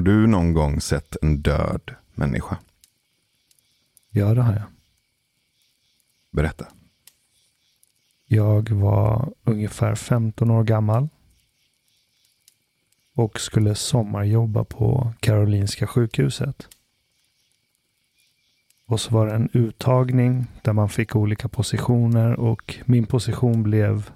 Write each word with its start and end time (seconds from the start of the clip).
Har 0.00 0.04
du 0.04 0.26
någon 0.26 0.52
gång 0.52 0.80
sett 0.80 1.16
en 1.22 1.42
död 1.42 1.94
människa? 2.14 2.58
Ja, 4.10 4.34
det 4.34 4.42
har 4.42 4.52
jag. 4.52 4.62
Berätta. 6.30 6.66
Jag 8.26 8.70
var 8.70 9.32
ungefär 9.44 9.94
15 9.94 10.50
år 10.50 10.64
gammal. 10.64 11.08
Och 13.14 13.40
skulle 13.40 13.74
sommarjobba 13.74 14.64
på 14.64 15.12
Karolinska 15.20 15.86
sjukhuset. 15.86 16.68
Och 18.86 19.00
så 19.00 19.14
var 19.14 19.26
det 19.26 19.32
en 19.32 19.50
uttagning 19.52 20.46
där 20.62 20.72
man 20.72 20.88
fick 20.88 21.16
olika 21.16 21.48
positioner 21.48 22.40
och 22.40 22.76
min 22.84 23.06
position 23.06 23.62
blev 23.62 24.10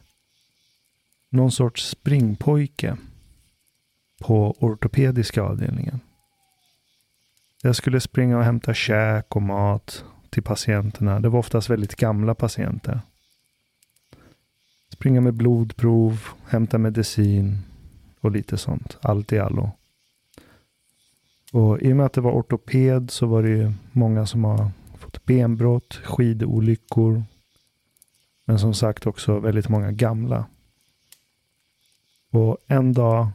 någon 1.28 1.52
sorts 1.52 1.88
springpojke 1.88 2.96
på 4.20 4.56
ortopediska 4.58 5.42
avdelningen. 5.42 6.00
Jag 7.62 7.76
skulle 7.76 8.00
springa 8.00 8.38
och 8.38 8.44
hämta 8.44 8.74
käk 8.74 9.36
och 9.36 9.42
mat 9.42 10.04
till 10.30 10.42
patienterna. 10.42 11.20
Det 11.20 11.28
var 11.28 11.38
oftast 11.38 11.70
väldigt 11.70 11.96
gamla 11.96 12.34
patienter. 12.34 13.00
Springa 14.92 15.20
med 15.20 15.34
blodprov, 15.34 16.20
hämta 16.46 16.78
medicin 16.78 17.58
och 18.20 18.30
lite 18.30 18.56
sånt. 18.56 18.98
Allt 19.02 19.32
i 19.32 19.38
allo. 19.38 19.70
Och 21.52 21.80
i 21.80 21.92
och 21.92 21.96
med 21.96 22.06
att 22.06 22.12
det 22.12 22.20
var 22.20 22.32
ortoped 22.32 23.10
så 23.10 23.26
var 23.26 23.42
det 23.42 23.48
ju 23.48 23.72
många 23.92 24.26
som 24.26 24.44
har 24.44 24.70
fått 24.98 25.24
benbrott, 25.24 25.94
skidolyckor. 25.94 27.24
Men 28.44 28.58
som 28.58 28.74
sagt 28.74 29.06
också 29.06 29.38
väldigt 29.38 29.68
många 29.68 29.92
gamla. 29.92 30.46
Och 32.30 32.58
en 32.66 32.92
dag 32.92 33.28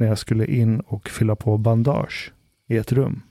när 0.00 0.06
jag 0.06 0.18
skulle 0.18 0.46
in 0.46 0.80
och 0.80 1.08
fylla 1.08 1.36
på 1.36 1.58
bandage 1.58 2.32
i 2.66 2.76
ett 2.76 2.92
rum. 2.92 3.22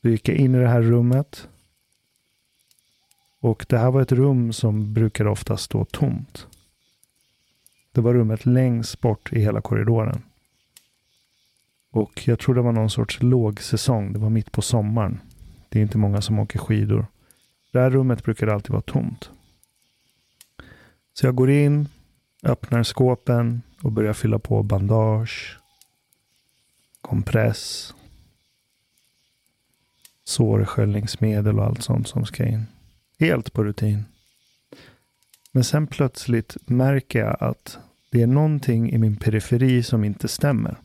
Då 0.00 0.08
gick 0.08 0.28
jag 0.28 0.36
in 0.36 0.54
i 0.54 0.58
det 0.58 0.68
här 0.68 0.82
rummet. 0.82 1.48
Och 3.40 3.66
det 3.68 3.78
här 3.78 3.90
var 3.90 4.02
ett 4.02 4.12
rum 4.12 4.52
som 4.52 4.94
brukar 4.94 5.26
ofta 5.26 5.56
stå 5.56 5.84
tomt. 5.84 6.46
Det 7.92 8.00
var 8.00 8.14
rummet 8.14 8.46
längst 8.46 9.00
bort 9.00 9.32
i 9.32 9.40
hela 9.40 9.60
korridoren. 9.60 10.22
Och 11.90 12.28
jag 12.28 12.38
tror 12.38 12.54
det 12.54 12.62
var 12.62 12.72
någon 12.72 12.90
sorts 12.90 13.22
lågsäsong. 13.22 14.12
Det 14.12 14.18
var 14.18 14.30
mitt 14.30 14.52
på 14.52 14.62
sommaren. 14.62 15.20
Det 15.68 15.78
är 15.78 15.82
inte 15.82 15.98
många 15.98 16.20
som 16.20 16.38
åker 16.38 16.58
skidor. 16.58 17.06
Det 17.72 17.78
här 17.80 17.90
rummet 17.90 18.24
brukar 18.24 18.46
alltid 18.46 18.70
vara 18.70 18.82
tomt. 18.82 19.30
Så 21.12 21.26
jag 21.26 21.34
går 21.34 21.50
in, 21.50 21.88
öppnar 22.42 22.82
skåpen 22.82 23.62
och 23.82 23.92
börjar 23.92 24.12
fylla 24.12 24.38
på 24.38 24.62
bandage, 24.62 25.58
kompress, 27.00 27.94
sårsköljningsmedel 30.24 31.58
och 31.58 31.64
allt 31.64 31.82
sånt 31.82 32.08
som 32.08 32.26
ska 32.26 32.46
in. 32.46 32.66
Helt 33.18 33.52
på 33.52 33.64
rutin. 33.64 34.04
Men 35.52 35.64
sen 35.64 35.86
plötsligt 35.86 36.56
märker 36.66 37.18
jag 37.18 37.36
att 37.40 37.78
det 38.10 38.22
är 38.22 38.26
någonting 38.26 38.92
i 38.92 38.98
min 38.98 39.16
periferi 39.16 39.82
som 39.82 40.04
inte 40.04 40.28
stämmer. 40.28 40.76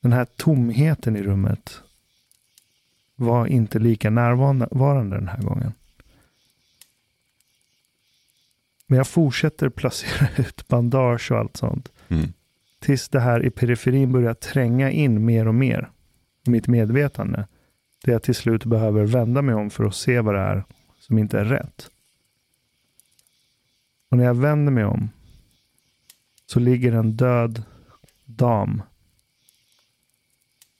Den 0.00 0.12
här 0.12 0.24
tomheten 0.24 1.16
i 1.16 1.22
rummet 1.22 1.80
var 3.16 3.46
inte 3.46 3.78
lika 3.78 4.10
närvarande 4.10 5.16
den 5.16 5.28
här 5.28 5.42
gången. 5.42 5.72
Men 8.90 8.96
jag 8.96 9.06
fortsätter 9.06 9.68
placera 9.68 10.28
ut 10.36 10.68
bandage 10.68 11.32
och 11.32 11.38
allt 11.38 11.56
sånt. 11.56 11.92
Mm. 12.08 12.32
Tills 12.78 13.08
det 13.08 13.20
här 13.20 13.44
i 13.44 13.50
periferin 13.50 14.12
börjar 14.12 14.34
tränga 14.34 14.90
in 14.90 15.24
mer 15.24 15.48
och 15.48 15.54
mer 15.54 15.90
mitt 16.46 16.68
medvetande. 16.68 17.46
Det 18.04 18.10
jag 18.10 18.22
till 18.22 18.34
slut 18.34 18.64
behöver 18.64 19.04
vända 19.04 19.42
mig 19.42 19.54
om 19.54 19.70
för 19.70 19.84
att 19.84 19.94
se 19.94 20.20
vad 20.20 20.34
det 20.34 20.40
är 20.40 20.64
som 20.98 21.18
inte 21.18 21.38
är 21.38 21.44
rätt. 21.44 21.90
Och 24.10 24.16
när 24.16 24.24
jag 24.24 24.34
vänder 24.34 24.72
mig 24.72 24.84
om 24.84 25.10
så 26.46 26.60
ligger 26.60 26.92
en 26.92 27.16
död 27.16 27.62
dam. 28.24 28.82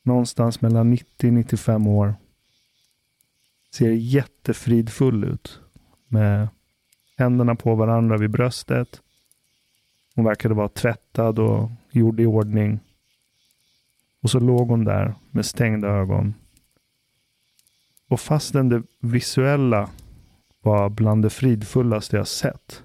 Någonstans 0.03 0.61
mellan 0.61 0.97
90-95 0.97 1.89
år. 1.89 2.15
Ser 3.75 3.91
jättefridfull 3.91 5.25
ut. 5.25 5.61
Med 6.09 6.49
händerna 7.19 7.55
på 7.55 7.75
varandra 7.75 8.17
vid 8.17 8.31
bröstet. 8.31 9.03
Hon 10.15 10.25
verkade 10.25 10.55
vara 10.55 10.69
tvättad 10.69 11.39
och 11.39 11.71
gjord 11.91 12.21
i 12.21 12.27
ordning. 12.27 12.81
Och 14.23 14.31
så 14.31 14.41
låg 14.41 14.69
hon 14.69 14.85
där 14.85 15.15
med 15.31 15.47
stängda 15.47 15.89
ögon. 15.89 16.35
Och 18.09 18.21
fastän 18.21 18.69
det 18.69 18.83
visuella 19.01 19.91
var 20.61 20.89
bland 20.89 21.23
det 21.23 21.31
fridfullaste 21.31 22.17
jag 22.17 22.29
sett. 22.29 22.83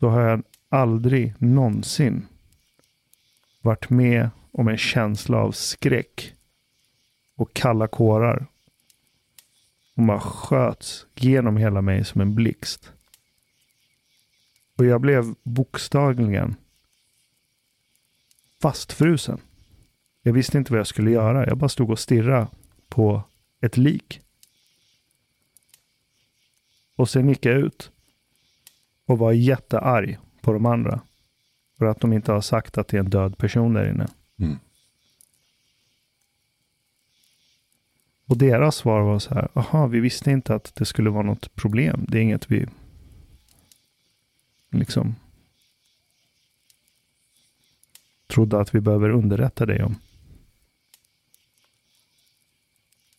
Så 0.00 0.08
har 0.08 0.20
jag 0.20 0.42
aldrig 0.68 1.34
någonsin 1.38 2.26
varit 3.62 3.90
med 3.90 4.30
om 4.52 4.68
en 4.68 4.78
känsla 4.78 5.38
av 5.38 5.52
skräck 5.52 6.34
och 7.36 7.52
kalla 7.52 7.86
kårar 7.88 8.46
hon 9.94 10.06
bara 10.06 10.20
sköts 10.20 11.06
genom 11.14 11.56
hela 11.56 11.82
mig 11.82 12.04
som 12.04 12.20
en 12.20 12.34
blixt. 12.34 12.92
Och 14.76 14.84
jag 14.86 15.00
blev 15.00 15.34
bokstavligen 15.42 16.54
fastfrusen. 18.62 19.40
Jag 20.22 20.32
visste 20.32 20.58
inte 20.58 20.72
vad 20.72 20.80
jag 20.80 20.86
skulle 20.86 21.10
göra. 21.10 21.46
Jag 21.46 21.58
bara 21.58 21.68
stod 21.68 21.90
och 21.90 21.98
stirrade 21.98 22.46
på 22.88 23.22
ett 23.60 23.76
lik. 23.76 24.20
Och 26.96 27.10
sen 27.10 27.28
gick 27.28 27.46
jag 27.46 27.54
ut 27.54 27.90
och 29.06 29.18
var 29.18 29.32
jättearg 29.32 30.18
på 30.40 30.52
de 30.52 30.66
andra. 30.66 31.00
För 31.78 31.84
att 31.84 32.00
de 32.00 32.12
inte 32.12 32.32
har 32.32 32.40
sagt 32.40 32.78
att 32.78 32.88
det 32.88 32.96
är 32.96 33.00
en 33.00 33.10
död 33.10 33.38
person 33.38 33.72
där 33.72 33.90
inne. 33.90 34.08
Mm. 34.38 34.58
Och 38.30 38.38
deras 38.38 38.76
svar 38.76 39.00
var 39.00 39.18
så 39.18 39.34
här, 39.34 39.48
jaha, 39.52 39.86
vi 39.86 40.00
visste 40.00 40.30
inte 40.30 40.54
att 40.54 40.74
det 40.74 40.84
skulle 40.84 41.10
vara 41.10 41.22
något 41.22 41.54
problem. 41.54 42.04
Det 42.08 42.18
är 42.18 42.22
inget 42.22 42.50
vi 42.50 42.66
liksom 44.70 45.14
trodde 48.26 48.60
att 48.60 48.74
vi 48.74 48.80
behöver 48.80 49.10
underrätta 49.10 49.66
dig 49.66 49.82
om. 49.82 49.96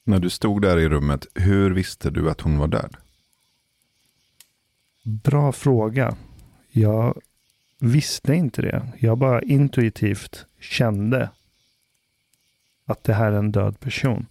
När 0.04 0.20
du 0.20 0.30
stod 0.30 0.62
där 0.62 0.80
i 0.80 0.90
rummet, 0.90 1.26
hur 1.36 1.72
visste 1.72 2.10
du 2.10 2.30
att 2.30 2.42
hon 2.42 2.58
var 2.58 2.68
död? 2.68 2.98
Bra 5.04 5.52
fråga. 5.52 6.18
Jag 6.70 7.22
visste 7.80 8.34
inte 8.34 8.62
det. 8.62 8.92
Jag 9.00 9.18
bara 9.18 9.42
intuitivt 9.42 10.46
kände 10.60 11.30
att 12.86 13.04
det 13.04 13.14
här 13.14 13.32
är 13.32 13.38
en 13.38 13.52
död 13.52 13.80
person. 13.80 14.28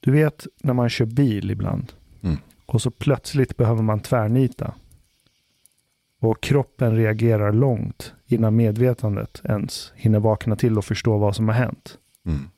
Du 0.00 0.12
vet 0.12 0.46
när 0.62 0.74
man 0.74 0.88
kör 0.88 1.06
bil 1.06 1.50
ibland. 1.50 1.92
Mm. 2.22 2.36
Och 2.66 2.82
så 2.82 2.90
plötsligt 2.90 3.56
behöver 3.56 3.82
man 3.82 4.00
tvärnita. 4.00 4.74
Och 6.20 6.42
kroppen 6.42 6.96
reagerar 6.96 7.52
långt 7.52 8.14
innan 8.26 8.56
medvetandet 8.56 9.40
ens 9.44 9.92
hinner 9.96 10.20
vakna 10.20 10.56
till 10.56 10.78
och 10.78 10.84
förstå 10.84 11.18
vad 11.18 11.36
som 11.36 11.48
har 11.48 11.54
hänt. 11.54 11.98
Mm. 12.26 12.48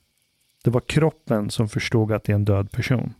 Det 0.64 0.70
var 0.70 0.80
kroppen 0.80 1.50
som 1.50 1.68
förstod 1.68 2.12
att 2.12 2.24
det 2.24 2.32
är 2.32 2.34
en 2.34 2.44
död 2.44 2.70
person. 2.70 3.14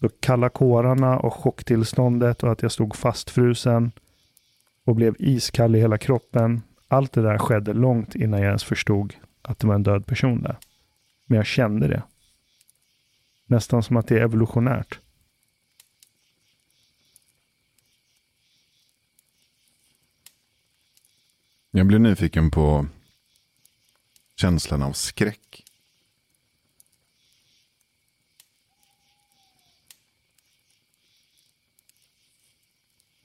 Så 0.00 0.08
kalla 0.20 0.48
kårarna 0.48 1.18
och 1.18 1.34
chocktillståndet 1.34 2.42
och 2.42 2.52
att 2.52 2.62
jag 2.62 2.72
stod 2.72 2.96
fastfrusen 2.96 3.92
och 4.84 4.96
blev 4.96 5.14
iskall 5.18 5.76
i 5.76 5.80
hela 5.80 5.98
kroppen. 5.98 6.62
Allt 6.88 7.12
det 7.12 7.22
där 7.22 7.38
skedde 7.38 7.72
långt 7.72 8.14
innan 8.14 8.40
jag 8.40 8.46
ens 8.46 8.64
förstod 8.64 9.14
att 9.42 9.58
det 9.58 9.66
var 9.66 9.74
en 9.74 9.82
död 9.82 10.06
person 10.06 10.42
där. 10.42 10.56
Men 11.26 11.36
jag 11.36 11.46
kände 11.46 11.88
det. 11.88 12.02
Nästan 13.46 13.82
som 13.82 13.96
att 13.96 14.06
det 14.06 14.18
är 14.18 14.22
evolutionärt. 14.22 15.00
Jag 21.70 21.86
blir 21.86 21.98
nyfiken 21.98 22.50
på 22.50 22.86
känslan 24.36 24.82
av 24.82 24.92
skräck. 24.92 25.64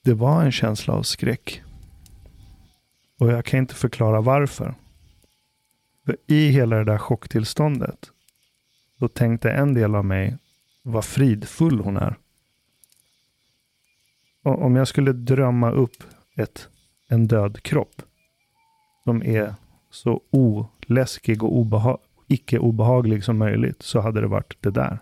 Det 0.01 0.13
var 0.13 0.43
en 0.43 0.51
känsla 0.51 0.93
av 0.93 1.03
skräck. 1.03 1.61
Och 3.17 3.31
jag 3.31 3.45
kan 3.45 3.59
inte 3.59 3.75
förklara 3.75 4.21
varför. 4.21 4.75
För 6.05 6.17
i 6.27 6.49
hela 6.49 6.75
det 6.75 6.83
där 6.83 6.97
chocktillståndet 6.97 8.11
då 9.01 9.07
tänkte 9.07 9.51
en 9.51 9.73
del 9.73 9.95
av 9.95 10.05
mig 10.05 10.37
vad 10.83 11.05
fridfull 11.05 11.79
hon 11.79 11.97
är. 11.97 12.15
Och 14.43 14.65
om 14.65 14.75
jag 14.75 14.87
skulle 14.87 15.13
drömma 15.13 15.71
upp 15.71 16.03
ett, 16.35 16.69
en 17.07 17.27
död 17.27 17.63
kropp. 17.63 18.01
som 19.03 19.23
är 19.23 19.55
så 19.89 20.21
oläskig 20.29 21.43
och 21.43 21.57
obeha 21.57 21.97
icke 22.27 22.59
obehaglig 22.59 23.23
som 23.23 23.37
möjligt 23.37 23.81
så 23.81 23.99
hade 23.99 24.21
det 24.21 24.27
varit 24.27 24.57
det 24.59 24.71
där. 24.71 24.99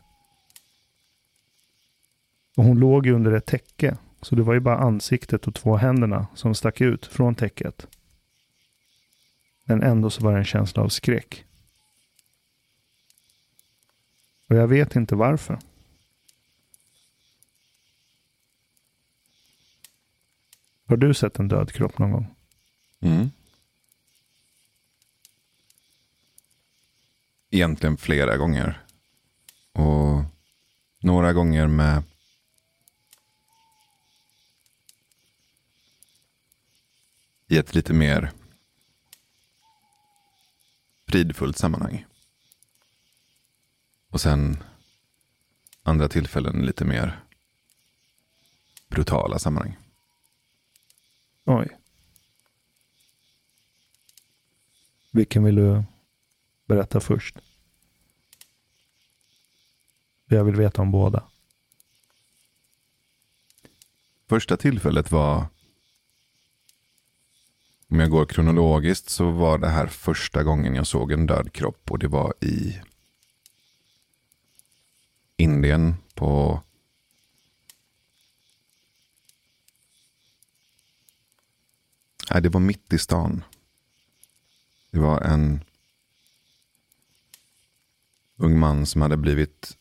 Och 2.58 2.64
hon 2.64 2.80
låg 2.80 3.06
ju 3.06 3.14
under 3.14 3.32
ett 3.32 3.46
täcke. 3.46 3.98
Så 4.22 4.36
det 4.36 4.44
var 4.44 4.54
ju 4.54 4.60
bara 4.60 4.78
ansiktet 4.78 5.48
och 5.48 5.56
två 5.56 5.76
händerna 5.76 6.28
som 6.36 6.56
stack 6.56 6.82
ut 6.82 7.06
från 7.06 7.36
täcket. 7.36 7.88
Men 9.66 9.84
ändå 9.84 10.10
så 10.10 10.24
var 10.24 10.32
det 10.32 10.38
en 10.38 10.46
känsla 10.46 10.84
av 10.84 10.90
skräck. 10.90 11.46
Och 14.50 14.56
jag 14.56 14.68
vet 14.68 14.96
inte 14.96 15.16
varför. 15.16 15.60
Har 20.86 20.98
du 20.98 21.14
sett 21.14 21.40
en 21.40 21.48
död 21.48 21.72
kropp 21.72 21.98
någon 21.98 22.12
gång? 22.12 22.36
Mm. 23.00 23.30
Egentligen 27.50 27.98
flera 27.98 28.38
gånger. 28.38 28.86
Och 29.72 30.24
några 31.00 31.34
gånger 31.34 31.68
med 31.68 32.04
i 37.48 37.58
ett 37.58 37.76
lite 37.76 37.94
mer 37.94 38.32
fridfullt 41.08 41.58
sammanhang. 41.58 42.06
Och 44.10 44.22
sen 44.22 44.64
andra 45.84 46.10
tillfällen 46.10 46.66
lite 46.66 46.86
mer 46.86 47.24
brutala 48.88 49.40
sammanhang. 49.40 49.78
Oj. 51.46 51.78
Vilken 55.12 55.44
vill 55.44 55.56
du 55.56 55.84
berätta 56.66 57.00
först? 57.00 57.36
Jag 60.26 60.44
vill 60.44 60.56
veta 60.56 60.82
om 60.82 60.92
båda. 60.92 61.24
Första 64.28 64.58
tillfället 64.58 65.12
var, 65.12 65.46
om 67.88 68.00
jag 68.00 68.10
går 68.10 68.26
kronologiskt, 68.26 69.10
så 69.10 69.32
var 69.32 69.58
det 69.58 69.70
här 69.70 69.88
första 69.88 70.44
gången 70.44 70.76
jag 70.76 70.88
såg 70.88 71.12
en 71.12 71.26
död 71.26 71.54
kropp 71.54 71.92
och 71.92 72.00
det 72.00 72.08
var 72.08 72.34
i 72.42 72.82
Indien 75.40 75.96
på 76.14 76.62
Nej, 82.32 82.42
det 82.42 82.50
var 82.50 82.60
mitt 82.60 82.94
i 82.94 82.98
stan. 82.98 83.44
Det 84.92 85.00
var 85.00 85.22
en 85.22 85.64
ung 88.38 88.60
man 88.60 88.86
som 88.86 89.02
hade 89.02 89.18
blivit 89.18 89.78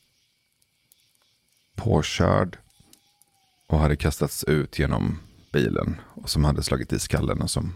påkörd 1.75 2.59
och 3.67 3.79
hade 3.79 3.97
kastats 3.97 4.45
ut 4.45 4.79
genom 4.79 5.19
bilen 5.53 6.01
och 6.15 6.31
som 6.31 6.45
hade 6.45 6.63
slagit 6.63 6.93
i 6.93 6.99
skallen 6.99 7.43
och 7.43 7.51
som 7.51 7.75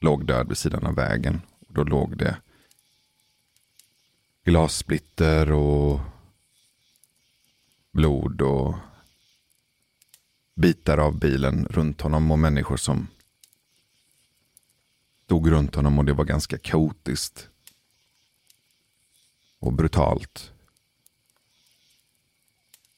låg 0.00 0.26
död 0.26 0.48
vid 0.48 0.58
sidan 0.58 0.86
av 0.86 0.94
vägen. 0.94 1.40
Och 1.68 1.74
då 1.74 1.84
låg 1.84 2.16
det 2.16 2.36
glassplitter 4.44 5.52
och 5.52 6.00
blod 7.92 8.42
och 8.42 8.74
bitar 10.54 10.98
av 10.98 11.18
bilen 11.18 11.66
runt 11.70 12.00
honom 12.00 12.30
och 12.30 12.38
människor 12.38 12.76
som 12.76 13.08
stod 15.24 15.50
runt 15.50 15.74
honom 15.74 15.98
och 15.98 16.04
det 16.04 16.12
var 16.12 16.24
ganska 16.24 16.58
kaotiskt. 16.58 17.48
Och 19.58 19.72
brutalt. 19.72 20.52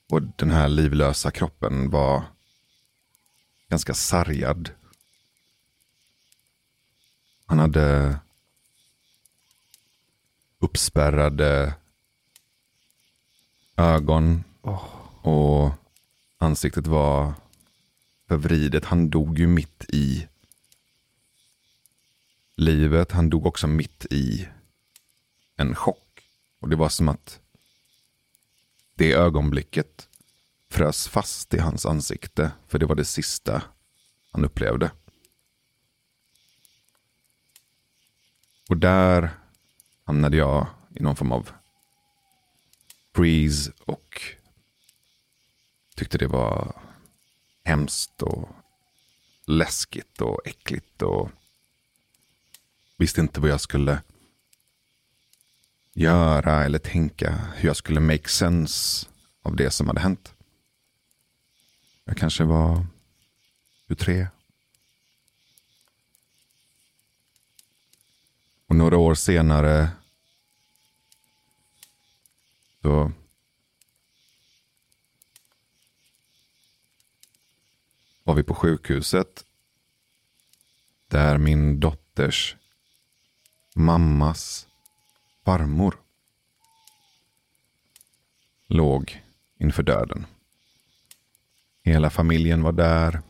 Och 0.09 0.23
den 0.23 0.50
här 0.50 0.69
livlösa 0.69 1.31
kroppen 1.31 1.91
var 1.91 2.25
ganska 3.69 3.95
sargad. 3.95 4.71
Han 7.47 7.59
hade 7.59 8.19
uppspärrade 10.59 11.75
ögon. 13.77 14.45
Och 14.62 15.70
ansiktet 16.38 16.87
var 16.87 17.35
förvridet. 18.29 18.85
Han 18.85 19.11
dog 19.11 19.38
ju 19.38 19.47
mitt 19.47 19.85
i 19.88 20.29
livet. 22.56 23.12
Han 23.12 23.31
dog 23.31 23.47
också 23.47 23.67
mitt 23.67 24.06
i 24.11 24.49
en 25.56 25.75
chock. 25.75 26.23
Och 26.61 26.69
det 26.69 26.76
var 26.76 26.88
som 26.88 27.09
att 27.09 27.41
det 28.94 29.12
ögonblicket 29.12 30.09
frös 30.70 31.09
fast 31.09 31.55
i 31.55 31.59
hans 31.59 31.87
ansikte. 31.87 32.53
För 32.69 32.79
det 32.79 32.87
var 32.87 32.94
det 32.94 33.05
sista 33.05 33.62
han 34.31 34.44
upplevde. 34.44 34.91
Och 38.69 38.76
där 38.76 39.31
hamnade 40.05 40.37
jag 40.37 40.67
i 40.94 41.03
någon 41.03 41.17
form 41.17 41.32
av 41.32 41.50
freeze 43.14 43.73
och 43.85 44.23
tyckte 46.02 46.19
det 46.19 46.26
var 46.26 46.82
hemskt 47.64 48.22
och 48.22 48.49
läskigt 49.46 50.20
och 50.20 50.40
äckligt. 50.44 51.02
och 51.02 51.31
visste 52.96 53.20
inte 53.20 53.40
vad 53.40 53.50
jag 53.50 53.60
skulle 53.60 54.02
göra 55.93 56.64
eller 56.64 56.78
tänka. 56.78 57.31
Hur 57.54 57.69
jag 57.69 57.76
skulle 57.76 58.00
make 58.00 58.28
sense 58.28 59.06
av 59.43 59.56
det 59.56 59.70
som 59.70 59.87
hade 59.87 60.00
hänt. 60.00 60.34
Jag 62.04 62.16
kanske 62.16 62.44
var 62.44 62.87
23. 63.88 64.26
Och 68.66 68.76
några 68.76 68.96
år 68.96 69.14
senare 69.14 69.90
så 72.82 73.12
var 78.25 78.35
vi 78.35 78.43
på 78.43 78.55
sjukhuset. 78.55 79.45
Där 81.09 81.38
min 81.38 81.81
dotters 81.81 82.57
mammas 83.75 84.67
farmor 85.45 85.97
låg 88.67 89.23
inför 89.59 89.83
döden. 89.83 90.26
Hela 91.83 92.11
familjen 92.11 92.62
var 92.62 92.73
där. 92.73 93.23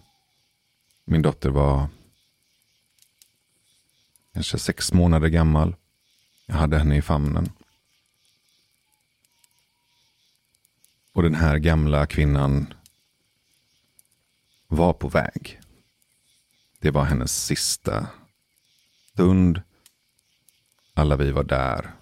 Min 1.04 1.22
dotter 1.22 1.50
var 1.50 1.88
kanske 4.32 4.58
sex 4.58 4.92
månader 4.92 5.28
gammal. 5.28 5.76
Jag 6.46 6.54
hade 6.54 6.78
henne 6.78 6.96
i 6.96 7.02
famnen. 7.02 7.52
Och 11.12 11.22
den 11.22 11.34
här 11.34 11.58
gamla 11.58 12.06
kvinnan 12.06 12.74
var 14.72 14.92
på 14.92 15.08
väg. 15.08 15.60
Det 16.78 16.90
var 16.90 17.04
hennes 17.04 17.44
sista 17.44 18.06
stund 19.12 19.62
alla 20.94 21.16
vi 21.16 21.30
var 21.30 21.44
där. 21.44 21.94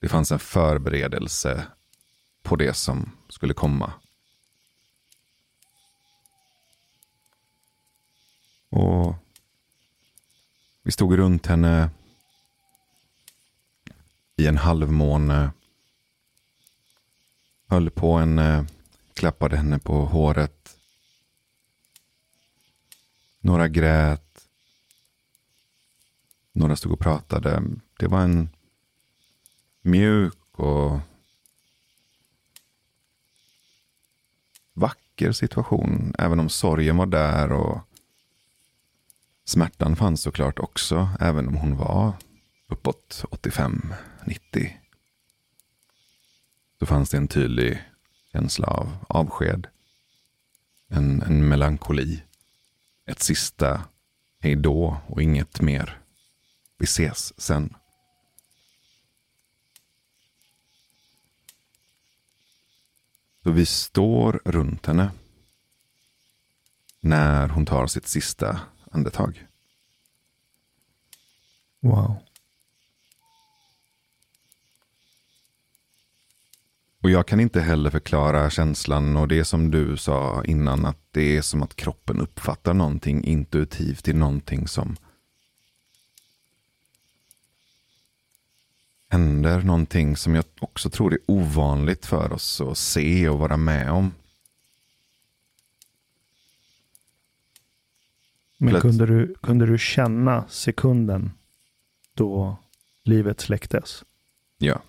Det 0.00 0.08
fanns 0.08 0.32
en 0.32 0.38
förberedelse 0.38 1.66
på 2.42 2.56
det 2.56 2.74
som 2.74 3.10
skulle 3.28 3.54
komma. 3.54 3.92
Och 8.68 9.14
vi 10.82 10.92
stod 10.92 11.16
runt 11.16 11.46
henne 11.46 11.90
i 14.36 14.46
en 14.46 14.58
halvmåne. 14.58 15.50
Höll 17.66 17.90
på 17.90 18.18
henne, 18.18 18.56
eh, 18.56 18.64
klappade 19.14 19.56
henne 19.56 19.78
på 19.78 20.04
håret. 20.04 20.61
Några 23.44 23.68
grät. 23.68 24.48
Några 26.52 26.76
stod 26.76 26.92
och 26.92 27.00
pratade. 27.00 27.62
Det 27.98 28.06
var 28.06 28.20
en 28.20 28.48
mjuk 29.82 30.38
och 30.52 31.00
vacker 34.72 35.32
situation. 35.32 36.14
Även 36.18 36.40
om 36.40 36.48
sorgen 36.48 36.96
var 36.96 37.06
där 37.06 37.52
och 37.52 37.80
smärtan 39.44 39.96
fanns 39.96 40.22
såklart 40.22 40.58
också. 40.58 41.08
Även 41.20 41.48
om 41.48 41.54
hon 41.54 41.76
var 41.76 42.12
uppåt 42.68 43.24
85-90. 43.30 44.70
Så 46.78 46.86
fanns 46.86 47.10
det 47.10 47.16
en 47.16 47.28
tydlig 47.28 47.82
känsla 48.32 48.66
av 48.66 48.96
avsked. 49.08 49.66
En, 50.88 51.22
en 51.22 51.48
melankoli. 51.48 52.22
Ett 53.06 53.22
sista 53.22 53.84
hejdå 54.40 55.00
och 55.06 55.22
inget 55.22 55.60
mer 55.60 55.98
Vi 56.78 56.84
ses 56.84 57.40
sen. 57.40 57.74
Så 63.42 63.50
vi 63.50 63.66
står 63.66 64.42
runt 64.44 64.86
henne. 64.86 65.10
När 67.00 67.48
hon 67.48 67.66
tar 67.66 67.86
sitt 67.86 68.06
sista 68.06 68.60
andetag. 68.90 69.46
Wow. 71.80 72.16
Och 77.02 77.10
jag 77.10 77.26
kan 77.26 77.40
inte 77.40 77.60
heller 77.60 77.90
förklara 77.90 78.50
känslan 78.50 79.16
och 79.16 79.28
det 79.28 79.44
som 79.44 79.70
du 79.70 79.96
sa 79.96 80.44
innan 80.44 80.86
att 80.86 80.98
det 81.10 81.36
är 81.36 81.42
som 81.42 81.62
att 81.62 81.76
kroppen 81.76 82.20
uppfattar 82.20 82.74
någonting 82.74 83.24
intuitivt 83.24 84.08
i 84.08 84.12
någonting 84.12 84.68
som 84.68 84.96
händer. 89.08 89.62
Någonting 89.62 90.16
som 90.16 90.34
jag 90.34 90.44
också 90.60 90.90
tror 90.90 91.12
är 91.12 91.18
ovanligt 91.26 92.06
för 92.06 92.32
oss 92.32 92.60
att 92.60 92.78
se 92.78 93.28
och 93.28 93.38
vara 93.38 93.56
med 93.56 93.90
om. 93.90 94.12
Men 98.56 98.80
kunde 98.80 99.06
du, 99.06 99.34
kunde 99.42 99.66
du 99.66 99.78
känna 99.78 100.44
sekunden 100.48 101.30
då 102.14 102.56
livet 103.04 103.40
släcktes? 103.40 104.04
Ja. 104.58 104.82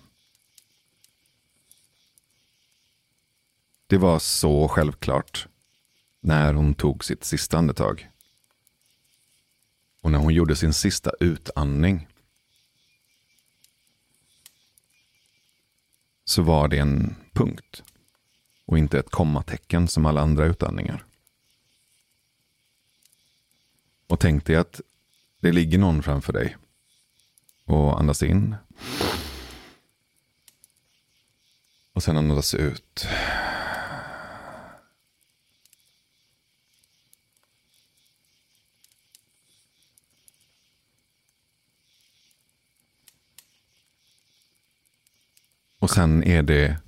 Det 3.94 3.98
var 3.98 4.18
så 4.18 4.68
självklart 4.68 5.48
när 6.20 6.54
hon 6.54 6.74
tog 6.74 7.04
sitt 7.04 7.24
sista 7.24 7.58
andetag. 7.58 8.10
Och 10.00 10.10
när 10.10 10.18
hon 10.18 10.34
gjorde 10.34 10.56
sin 10.56 10.72
sista 10.72 11.10
utandning. 11.20 12.08
Så 16.24 16.42
var 16.42 16.68
det 16.68 16.78
en 16.78 17.16
punkt. 17.32 17.82
Och 18.64 18.78
inte 18.78 18.98
ett 18.98 19.10
kommatecken 19.10 19.88
som 19.88 20.06
alla 20.06 20.20
andra 20.20 20.44
utandningar. 20.44 21.04
Och 24.06 24.20
tänk 24.20 24.46
dig 24.46 24.56
att 24.56 24.80
det 25.40 25.52
ligger 25.52 25.78
någon 25.78 26.02
framför 26.02 26.32
dig. 26.32 26.56
Och 27.64 28.00
andas 28.00 28.22
in. 28.22 28.56
Och 31.92 32.02
sen 32.02 32.16
andas 32.16 32.54
ut. 32.54 33.06
Och 45.84 45.90
sen 45.90 46.24
är 46.24 46.42
det 46.42 46.78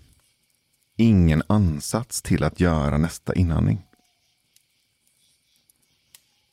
ingen 0.97 1.43
ansats 1.47 2.23
till 2.23 2.45
att 2.45 2.61
göra 2.61 2.99
nästa 2.99 3.35
inandning. 3.35 3.87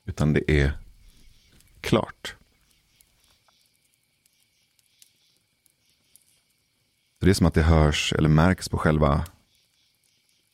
Utan 0.06 0.34
det 0.34 0.52
är 0.52 0.80
klart. 1.82 2.36
Så 7.20 7.26
det 7.26 7.30
är 7.30 7.34
som 7.34 7.48
att 7.48 7.54
det 7.54 7.64
hörs 7.64 8.14
eller 8.14 8.30
märks 8.30 8.70
på 8.70 8.78
själva 8.78 9.26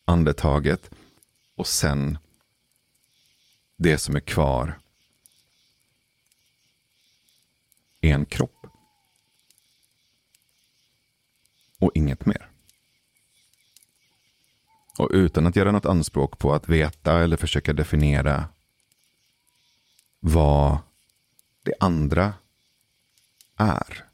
andetaget. 0.06 0.90
Och 1.56 1.68
sen 1.68 2.18
det 3.76 3.98
som 3.98 4.16
är 4.16 4.20
kvar 4.20 4.80
är 8.02 8.14
en 8.14 8.26
kropp. 8.26 8.59
Och 11.80 11.92
inget 11.94 12.26
mer. 12.26 12.50
Och 14.98 15.10
utan 15.12 15.48
att 15.48 15.56
göra 15.56 15.72
något 15.72 15.86
anspråk 15.86 16.40
på 16.40 16.54
att 16.54 16.70
veta 16.70 17.24
eller 17.24 17.38
försöka 17.38 17.74
definiera 17.74 18.46
vad 20.20 20.78
det 21.64 21.74
andra 21.80 22.34
är. 23.56 24.06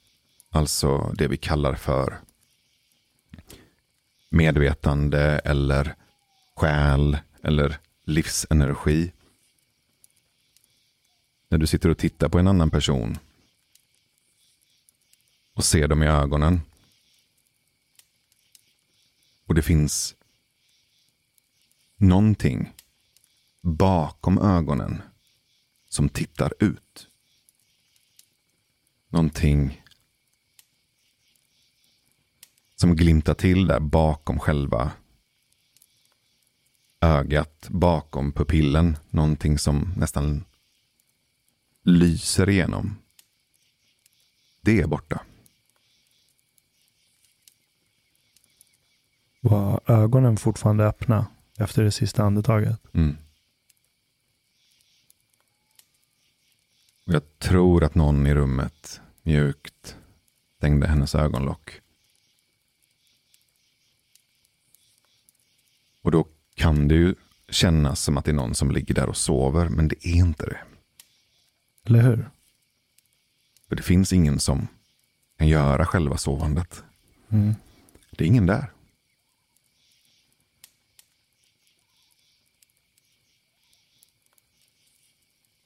Alltså 0.49 1.13
det 1.17 1.27
vi 1.27 1.37
kallar 1.37 1.75
för 1.75 2.19
medvetande 4.29 5.21
eller 5.45 5.95
själ 6.55 7.17
eller 7.43 7.79
livsenergi. 8.03 9.11
När 11.49 11.57
du 11.57 11.67
sitter 11.67 11.89
och 11.89 11.97
tittar 11.97 12.29
på 12.29 12.39
en 12.39 12.47
annan 12.47 12.69
person 12.69 13.17
och 15.53 15.65
ser 15.65 15.87
dem 15.87 16.03
i 16.03 16.07
ögonen. 16.07 16.61
Och 19.45 19.55
det 19.55 19.61
finns 19.61 20.15
någonting 21.97 22.73
bakom 23.61 24.37
ögonen 24.37 25.01
som 25.89 26.09
tittar 26.09 26.53
ut. 26.59 27.07
Någonting 29.09 29.81
som 32.75 32.95
glimtar 32.95 33.33
till 33.33 33.67
där 33.67 33.79
bakom 33.79 34.39
själva 34.39 34.91
ögat, 37.01 37.67
bakom 37.69 38.31
pupillen. 38.31 38.97
Någonting 39.09 39.57
som 39.57 39.93
nästan 39.97 40.45
lyser 41.83 42.49
igenom. 42.49 42.95
Det 44.61 44.79
är 44.79 44.87
borta. 44.87 45.21
Var 49.49 49.81
ögonen 49.85 50.37
fortfarande 50.37 50.85
öppna 50.85 51.27
efter 51.57 51.83
det 51.83 51.91
sista 51.91 52.23
andetaget? 52.23 52.79
Mm. 52.93 53.17
Jag 57.03 57.39
tror 57.39 57.83
att 57.83 57.95
någon 57.95 58.27
i 58.27 58.33
rummet 58.33 59.01
mjukt 59.23 59.97
stängde 60.57 60.87
hennes 60.87 61.15
ögonlock. 61.15 61.81
Och 66.01 66.11
då 66.11 66.25
kan 66.55 66.87
det 66.87 66.95
ju 66.95 67.15
kännas 67.49 68.01
som 68.01 68.17
att 68.17 68.25
det 68.25 68.31
är 68.31 68.35
någon 68.35 68.55
som 68.55 68.71
ligger 68.71 68.95
där 68.95 69.09
och 69.09 69.17
sover, 69.17 69.69
men 69.69 69.87
det 69.87 70.07
är 70.07 70.15
inte 70.15 70.45
det. 70.45 70.59
Eller 71.83 72.01
hur? 72.01 72.29
För 73.67 73.75
det 73.75 73.83
finns 73.83 74.13
ingen 74.13 74.39
som 74.39 74.67
kan 75.37 75.47
göra 75.47 75.85
själva 75.85 76.17
sovandet. 76.17 76.83
Mm. 77.29 77.55
Det 78.11 78.23
är 78.23 78.27
ingen 78.27 78.45
där. 78.45 78.74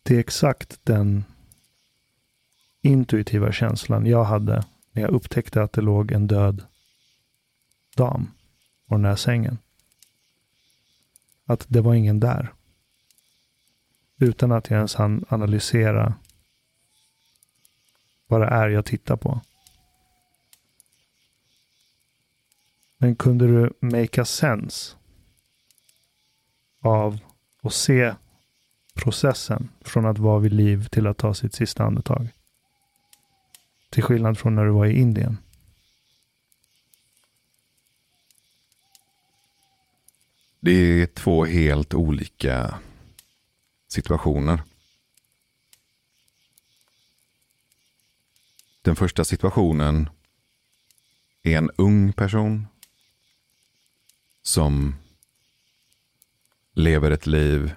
Det 0.09 0.15
är 0.15 0.19
exakt 0.19 0.79
den 0.83 1.23
intuitiva 2.81 3.51
känslan 3.51 4.05
jag 4.05 4.23
hade 4.23 4.65
när 4.91 5.01
jag 5.01 5.11
upptäckte 5.11 5.63
att 5.63 5.73
det 5.73 5.81
låg 5.81 6.11
en 6.11 6.27
död 6.27 6.65
dam 7.95 8.31
på 8.87 8.95
den 8.95 9.05
här 9.05 9.15
sängen. 9.15 9.57
Att 11.45 11.65
det 11.67 11.81
var 11.81 11.93
ingen 11.93 12.19
där. 12.19 12.53
Utan 14.17 14.51
att 14.51 14.69
jag 14.69 14.77
ens 14.77 14.95
hann 14.95 15.25
analysera 15.29 16.13
vad 18.27 18.41
det 18.41 18.47
är 18.47 18.69
jag 18.69 18.85
tittar 18.85 19.17
på. 19.17 19.41
Men 22.97 23.15
kunde 23.15 23.47
du 23.47 23.73
make 23.79 24.21
a 24.21 24.25
sense 24.25 24.95
av 26.81 27.19
att 27.61 27.73
se 27.73 28.13
processen 28.99 29.69
från 29.81 30.05
att 30.05 30.17
vara 30.17 30.39
vid 30.39 30.53
liv 30.53 30.87
till 30.87 31.07
att 31.07 31.17
ta 31.17 31.33
sitt 31.33 31.53
sista 31.53 31.83
andetag? 31.83 32.27
Till 33.89 34.03
skillnad 34.03 34.37
från 34.37 34.55
när 34.55 34.65
du 34.65 34.71
var 34.71 34.85
i 34.85 34.99
Indien. 34.99 35.37
Det 40.59 40.71
är 40.71 41.05
två 41.05 41.45
helt 41.45 41.93
olika 41.93 42.79
situationer. 43.87 44.61
Den 48.81 48.95
första 48.95 49.25
situationen 49.25 50.09
är 51.43 51.57
en 51.57 51.69
ung 51.75 52.13
person 52.13 52.67
som 54.41 54.95
lever 56.73 57.11
ett 57.11 57.27
liv 57.27 57.75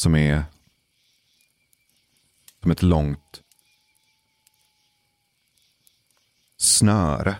som 0.00 0.14
är 0.14 0.44
som 2.60 2.70
ett 2.70 2.82
långt 2.82 3.42
snöre. 6.56 7.36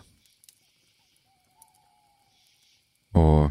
Och 3.12 3.50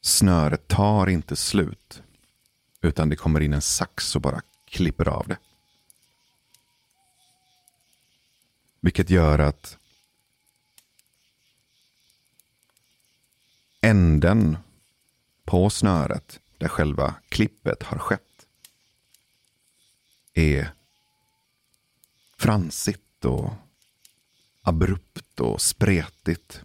snöret 0.00 0.68
tar 0.68 1.06
inte 1.06 1.36
slut. 1.36 2.02
Utan 2.80 3.08
det 3.08 3.16
kommer 3.16 3.40
in 3.40 3.52
en 3.52 3.62
sax 3.62 4.16
och 4.16 4.22
bara 4.22 4.42
klipper 4.64 5.08
av 5.08 5.28
det. 5.28 5.38
Vilket 8.80 9.10
gör 9.10 9.38
att 9.38 9.78
änden 13.80 14.58
på 15.44 15.70
snöret 15.70 16.40
där 16.64 16.68
själva 16.68 17.14
klippet 17.28 17.82
har 17.82 17.98
skett 17.98 18.46
är 20.34 20.72
fransigt 22.36 23.24
och 23.24 23.52
abrupt 24.62 25.40
och 25.40 25.60
spretigt. 25.60 26.60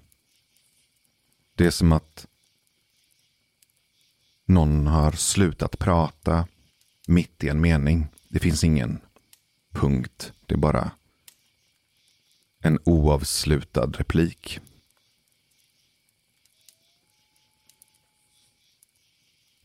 Det 1.56 1.66
är 1.66 1.72
som 1.72 1.92
att 1.92 2.28
någon 4.46 4.88
har 4.88 5.12
slutat 5.12 5.80
prata 5.80 6.48
mitt 7.08 7.44
i 7.44 7.50
en 7.50 7.62
mening. 7.62 8.08
Det 8.28 8.40
finns 8.40 8.64
ingen 8.64 9.02
punkt. 9.72 10.34
Det 10.46 10.54
är 10.54 10.58
bara 10.58 10.92
en 12.60 12.80
oavslutad 12.84 13.86
replik. 13.86 14.60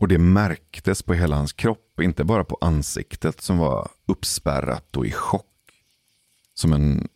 Och 0.05 0.09
det 0.09 0.19
märktes 0.19 1.03
på 1.03 1.15
hela 1.15 1.37
hans 1.37 1.53
kropp, 1.53 2.01
inte 2.01 2.25
bara 2.25 2.45
på 2.45 2.59
ansiktet 2.61 3.41
som 3.41 3.59
var 3.59 3.91
uppspärrat 4.07 4.97
och 4.97 5.07
i 5.07 5.13
chock. 5.13 5.47
Som 6.55 6.73
en 6.73 7.09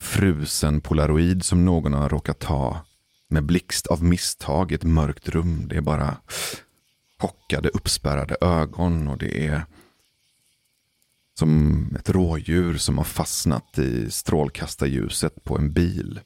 frusen 0.00 0.80
polaroid 0.80 1.44
som 1.44 1.64
någon 1.64 1.92
har 1.92 2.08
råkat 2.08 2.38
ta 2.38 2.80
med 3.28 3.44
blixt 3.44 3.86
av 3.86 4.04
misstag 4.04 4.72
i 4.72 4.74
ett 4.74 4.84
mörkt 4.84 5.28
rum. 5.28 5.68
Det 5.68 5.76
är 5.76 5.80
bara 5.80 6.16
chockade, 7.18 7.68
uppspärrade 7.68 8.36
ögon 8.40 9.08
och 9.08 9.18
det 9.18 9.46
är 9.46 9.66
som 11.38 11.96
ett 11.98 12.10
rådjur 12.10 12.78
som 12.78 12.98
har 12.98 13.04
fastnat 13.04 13.78
i 13.78 14.10
strålkastarljuset 14.10 15.44
på 15.44 15.58
en 15.58 15.72
bil. 15.72 16.20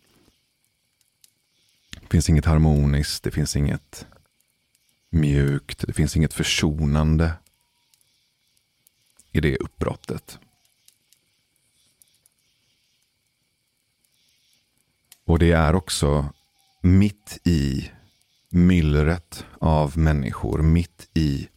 Det 2.00 2.08
finns 2.10 2.28
inget 2.28 2.44
harmoniskt, 2.44 3.22
det 3.22 3.30
finns 3.30 3.56
inget 3.56 4.06
mjukt, 5.12 5.84
det 5.86 5.92
finns 5.92 6.16
inget 6.16 6.34
försonande 6.34 7.32
i 9.32 9.40
det 9.40 9.56
uppbrottet. 9.56 10.38
Och 15.24 15.38
det 15.38 15.52
är 15.52 15.74
också 15.74 16.32
mitt 16.80 17.38
i 17.44 17.90
myllret 18.48 19.46
av 19.58 19.98
människor, 19.98 20.62
mitt 20.62 21.08
i 21.14 21.48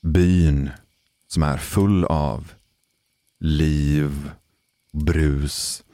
byn 0.00 0.70
som 1.28 1.42
är 1.42 1.58
full 1.58 2.04
av 2.04 2.52
liv, 3.38 4.30
brus 4.92 5.84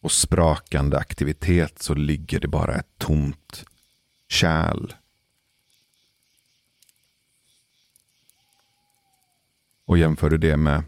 och 0.00 0.12
sprakande 0.12 0.98
aktivitet 0.98 1.82
så 1.82 1.94
ligger 1.94 2.40
det 2.40 2.48
bara 2.48 2.74
ett 2.74 2.98
tomt 2.98 3.64
kärl. 4.28 4.92
Och 9.84 9.98
jämförde 9.98 10.38
det 10.38 10.56
med 10.56 10.84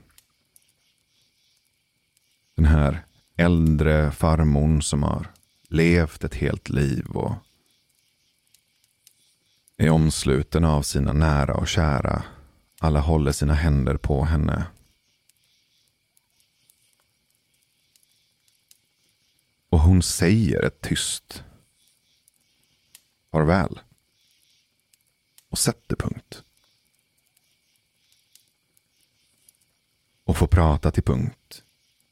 den 2.55 2.65
här 2.65 3.07
äldre 3.37 4.13
farmor 4.13 4.81
som 4.81 5.03
har 5.03 5.31
levt 5.69 6.25
ett 6.25 6.35
helt 6.35 6.69
liv 6.69 7.07
och 7.07 7.35
är 9.77 9.91
omsluten 9.91 10.65
av 10.65 10.83
sina 10.83 11.13
nära 11.13 11.55
och 11.55 11.69
kära. 11.69 12.25
Alla 12.81 13.01
håller 13.01 13.33
sina 13.33 13.55
händer 13.55 13.97
på 13.97 14.25
henne. 14.25 14.67
Och 19.69 19.81
hon 19.81 20.03
säger 20.03 20.63
ett 20.63 20.81
tyst 20.81 21.45
farväl. 23.31 23.81
Och 25.49 25.59
sätter 25.59 25.97
punkt. 25.97 26.44
Och 30.25 30.37
få 30.37 30.47
prata 30.47 30.91
till 30.91 31.03
punkt. 31.03 31.63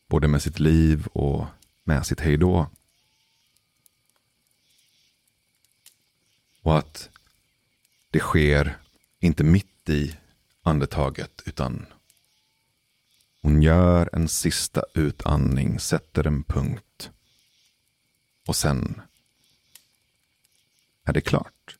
Både 0.08 0.28
med 0.28 0.42
sitt 0.42 0.58
liv 0.58 1.06
och 1.06 1.46
med 1.84 2.06
sitt 2.06 2.20
hejdå. 2.20 2.70
Och 6.62 6.78
att 6.78 7.10
det 8.10 8.18
sker 8.20 8.78
inte 9.20 9.44
mitt 9.44 9.88
i 9.88 10.16
andetaget 10.62 11.42
utan 11.46 11.86
hon 13.42 13.62
gör 13.62 14.10
en 14.12 14.28
sista 14.28 14.84
utandning, 14.94 15.80
sätter 15.80 16.26
en 16.26 16.44
punkt 16.44 17.10
och 18.46 18.56
sen 18.56 19.00
är 21.04 21.12
det 21.12 21.20
klart. 21.20 21.78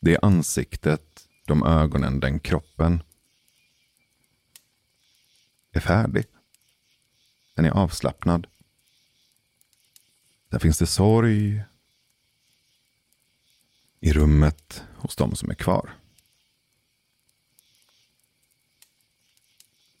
Det 0.00 0.14
är 0.14 0.24
ansiktet, 0.24 1.28
de 1.46 1.66
ögonen, 1.66 2.20
den 2.20 2.40
kroppen 2.40 3.02
är 5.78 5.86
färdig. 5.86 6.24
Den 7.54 7.64
är 7.64 7.70
avslappnad. 7.70 8.46
Där 10.48 10.58
finns 10.58 10.78
det 10.78 10.86
sorg 10.86 11.62
i 14.00 14.12
rummet 14.12 14.84
hos 14.96 15.16
de 15.16 15.36
som 15.36 15.50
är 15.50 15.54
kvar. 15.54 15.90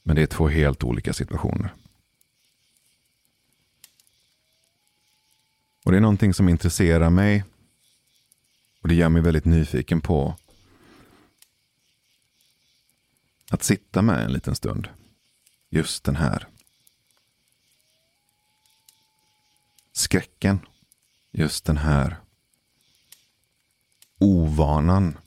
Men 0.02 0.16
det 0.16 0.22
är 0.22 0.26
två 0.26 0.48
helt 0.48 0.84
olika 0.84 1.12
situationer. 1.12 1.74
Och 5.84 5.92
det 5.92 5.96
är 5.96 6.00
någonting 6.00 6.34
som 6.34 6.48
intresserar 6.48 7.10
mig. 7.10 7.44
Och 8.80 8.88
det 8.88 8.94
gör 8.94 9.08
mig 9.08 9.22
väldigt 9.22 9.44
nyfiken 9.44 10.00
på 10.00 10.36
att 13.50 13.62
sitta 13.62 14.02
med 14.02 14.24
en 14.24 14.32
liten 14.32 14.54
stund. 14.54 14.88
Just 15.70 16.04
den 16.04 16.16
här 16.16 16.48
skräcken. 19.92 20.60
Just 21.30 21.64
den 21.64 21.76
här 21.76 22.16
ovanan 24.18 25.18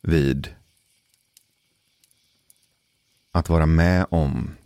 vid 0.00 0.54
att 3.30 3.48
vara 3.48 3.66
med 3.66 4.06
om 4.10 4.56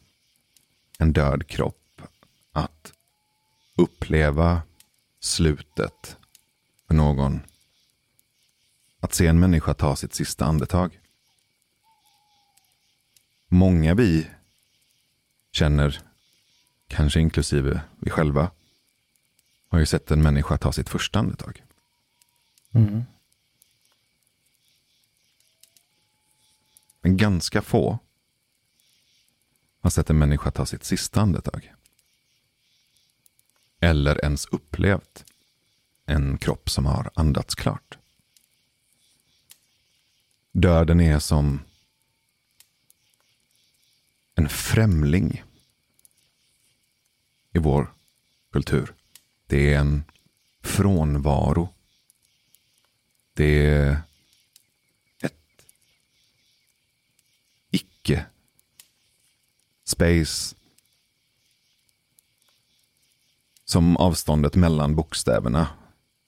en 0.98 1.12
död 1.12 1.46
kropp. 1.46 2.02
Att 2.52 2.92
uppleva 3.76 4.62
slutet 5.20 6.16
för 6.86 6.94
någon. 6.94 7.40
Att 9.00 9.14
se 9.14 9.26
en 9.26 9.40
människa 9.40 9.74
ta 9.74 9.96
sitt 9.96 10.14
sista 10.14 10.44
andetag. 10.44 11.00
Många 13.48 13.94
vi 13.94 14.26
känner 15.52 16.00
kanske 16.88 17.20
inklusive 17.20 17.80
vi 18.00 18.10
själva, 18.10 18.50
har 19.68 19.78
ju 19.78 19.86
sett 19.86 20.10
en 20.10 20.22
människa 20.22 20.58
ta 20.58 20.72
sitt 20.72 20.88
första 20.88 21.18
andetag. 21.18 21.62
Mm. 22.72 23.04
Men 27.00 27.16
ganska 27.16 27.62
få 27.62 27.98
har 29.80 29.90
sett 29.90 30.10
en 30.10 30.18
människa 30.18 30.50
ta 30.50 30.66
sitt 30.66 30.84
sista 30.84 31.20
andetag. 31.20 31.72
Eller 33.80 34.24
ens 34.24 34.46
upplevt 34.46 35.24
en 36.06 36.38
kropp 36.38 36.70
som 36.70 36.86
har 36.86 37.10
andats 37.14 37.54
klart. 37.54 37.98
Döden 40.52 41.00
är 41.00 41.18
som 41.18 41.60
en 44.38 44.48
främling 44.48 45.42
i 47.52 47.58
vår 47.58 47.92
kultur. 48.52 48.94
Det 49.46 49.74
är 49.74 49.78
en 49.78 50.04
frånvaro. 50.62 51.68
Det 53.34 53.66
är 53.66 54.02
ett 55.22 55.66
icke. 57.70 58.26
Space. 59.84 60.56
Som 63.64 63.96
avståndet 63.96 64.54
mellan 64.54 64.96
bokstäverna 64.96 65.68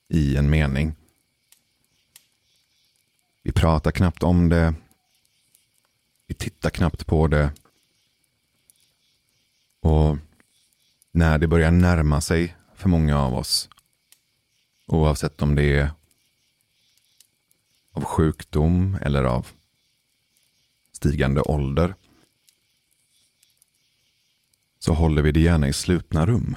i 0.09 0.37
en 0.37 0.51
mening. 0.51 0.95
Vi 3.43 3.53
pratar 3.53 3.91
knappt 3.91 4.23
om 4.23 4.49
det. 4.49 4.75
Vi 6.27 6.35
tittar 6.35 6.71
knappt 6.71 7.07
på 7.07 7.27
det. 7.27 7.53
Och 9.81 10.17
när 11.13 11.39
det 11.39 11.47
börjar 11.47 11.71
närma 11.71 12.21
sig 12.21 12.57
för 12.75 12.89
många 12.89 13.19
av 13.19 13.35
oss. 13.35 13.69
Oavsett 14.87 15.43
om 15.43 15.55
det 15.55 15.63
är 15.63 15.91
av 17.93 18.05
sjukdom 18.05 18.99
eller 19.03 19.25
av 19.25 19.47
stigande 20.93 21.41
ålder 21.41 21.95
så 24.79 24.93
håller 24.93 25.23
vi 25.23 25.33
det 25.33 25.41
gärna 25.41 25.69
i 25.69 25.73
slutna 25.73 26.27
rum. 26.27 26.57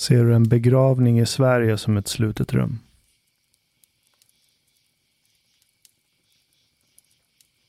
Ser 0.00 0.24
du 0.24 0.34
en 0.34 0.48
begravning 0.48 1.20
i 1.20 1.26
Sverige 1.26 1.78
som 1.78 1.96
ett 1.96 2.08
slutet 2.08 2.52
rum? 2.52 2.78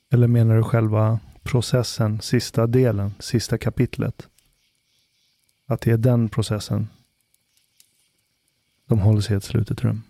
Eller 0.10 0.28
menar 0.28 0.56
du 0.56 0.64
själva 0.64 1.20
processen, 1.44 2.22
sista 2.22 2.68
delen, 2.68 3.14
sista 3.20 3.58
kapitlet? 3.58 4.28
Att 5.66 5.82
det 5.82 5.92
är 5.92 5.98
den 5.98 6.30
processen 6.30 6.90
som 8.88 9.00
hålls 9.00 9.32
i 9.32 9.34
ett 9.34 9.44
slutet 9.44 9.82
rum? 9.82 10.04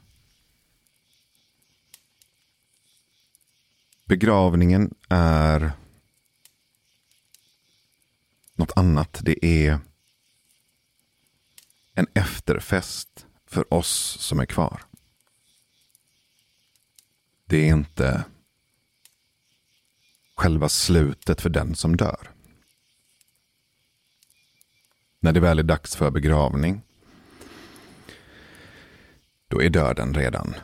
Begravningen 4.06 4.94
är 5.10 5.72
något 8.56 8.78
annat. 8.78 9.20
Det 9.24 9.46
är 9.46 9.80
en 12.02 12.08
efterfest 12.14 13.26
för 13.46 13.74
oss 13.74 14.18
som 14.20 14.40
är 14.40 14.46
kvar. 14.46 14.82
Det 17.46 17.58
är 17.58 17.68
inte 17.68 18.24
själva 20.36 20.70
slutet 20.70 21.42
för 21.42 21.50
den 21.50 21.76
som 21.76 21.98
dör. 21.98 22.32
När 25.20 25.34
det 25.34 25.40
väl 25.40 25.60
är 25.60 25.64
dags 25.64 25.96
för 25.96 26.12
begravning, 26.12 26.82
då 29.48 29.62
är 29.62 29.70
döden 29.70 30.14
redan 30.14 30.56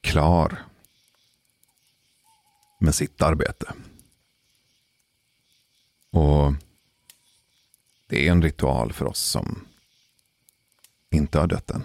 klar 0.00 0.64
med 2.80 2.94
sitt 2.94 3.22
arbete. 3.22 3.72
Och 6.10 6.52
det 8.10 8.26
är 8.26 8.32
en 8.32 8.42
ritual 8.42 8.92
för 8.92 9.06
oss 9.06 9.20
som 9.20 9.66
inte 11.10 11.38
har 11.38 11.46
dött 11.46 11.70
än. 11.70 11.84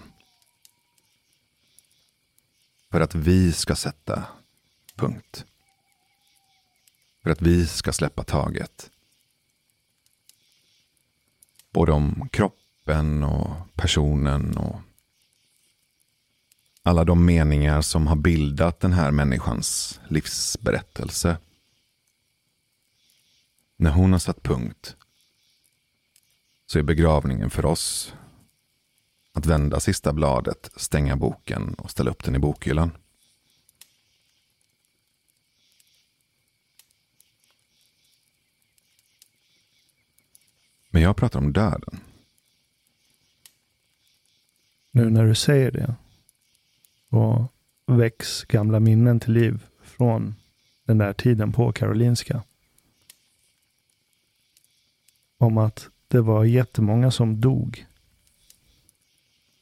För 2.92 3.02
att 3.02 3.16
vi 3.16 3.54
ska 3.54 3.76
sätta 3.76 4.24
punkt. 4.96 5.46
För 7.24 7.30
att 7.30 7.42
vi 7.42 7.68
ska 7.68 7.94
släppa 7.94 8.24
taget. 8.24 8.92
Både 11.72 11.92
om 11.92 12.30
kroppen 12.32 13.24
och 13.24 13.56
personen 13.76 14.58
och 14.58 14.80
alla 16.84 17.04
de 17.04 17.26
meningar 17.26 17.82
som 17.82 18.08
har 18.08 18.16
bildat 18.16 18.80
den 18.80 18.94
här 18.94 19.12
människans 19.12 20.00
livsberättelse. 20.08 21.38
När 23.78 23.92
hon 23.92 24.12
har 24.12 24.20
satt 24.20 24.44
punkt 24.44 24.96
så 26.76 26.80
är 26.80 26.84
begravningen 26.84 27.50
för 27.50 27.66
oss 27.66 28.14
att 29.34 29.46
vända 29.46 29.80
sista 29.80 30.14
bladet, 30.14 30.70
stänga 30.76 31.16
boken 31.16 31.74
och 31.74 31.92
ställa 31.92 32.12
upp 32.12 32.24
den 32.24 32.36
i 32.36 32.40
bokhyllan. 32.40 32.92
Men 40.90 41.02
jag 41.02 41.18
pratar 41.18 41.40
om 41.40 41.54
döden. 41.54 42.00
Nu 44.92 45.10
när 45.10 45.26
du 45.26 45.36
säger 45.36 45.72
det 45.72 45.96
och 47.10 47.54
väcks 47.86 48.44
gamla 48.44 48.80
minnen 48.80 49.20
till 49.20 49.34
liv 49.34 49.66
från 49.82 50.36
den 50.84 50.98
där 50.98 51.14
tiden 51.14 51.54
på 51.54 51.72
Karolinska. 51.72 52.44
Om 55.38 55.58
att 55.58 55.90
det 56.08 56.22
var 56.22 56.44
jättemånga 56.44 57.12
som 57.12 57.42
dog 57.42 57.86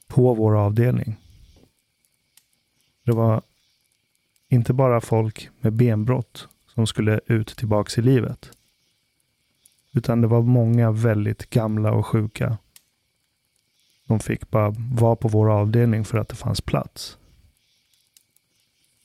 på 0.08 0.34
vår 0.34 0.58
avdelning. 0.58 1.16
Det 3.04 3.12
var 3.12 3.42
inte 4.48 4.74
bara 4.74 5.02
folk 5.02 5.50
med 5.60 5.74
benbrott 5.74 6.48
som 6.68 6.88
skulle 6.88 7.20
ut 7.26 7.58
tillbaks 7.58 7.98
i 7.98 8.02
livet. 8.02 8.52
Utan 9.94 10.22
det 10.22 10.28
var 10.28 10.42
många 10.42 10.92
väldigt 10.92 11.50
gamla 11.50 11.92
och 11.92 12.06
sjuka. 12.06 12.58
De 14.08 14.20
fick 14.20 14.50
bara 14.50 14.74
vara 14.78 15.16
på 15.16 15.28
vår 15.28 15.52
avdelning 15.52 16.06
för 16.06 16.18
att 16.18 16.30
det 16.30 16.36
fanns 16.36 16.62
plats. 16.62 17.18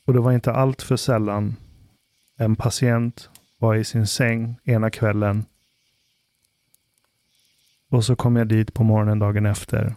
Och 0.04 0.12
det 0.12 0.20
var 0.20 0.32
inte 0.32 0.52
allt 0.52 0.82
för 0.82 0.96
sällan 0.96 1.56
en 2.36 2.56
patient 2.56 3.30
var 3.58 3.74
i 3.74 3.84
sin 3.84 4.06
säng 4.06 4.56
ena 4.64 4.90
kvällen. 4.90 5.44
Och 7.88 8.04
så 8.04 8.16
kom 8.16 8.36
jag 8.36 8.48
dit 8.48 8.74
på 8.74 8.84
morgonen 8.84 9.18
dagen 9.18 9.46
efter. 9.46 9.94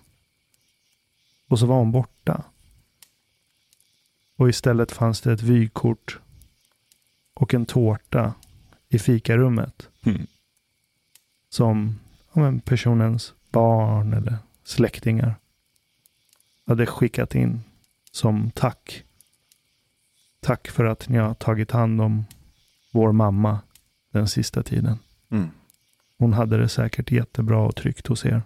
Och 1.48 1.60
så 1.60 1.66
var 1.66 1.76
hon 1.76 1.92
borta. 1.92 2.44
Och 4.36 4.50
istället 4.50 4.92
fanns 4.92 5.22
det 5.22 5.34
ett 5.34 5.42
vykort 5.42 6.20
och 7.34 7.54
en 7.54 7.66
tårta 7.66 8.34
i 8.90 9.00
fikarummet. 9.00 9.90
Mm. 10.06 10.28
Som 11.50 12.00
ja, 12.34 12.42
men 12.42 12.60
personens 12.60 13.34
barn 13.50 14.14
eller 14.14 14.38
släktingar 14.64 15.36
hade 16.68 16.86
skickat 16.86 17.36
in 17.36 17.62
som 18.12 18.52
tack. 18.52 19.04
Tack 20.40 20.68
för 20.68 20.86
att 20.86 21.10
ni 21.10 21.18
har 21.18 21.34
tagit 21.34 21.72
hand 21.72 22.02
om 22.02 22.26
vår 22.92 23.12
mamma 23.12 23.60
den 24.12 24.28
sista 24.28 24.64
tiden. 24.64 25.00
Mm. 25.30 25.52
Hon 26.22 26.34
hade 26.34 26.58
det 26.58 26.70
säkert 26.70 27.12
jättebra 27.12 27.58
och 27.58 27.76
tryggt 27.76 28.08
hos 28.08 28.26
er. 28.26 28.42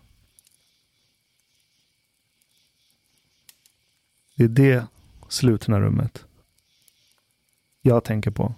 Det 4.36 4.44
är 4.44 4.48
det 4.48 4.88
slutna 5.30 5.80
rummet 5.80 6.26
jag 7.82 8.04
tänker 8.04 8.32
på. 8.32 8.54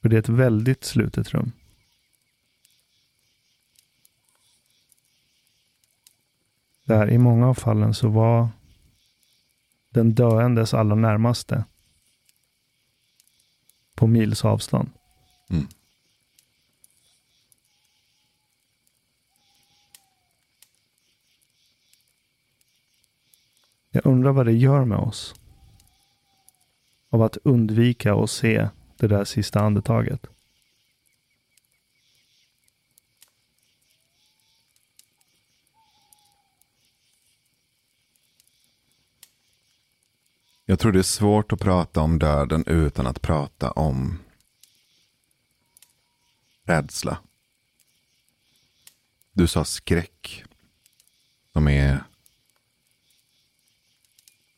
För 0.00 0.08
det 0.08 0.16
är 0.16 0.20
ett 0.20 0.28
väldigt 0.28 0.84
slutet 0.84 1.28
rum. 1.28 1.52
Där 6.84 7.10
i 7.10 7.18
många 7.18 7.48
av 7.48 7.54
fallen 7.54 7.94
så 7.94 8.08
var 8.08 8.48
den 9.90 10.14
döendes 10.14 10.74
allra 10.74 10.94
närmaste 10.94 11.64
på 13.94 14.06
mils 14.06 14.44
avstånd. 14.44 14.90
Mm. 15.50 15.68
Jag 23.90 24.06
undrar 24.06 24.32
vad 24.32 24.46
det 24.46 24.52
gör 24.52 24.84
med 24.84 24.98
oss. 24.98 25.34
Av 27.10 27.22
att 27.22 27.36
undvika 27.44 28.14
att 28.14 28.30
se 28.30 28.68
det 28.96 29.06
där 29.06 29.24
sista 29.24 29.60
andetaget. 29.60 30.26
Jag 40.64 40.78
tror 40.78 40.92
det 40.92 40.98
är 40.98 41.02
svårt 41.02 41.52
att 41.52 41.60
prata 41.60 42.00
om 42.00 42.18
döden 42.18 42.64
utan 42.66 43.06
att 43.06 43.22
prata 43.22 43.70
om 43.70 44.18
rädsla. 46.68 47.18
Du 49.32 49.46
sa 49.46 49.64
skräck. 49.64 50.44
Som 51.52 51.68
är 51.68 52.04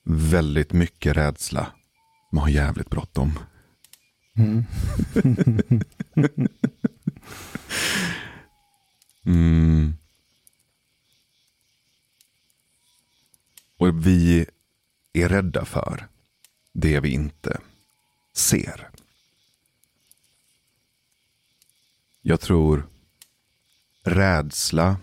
väldigt 0.05 0.73
mycket 0.73 1.17
rädsla. 1.17 1.73
Man 2.33 2.43
har 2.43 2.51
jävligt 2.51 2.91
bråttom. 2.91 3.39
Mm. 4.37 4.65
Mm. 9.25 9.95
Och 13.77 14.07
vi 14.07 14.47
är 15.13 15.29
rädda 15.29 15.65
för 15.65 16.09
det 16.73 17.01
vi 17.01 17.09
inte 17.09 17.61
ser. 18.33 18.90
Jag 22.23 22.41
tror 22.41 22.89
rädsla 24.03 24.97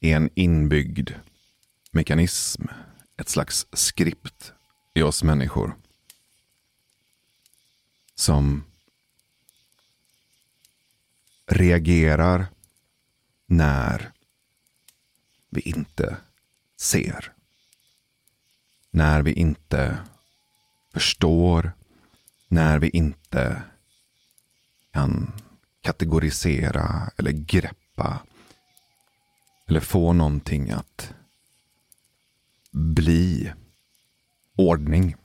är 0.00 0.16
en 0.16 0.30
inbyggd 0.34 1.10
mekanism 1.90 2.66
ett 3.16 3.28
slags 3.28 3.66
skript 3.72 4.52
i 4.94 5.02
oss 5.02 5.22
människor. 5.22 5.76
Som 8.14 8.64
reagerar 11.46 12.46
när 13.46 14.12
vi 15.48 15.60
inte 15.60 16.16
ser. 16.76 17.32
När 18.90 19.22
vi 19.22 19.32
inte 19.32 19.98
förstår. 20.92 21.72
När 22.48 22.78
vi 22.78 22.88
inte 22.88 23.62
kan 24.94 25.32
kategorisera 25.80 27.10
eller 27.16 27.30
greppa. 27.30 28.22
Eller 29.66 29.80
få 29.80 30.12
någonting 30.12 30.70
att 30.70 31.14
bli 32.70 33.52
ordning. 34.56 35.16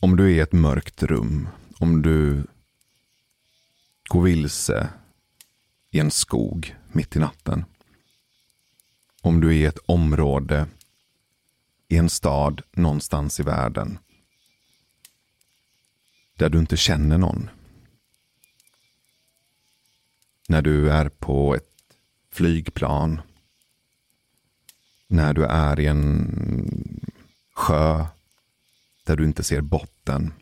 Om 0.00 0.16
du 0.16 0.24
är 0.24 0.36
i 0.36 0.40
ett 0.40 0.52
mörkt 0.52 1.02
rum, 1.02 1.48
om 1.78 2.02
du 2.02 2.46
går 4.08 4.22
vilse 4.22 4.88
i 5.90 5.98
en 5.98 6.10
skog 6.10 6.76
mitt 6.92 7.16
i 7.16 7.18
natten. 7.18 7.64
Om 9.20 9.40
du 9.40 9.48
är 9.48 9.52
i 9.52 9.64
ett 9.64 9.78
område 9.86 10.66
i 11.88 11.96
en 11.96 12.10
stad 12.10 12.62
någonstans 12.72 13.40
i 13.40 13.42
världen 13.42 13.98
där 16.38 16.48
du 16.48 16.58
inte 16.58 16.76
känner 16.76 17.18
någon. 17.18 17.50
När 20.48 20.62
du 20.62 20.90
är 20.90 21.08
på 21.08 21.54
ett 21.54 21.94
flygplan. 22.30 23.20
När 25.06 25.34
du 25.34 25.44
är 25.44 25.80
i 25.80 25.86
en 25.86 27.10
sjö 27.54 28.06
där 29.04 29.16
du 29.16 29.24
inte 29.24 29.44
ser 29.44 29.60
botten. 29.60 30.32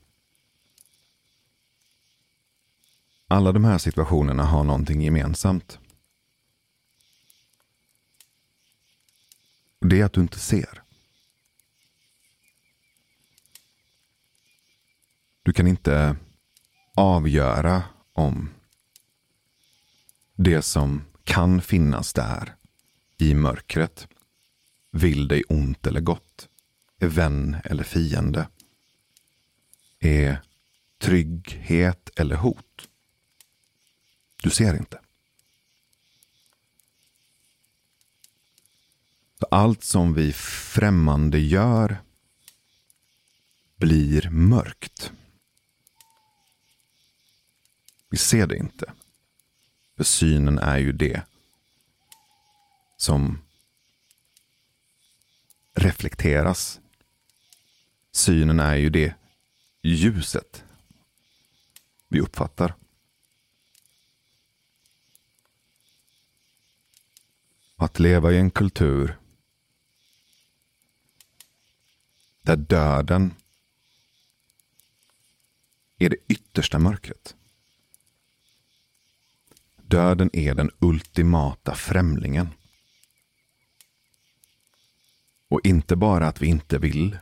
Alla 3.29 3.53
de 3.53 3.65
här 3.65 3.79
situationerna 3.79 4.45
har 4.45 4.65
någonting 4.65 5.03
gemensamt. 5.03 5.79
Det 9.81 10.01
är 10.01 10.05
att 10.05 10.13
du 10.13 10.21
inte 10.21 10.39
ser. 10.39 10.83
Du 15.47 15.53
kan 15.53 15.67
inte 15.67 16.17
avgöra 16.95 17.83
om 18.13 18.51
det 20.35 20.63
som 20.63 21.05
kan 21.25 21.63
finnas 21.63 22.13
där 22.13 22.57
i 23.19 23.35
mörkret 23.35 24.09
vill 24.91 25.29
dig 25.29 25.43
ont 25.49 25.87
eller 25.87 26.01
gott, 26.01 26.49
är 26.99 27.09
vän 27.09 27.57
eller 27.65 27.85
fiende, 27.85 28.49
är 29.99 30.43
trygghet 30.99 32.11
eller 32.17 32.37
hot. 32.37 32.89
Du 34.43 34.51
ser 34.51 34.77
inte. 34.77 35.01
Allt 39.51 39.85
som 39.85 40.15
vi 40.15 40.33
främmande 40.33 41.39
gör 41.39 41.99
blir 43.77 44.31
mörkt. 44.31 45.13
Vi 48.09 48.17
ser 48.17 48.47
det 48.47 48.57
inte. 48.57 48.93
För 49.97 50.05
synen 50.05 50.59
är 50.59 50.79
ju 50.79 50.93
det 50.93 51.23
som 52.97 53.43
reflekteras. 55.75 56.81
Synen 58.13 58.61
är 58.61 58.75
ju 58.75 58.91
det 58.91 59.15
ljuset 59.83 60.65
vi 62.09 62.21
uppfattar. 62.21 62.75
Att 67.77 67.99
leva 67.99 68.33
i 68.33 68.37
en 68.37 68.51
kultur 68.51 69.19
där 72.43 72.57
döden 72.57 73.35
är 75.99 76.11
det 76.11 76.17
yttersta 76.29 76.79
mörkret. 76.79 77.37
Döden 79.97 80.31
är 80.33 80.55
den 80.55 80.71
ultimata 80.79 81.75
främlingen. 81.75 82.49
Och 85.49 85.61
inte 85.65 85.97
bara 85.97 86.29
att 86.29 86.43
vi 86.43 86.47
inte 86.47 86.79
vill 86.79 87.19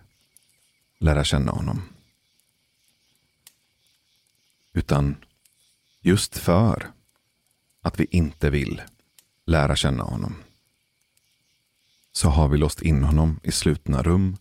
lära 0.98 1.24
känna 1.24 1.52
honom. 1.52 1.82
Utan 4.72 5.16
just 6.00 6.38
för 6.38 6.92
att 7.80 8.00
vi 8.00 8.06
inte 8.10 8.50
vill 8.50 8.82
lära 9.46 9.76
känna 9.76 10.02
honom 10.02 10.34
så 12.12 12.28
har 12.28 12.48
vi 12.48 12.58
låst 12.58 12.82
in 12.82 13.02
honom 13.04 13.40
i 13.42 13.52
slutna 13.52 14.02
rum 14.02 14.36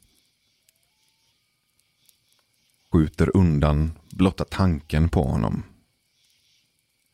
skjuter 2.92 3.38
undan 3.38 4.00
blotta 4.10 4.46
tanken 4.46 5.10
på 5.10 5.24
honom 5.24 5.64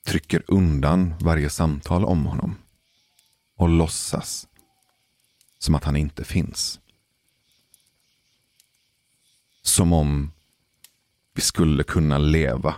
trycker 0.03 0.43
undan 0.47 1.13
varje 1.19 1.49
samtal 1.49 2.05
om 2.05 2.25
honom 2.25 2.57
och 3.55 3.69
låtsas 3.69 4.47
som 5.57 5.75
att 5.75 5.83
han 5.83 5.95
inte 5.95 6.23
finns. 6.23 6.79
Som 9.62 9.93
om 9.93 10.31
vi 11.33 11.41
skulle 11.41 11.83
kunna 11.83 12.17
leva 12.17 12.75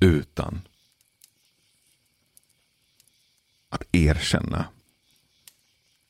utan 0.00 0.60
att 3.68 3.82
erkänna 3.92 4.68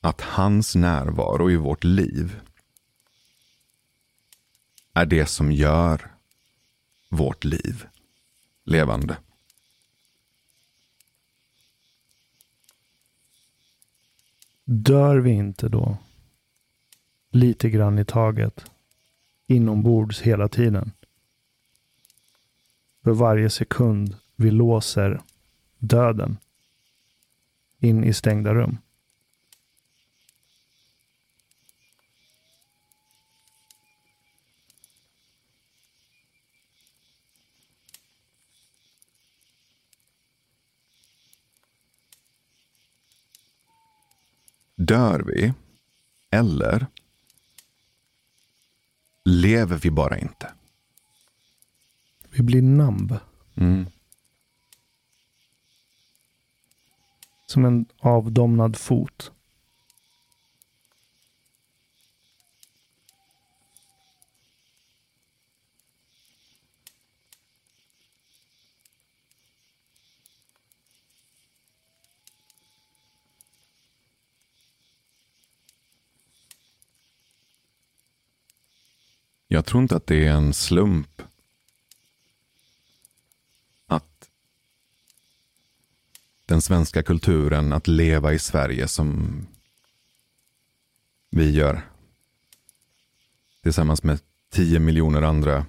att 0.00 0.20
hans 0.20 0.74
närvaro 0.74 1.50
i 1.50 1.56
vårt 1.56 1.84
liv 1.84 2.40
är 4.92 5.06
det 5.06 5.26
som 5.26 5.52
gör 5.52 6.14
vårt 7.08 7.44
liv 7.44 7.86
levande. 8.68 9.16
Dör 14.64 15.16
vi 15.16 15.30
inte 15.30 15.68
då? 15.68 15.96
Lite 17.30 17.70
grann 17.70 17.98
i 17.98 18.04
taget. 18.04 18.70
Inombords 19.46 20.20
hela 20.20 20.48
tiden. 20.48 20.92
För 23.04 23.12
varje 23.12 23.50
sekund 23.50 24.16
vi 24.36 24.50
låser 24.50 25.20
döden 25.78 26.36
in 27.78 28.04
i 28.04 28.12
stängda 28.12 28.54
rum. 28.54 28.78
Dör 44.88 45.20
vi? 45.20 45.52
Eller 46.30 46.86
lever 49.24 49.76
vi 49.76 49.90
bara 49.90 50.18
inte? 50.18 50.52
Vi 52.30 52.42
blir 52.42 52.62
numb. 52.62 53.16
Mm. 53.54 53.86
Som 57.46 57.64
en 57.64 57.86
avdomnad 58.00 58.76
fot. 58.76 59.32
Jag 79.48 79.64
tror 79.64 79.82
inte 79.82 79.96
att 79.96 80.06
det 80.06 80.26
är 80.26 80.32
en 80.32 80.54
slump 80.54 81.22
att 83.86 84.30
den 86.46 86.62
svenska 86.62 87.02
kulturen, 87.02 87.72
att 87.72 87.86
leva 87.86 88.32
i 88.32 88.38
Sverige 88.38 88.88
som 88.88 89.46
vi 91.30 91.50
gör 91.50 91.82
tillsammans 93.62 94.02
med 94.02 94.20
tio 94.50 94.78
miljoner 94.78 95.22
andra 95.22 95.66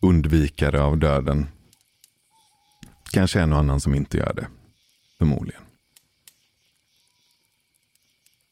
undvikare 0.00 0.82
av 0.82 0.98
döden 0.98 1.46
Kanske 3.12 3.40
en 3.40 3.52
och 3.52 3.58
annan 3.58 3.80
som 3.80 3.94
inte 3.94 4.16
gör 4.16 4.32
det. 4.32 4.48
Förmodligen. 5.18 5.62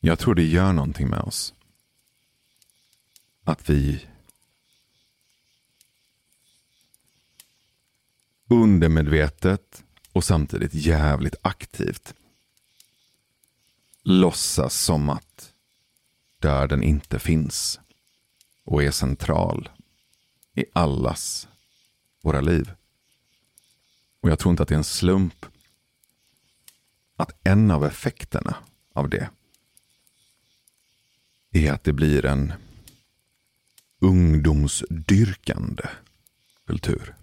Jag 0.01 0.19
tror 0.19 0.35
det 0.35 0.43
gör 0.43 0.73
någonting 0.73 1.09
med 1.09 1.21
oss. 1.21 1.55
Att 3.51 3.71
vi 3.71 4.07
undermedvetet 8.49 9.85
och 10.13 10.25
samtidigt 10.25 10.75
jävligt 10.75 11.35
aktivt 11.43 12.15
låtsas 14.03 14.75
som 14.75 15.09
att 15.09 15.53
döden 16.39 16.83
inte 16.83 17.19
finns 17.19 17.81
och 18.65 18.83
är 18.83 18.91
central 18.91 19.69
i 20.55 20.65
allas 20.73 21.49
våra 22.21 22.41
liv. 22.41 22.71
Och 24.21 24.31
jag 24.31 24.39
tror 24.39 24.51
inte 24.51 24.63
att 24.63 24.69
det 24.69 24.75
är 24.75 24.79
en 24.79 24.85
slump 24.85 25.47
att 27.17 27.47
en 27.47 27.71
av 27.71 27.85
effekterna 27.85 28.57
av 28.93 29.09
det 29.09 29.31
är 31.51 31.73
att 31.73 31.85
det 31.85 31.93
blir 31.93 32.25
en 32.25 32.53
ungdomsdyrkande 34.01 35.89
kultur. 36.67 37.15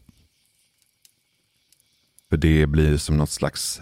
För 2.30 2.38
det 2.38 2.68
blir 2.68 2.98
som 2.98 3.18
något 3.18 3.30
slags 3.30 3.82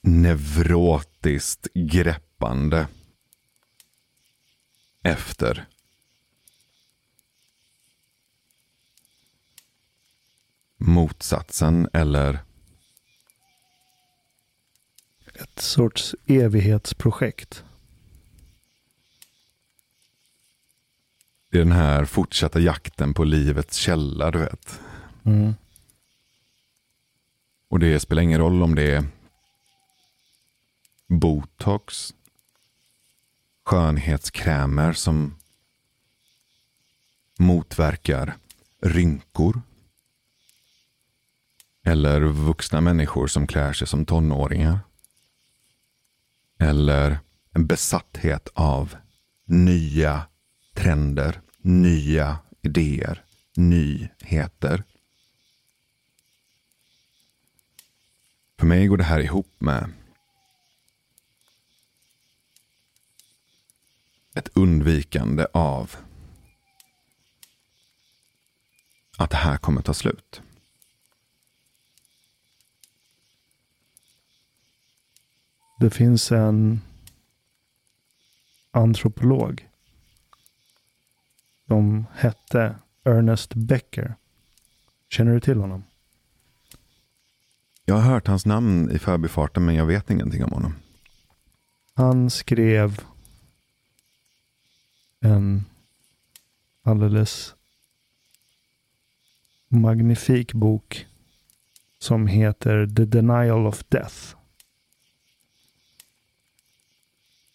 neurotiskt 0.00 1.66
greppande 1.74 2.88
efter 5.02 5.66
motsatsen 10.76 11.88
eller 11.92 12.38
ett 15.34 15.60
sorts 15.60 16.14
evighetsprojekt. 16.26 17.64
Det 21.52 21.58
är 21.58 21.64
den 21.64 21.72
här 21.72 22.04
fortsatta 22.04 22.60
jakten 22.60 23.14
på 23.14 23.24
livets 23.24 23.76
källa, 23.76 24.30
du 24.30 24.38
vet. 24.38 24.80
Mm. 25.24 25.54
Och 27.68 27.78
det 27.78 28.00
spelar 28.00 28.22
ingen 28.22 28.40
roll 28.40 28.62
om 28.62 28.74
det 28.74 28.90
är 28.90 29.04
botox, 31.06 32.14
skönhetskrämer 33.64 34.92
som 34.92 35.34
motverkar 37.38 38.36
rynkor. 38.82 39.62
Eller 41.84 42.20
vuxna 42.20 42.80
människor 42.80 43.26
som 43.26 43.46
klär 43.46 43.72
sig 43.72 43.86
som 43.86 44.04
tonåringar. 44.04 44.78
Eller 46.58 47.18
en 47.54 47.66
besatthet 47.66 48.48
av 48.54 48.96
nya 49.44 50.26
trender, 50.74 51.40
nya 51.58 52.38
idéer, 52.62 53.24
nyheter. 53.54 54.84
För 58.58 58.66
mig 58.66 58.86
går 58.86 58.96
det 58.96 59.04
här 59.04 59.20
ihop 59.20 59.50
med 59.58 59.92
ett 64.34 64.48
undvikande 64.54 65.46
av 65.52 65.96
att 69.16 69.30
det 69.30 69.36
här 69.36 69.56
kommer 69.56 69.82
ta 69.82 69.94
slut. 69.94 70.42
Det 75.80 75.90
finns 75.90 76.32
en 76.32 76.80
antropolog 78.70 79.68
som 81.72 82.06
hette 82.14 82.76
Ernest 83.04 83.54
Becker. 83.54 84.14
Känner 85.08 85.32
du 85.32 85.40
till 85.40 85.58
honom? 85.58 85.84
Jag 87.84 87.94
har 87.94 88.02
hört 88.12 88.26
hans 88.26 88.46
namn 88.46 88.90
i 88.90 88.98
förbifarten 88.98 89.64
men 89.64 89.74
jag 89.74 89.86
vet 89.86 90.10
ingenting 90.10 90.44
om 90.44 90.52
honom. 90.52 90.74
Han 91.94 92.30
skrev 92.30 93.00
en 95.20 95.64
alldeles 96.82 97.54
magnifik 99.68 100.52
bok 100.52 101.06
som 101.98 102.26
heter 102.26 102.86
The 102.86 103.04
Denial 103.04 103.66
of 103.66 103.84
Death. 103.88 104.36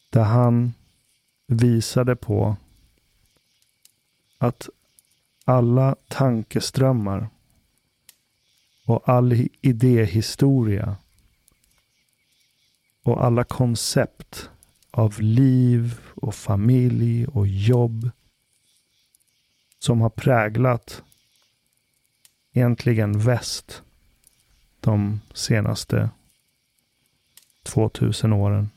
Där 0.10 0.24
han 0.24 0.74
visade 1.48 2.16
på 2.16 2.58
att 4.38 4.70
alla 5.46 5.96
tankeströmmar 6.08 7.30
och 8.86 9.10
all 9.10 9.48
idéhistoria 9.62 10.98
och 13.04 13.26
alla 13.26 13.44
koncept 13.44 14.50
av 14.92 15.22
liv 15.22 16.00
och 16.16 16.36
familj 16.36 17.28
och 17.28 17.48
jobb 17.48 18.10
som 19.80 20.02
har 20.02 20.10
präglat 20.10 21.04
egentligen 22.54 23.20
väst 23.20 23.84
de 24.80 25.22
senaste 25.34 26.10
2000 27.64 28.34
åren 28.34 28.70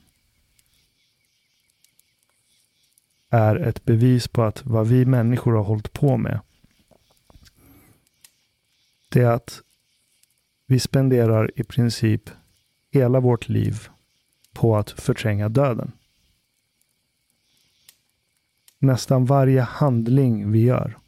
är 3.31 3.57
ett 3.57 3.85
bevis 3.85 4.29
på 4.29 4.43
att 4.43 4.67
vad 4.67 4.87
vi 4.87 5.05
människor 5.05 5.53
har 5.53 5.65
hållit 5.65 5.93
på 5.93 6.17
med 6.17 6.41
det 9.11 9.21
är 9.21 9.31
att 9.31 9.63
vi 10.67 10.81
spenderar 10.81 11.51
i 11.61 11.65
princip 11.65 12.31
hela 12.91 13.21
vårt 13.21 13.49
liv 13.49 13.89
på 14.53 14.77
att 14.77 14.91
förtränga 14.91 15.49
döden. 15.49 15.93
Nästan 18.79 19.27
varje 19.27 19.61
handling 19.61 20.53
vi 20.53 20.61
gör 20.61 20.99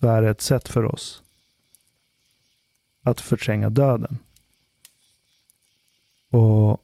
är 0.00 0.22
ett 0.22 0.40
sätt 0.40 0.68
för 0.68 0.84
oss 0.84 1.22
att 3.02 3.20
förtränga 3.20 3.70
döden. 3.70 4.18
Och 6.30 6.82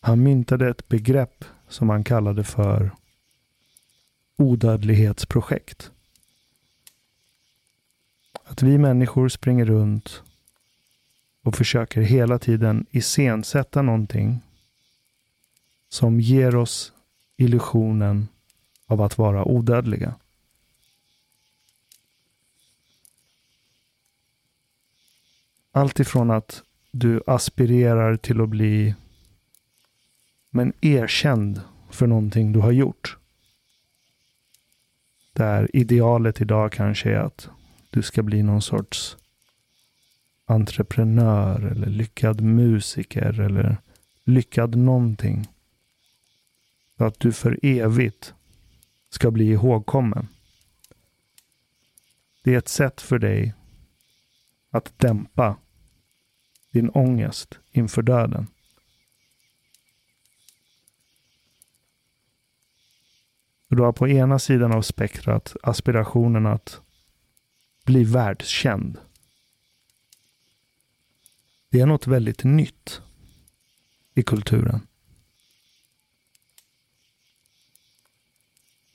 han 0.00 0.22
myntade 0.22 0.68
ett 0.68 0.88
begrepp 0.88 1.44
som 1.70 1.88
han 1.88 2.04
kallade 2.04 2.44
för 2.44 2.90
odödlighetsprojekt. 4.36 5.90
Att 8.44 8.62
vi 8.62 8.78
människor 8.78 9.28
springer 9.28 9.64
runt 9.64 10.22
och 11.42 11.54
försöker 11.54 12.00
hela 12.00 12.38
tiden 12.38 12.86
iscensätta 12.90 13.82
någonting 13.82 14.40
som 15.88 16.20
ger 16.20 16.56
oss 16.56 16.92
illusionen 17.36 18.28
av 18.86 19.02
att 19.02 19.18
vara 19.18 19.44
odödliga. 19.44 20.14
Allt 25.72 26.00
ifrån 26.00 26.30
att 26.30 26.62
du 26.90 27.22
aspirerar 27.26 28.16
till 28.16 28.40
att 28.40 28.48
bli 28.48 28.94
men 30.50 30.72
erkänd 30.80 31.60
för 31.90 32.06
någonting 32.06 32.52
du 32.52 32.60
har 32.60 32.72
gjort. 32.72 33.16
Där 35.32 35.76
idealet 35.76 36.40
idag 36.40 36.72
kanske 36.72 37.10
är 37.10 37.18
att 37.18 37.48
du 37.90 38.02
ska 38.02 38.22
bli 38.22 38.42
någon 38.42 38.62
sorts 38.62 39.16
entreprenör 40.44 41.60
eller 41.60 41.86
lyckad 41.86 42.40
musiker 42.40 43.40
eller 43.40 43.76
lyckad 44.24 44.76
någonting. 44.76 45.48
Så 46.96 47.04
att 47.04 47.20
du 47.20 47.32
för 47.32 47.58
evigt 47.62 48.34
ska 49.10 49.30
bli 49.30 49.50
ihågkommen. 49.50 50.28
Det 52.42 52.54
är 52.54 52.58
ett 52.58 52.68
sätt 52.68 53.00
för 53.00 53.18
dig 53.18 53.54
att 54.70 54.98
dämpa 54.98 55.56
din 56.70 56.90
ångest 56.90 57.58
inför 57.70 58.02
döden. 58.02 58.46
Du 63.72 63.82
har 63.82 63.92
på 63.92 64.08
ena 64.08 64.38
sidan 64.38 64.72
av 64.72 64.82
spektrat 64.82 65.56
aspirationen 65.62 66.46
att 66.46 66.80
bli 67.84 68.04
världskänd. 68.04 68.98
Det 71.68 71.80
är 71.80 71.86
något 71.86 72.06
väldigt 72.06 72.44
nytt 72.44 73.00
i 74.14 74.22
kulturen. 74.22 74.86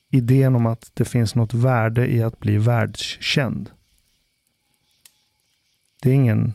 Idén 0.10 0.56
om 0.56 0.66
att 0.66 0.92
det 0.94 1.06
finns 1.06 1.36
något 1.36 1.54
värde 1.54 2.08
i 2.08 2.24
att 2.24 2.40
bli 2.40 2.58
världskänd. 2.58 3.72
Det 6.02 6.10
är 6.10 6.14
ingen 6.14 6.54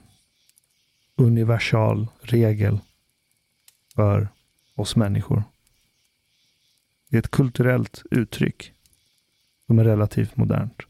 universal 1.16 2.08
regel 2.20 2.78
för 3.94 4.28
oss 4.74 4.96
människor. 4.96 5.42
Det 7.10 7.16
är 7.16 7.18
ett 7.18 7.30
kulturellt 7.30 8.02
uttryck 8.10 8.72
som 9.66 9.78
är 9.78 9.84
relativt 9.84 10.36
modernt. 10.36 10.82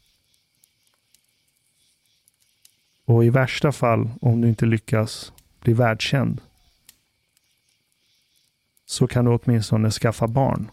Och 3.05 3.25
i 3.25 3.31
värsta 3.31 3.73
fall, 3.73 4.11
om 4.21 4.41
du 4.41 4.49
inte 4.49 4.67
lyckas 4.67 5.33
bli 5.61 5.73
världskänd, 5.73 6.41
så 8.87 9.07
kan 9.07 9.25
du 9.25 9.31
åtminstone 9.31 9.91
skaffa 9.91 10.29
barn. 10.29 10.71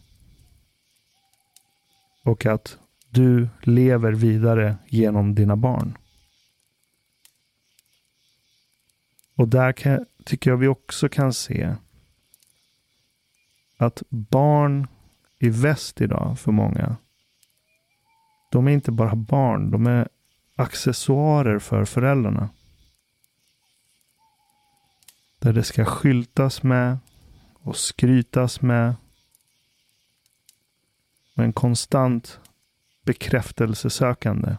Och 2.23 2.45
att 2.45 2.77
du 3.09 3.49
lever 3.61 4.11
vidare 4.11 4.77
genom 4.87 5.35
dina 5.35 5.55
barn. 5.55 5.97
Och 9.35 9.47
där 9.47 9.73
kan, 9.73 10.05
tycker 10.23 10.49
jag 10.51 10.57
vi 10.57 10.67
också 10.67 11.09
kan 11.09 11.33
se 11.33 11.75
att 13.77 14.03
barn 14.09 14.87
i 15.39 15.49
väst 15.49 16.01
idag 16.01 16.39
för 16.39 16.51
många, 16.51 16.95
de 18.51 18.67
är 18.67 18.71
inte 18.71 18.91
bara 18.91 19.15
barn, 19.15 19.71
de 19.71 19.87
är 19.87 20.07
accessoarer 20.55 21.59
för 21.59 21.85
föräldrarna. 21.85 22.49
Där 25.39 25.53
det 25.53 25.63
ska 25.63 25.85
skyltas 25.85 26.63
med 26.63 26.97
och 27.53 27.77
skrytas 27.77 28.61
med. 28.61 28.95
Med 31.33 31.45
en 31.45 31.53
konstant 31.53 32.39
bekräftelsesökande 33.05 34.55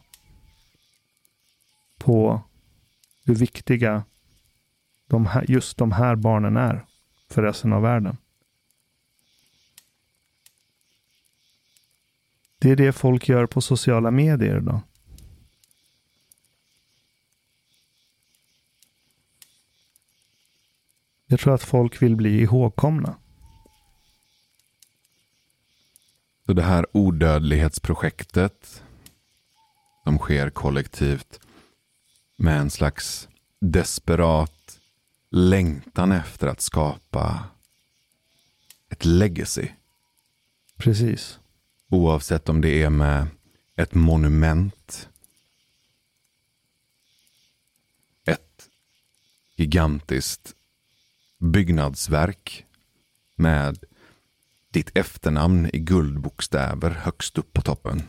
på 1.98 2.42
hur 3.24 3.34
viktiga 3.34 4.04
de 5.06 5.26
här, 5.26 5.44
just 5.48 5.78
de 5.78 5.92
här 5.92 6.16
barnen 6.16 6.56
är 6.56 6.84
för 7.28 7.42
resten 7.42 7.72
av 7.72 7.82
världen. 7.82 8.16
Det 12.58 12.70
är 12.70 12.76
det 12.76 12.92
folk 12.92 13.28
gör 13.28 13.46
på 13.46 13.60
sociala 13.60 14.10
medier 14.10 14.58
idag. 14.58 14.80
Jag 21.26 21.40
tror 21.40 21.54
att 21.54 21.62
folk 21.62 22.02
vill 22.02 22.16
bli 22.16 22.40
ihågkomna. 22.40 23.16
Så 26.46 26.52
det 26.52 26.62
här 26.62 26.86
odödlighetsprojektet 26.92 28.82
som 30.04 30.18
sker 30.18 30.50
kollektivt 30.50 31.40
med 32.36 32.60
en 32.60 32.70
slags 32.70 33.28
desperat 33.60 34.80
längtan 35.30 36.12
efter 36.12 36.46
att 36.46 36.60
skapa 36.60 37.44
ett 38.88 39.04
legacy. 39.04 39.68
Precis. 40.76 41.38
Oavsett 41.90 42.48
om 42.48 42.60
det 42.60 42.82
är 42.82 42.90
med 42.90 43.26
ett 43.76 43.94
monument, 43.94 45.08
ett 48.24 48.68
gigantiskt 49.56 50.54
byggnadsverk 51.38 52.66
med 53.34 53.84
ditt 54.70 54.96
efternamn 54.96 55.70
i 55.72 55.78
guldbokstäver 55.78 56.90
högst 56.90 57.38
upp 57.38 57.52
på 57.52 57.62
toppen. 57.62 58.02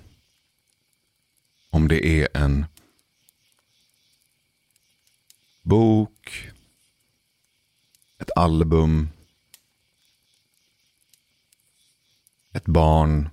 Om 1.69 1.87
det 1.87 2.05
är 2.05 2.27
en 2.33 2.65
bok, 5.61 6.51
ett 8.17 8.31
album, 8.35 9.09
ett 12.51 12.65
barn. 12.65 13.29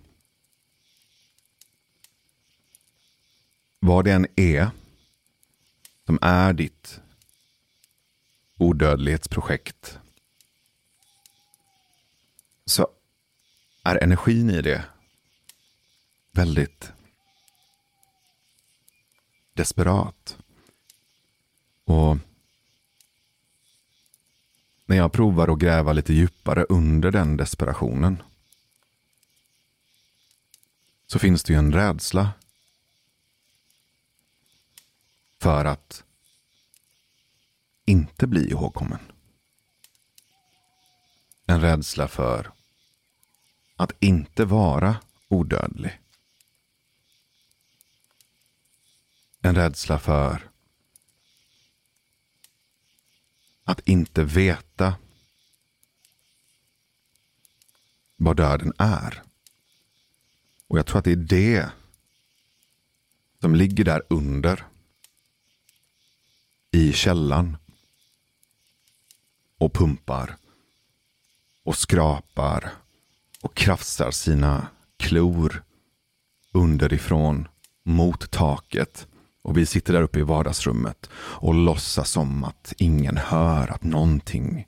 Vad 3.87 4.05
det 4.05 4.12
än 4.12 4.26
är 4.37 4.70
som 6.07 6.18
är 6.22 6.53
ditt 6.53 7.01
odödlighetsprojekt 8.59 9.99
så 12.64 12.89
är 13.82 14.03
energin 14.03 14.51
i 14.51 14.62
det 14.62 14.84
väldigt 16.32 16.93
desperat. 19.55 20.39
Och 21.84 22.18
när 24.87 24.97
jag 24.97 25.12
provar 25.12 25.49
att 25.49 25.59
gräva 25.59 25.93
lite 25.93 26.12
djupare 26.12 26.64
under 26.64 27.11
den 27.11 27.37
desperationen 27.37 28.22
så 31.07 31.18
finns 31.18 31.45
det 31.45 31.53
ju 31.53 31.59
en 31.59 31.72
rädsla 31.72 32.32
för 35.41 35.64
att 35.64 36.05
inte 37.84 38.26
bli 38.26 38.51
ihågkommen. 38.51 38.99
En 41.47 41.61
rädsla 41.61 42.09
för 42.09 42.53
att 43.76 43.93
inte 44.01 44.45
vara 44.45 44.97
odödlig. 45.28 46.01
En 49.41 49.55
rädsla 49.55 49.99
för 49.99 50.51
att 53.64 53.80
inte 53.89 54.24
veta 54.24 54.97
vad 58.16 58.37
döden 58.37 58.72
är. 58.78 59.22
Och 60.66 60.78
jag 60.78 60.87
tror 60.87 60.99
att 60.99 61.05
det 61.05 61.12
är 61.12 61.16
det 61.16 61.70
som 63.41 63.55
ligger 63.55 63.84
där 63.84 64.03
under. 64.09 64.64
I 66.76 66.92
källan. 66.92 67.56
Och 69.58 69.72
pumpar. 69.72 70.36
Och 71.64 71.76
skrapar. 71.76 72.72
Och 73.42 73.54
krafsar 73.54 74.10
sina 74.10 74.68
klor 74.96 75.62
underifrån 76.52 77.48
mot 77.82 78.30
taket. 78.30 79.06
Och 79.42 79.58
vi 79.58 79.66
sitter 79.66 79.92
där 79.92 80.02
uppe 80.02 80.18
i 80.18 80.22
vardagsrummet 80.22 81.10
och 81.16 81.54
låtsas 81.54 82.10
som 82.10 82.44
att 82.44 82.72
ingen 82.78 83.16
hör 83.16 83.68
att 83.68 83.82
någonting, 83.82 84.66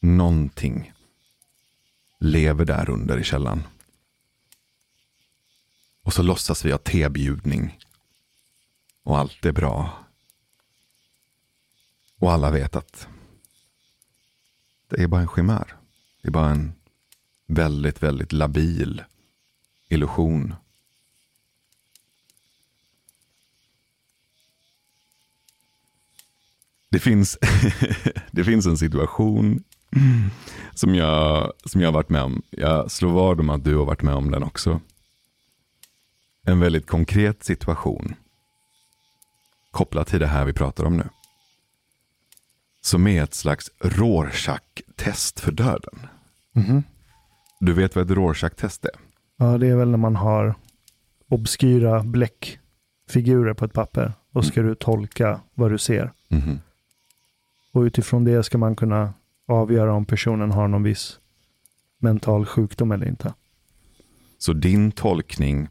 någonting 0.00 0.92
lever 2.20 2.64
där 2.64 2.90
under 2.90 3.18
i 3.18 3.24
källan. 3.24 3.62
Och 6.02 6.12
så 6.12 6.22
låtsas 6.22 6.64
vi 6.64 6.70
ha 6.70 6.78
tebjudning. 6.78 7.78
Och 9.02 9.18
allt 9.18 9.44
är 9.44 9.52
bra. 9.52 10.03
Och 12.24 12.32
alla 12.32 12.50
vet 12.50 12.76
att 12.76 13.08
det 14.88 15.02
är 15.02 15.06
bara 15.06 15.20
en 15.20 15.28
chimär. 15.28 15.76
Det 16.22 16.28
är 16.28 16.32
bara 16.32 16.50
en 16.50 16.72
väldigt, 17.46 18.02
väldigt 18.02 18.32
labil 18.32 19.02
illusion. 19.88 20.54
Det 26.90 26.98
finns, 26.98 27.38
det 28.30 28.44
finns 28.44 28.66
en 28.66 28.78
situation 28.78 29.64
som 30.74 30.94
jag, 30.94 31.52
som 31.64 31.80
jag 31.80 31.88
har 31.88 31.94
varit 31.94 32.10
med 32.10 32.22
om. 32.22 32.42
Jag 32.50 32.90
slår 32.90 33.12
vad 33.12 33.40
om 33.40 33.50
att 33.50 33.64
du 33.64 33.76
har 33.76 33.84
varit 33.84 34.02
med 34.02 34.14
om 34.14 34.30
den 34.30 34.42
också. 34.42 34.80
En 36.42 36.60
väldigt 36.60 36.86
konkret 36.86 37.44
situation 37.44 38.14
kopplat 39.70 40.08
till 40.08 40.20
det 40.20 40.26
här 40.26 40.44
vi 40.44 40.52
pratar 40.52 40.84
om 40.84 40.96
nu. 40.96 41.08
Som 42.84 43.06
är 43.06 43.22
ett 43.22 43.34
slags 43.34 43.70
Rorschach-test 43.80 45.40
för 45.40 45.52
döden. 45.52 46.06
Mhm. 46.52 46.82
Du 47.60 47.72
vet 47.72 47.96
vad 47.96 48.10
ett 48.10 48.16
Rorschach-test 48.16 48.84
är? 48.84 48.90
Ja, 49.36 49.58
det 49.58 49.66
är 49.66 49.76
väl 49.76 49.90
när 49.90 49.98
man 49.98 50.16
har 50.16 50.54
obskyra 51.28 52.02
bläckfigurer 52.02 53.54
på 53.54 53.64
ett 53.64 53.72
papper 53.72 54.12
och 54.32 54.44
ska 54.44 54.62
du 54.62 54.74
tolka 54.74 55.40
vad 55.54 55.70
du 55.70 55.78
ser. 55.78 56.12
Mhm. 56.28 56.60
Och 57.72 57.80
utifrån 57.80 58.24
det 58.24 58.42
ska 58.42 58.58
man 58.58 58.76
kunna 58.76 59.14
avgöra 59.46 59.92
om 59.92 60.04
personen 60.04 60.50
har 60.50 60.68
någon 60.68 60.82
viss 60.82 61.18
mental 61.98 62.46
sjukdom 62.46 62.92
eller 62.92 63.08
inte. 63.08 63.34
Så 64.38 64.52
din 64.52 64.92
tolkning 64.92 65.68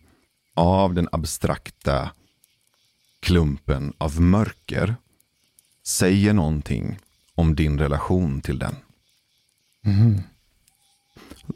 av 0.54 0.94
den 0.94 1.10
abstrakta 1.12 2.12
klumpen 3.20 3.94
av 3.98 4.22
mörker 4.22 4.96
säger 5.84 6.34
någonting 6.34 7.00
om 7.36 7.56
din 7.56 7.80
relation 7.80 8.42
till 8.42 8.60
den. 8.60 8.76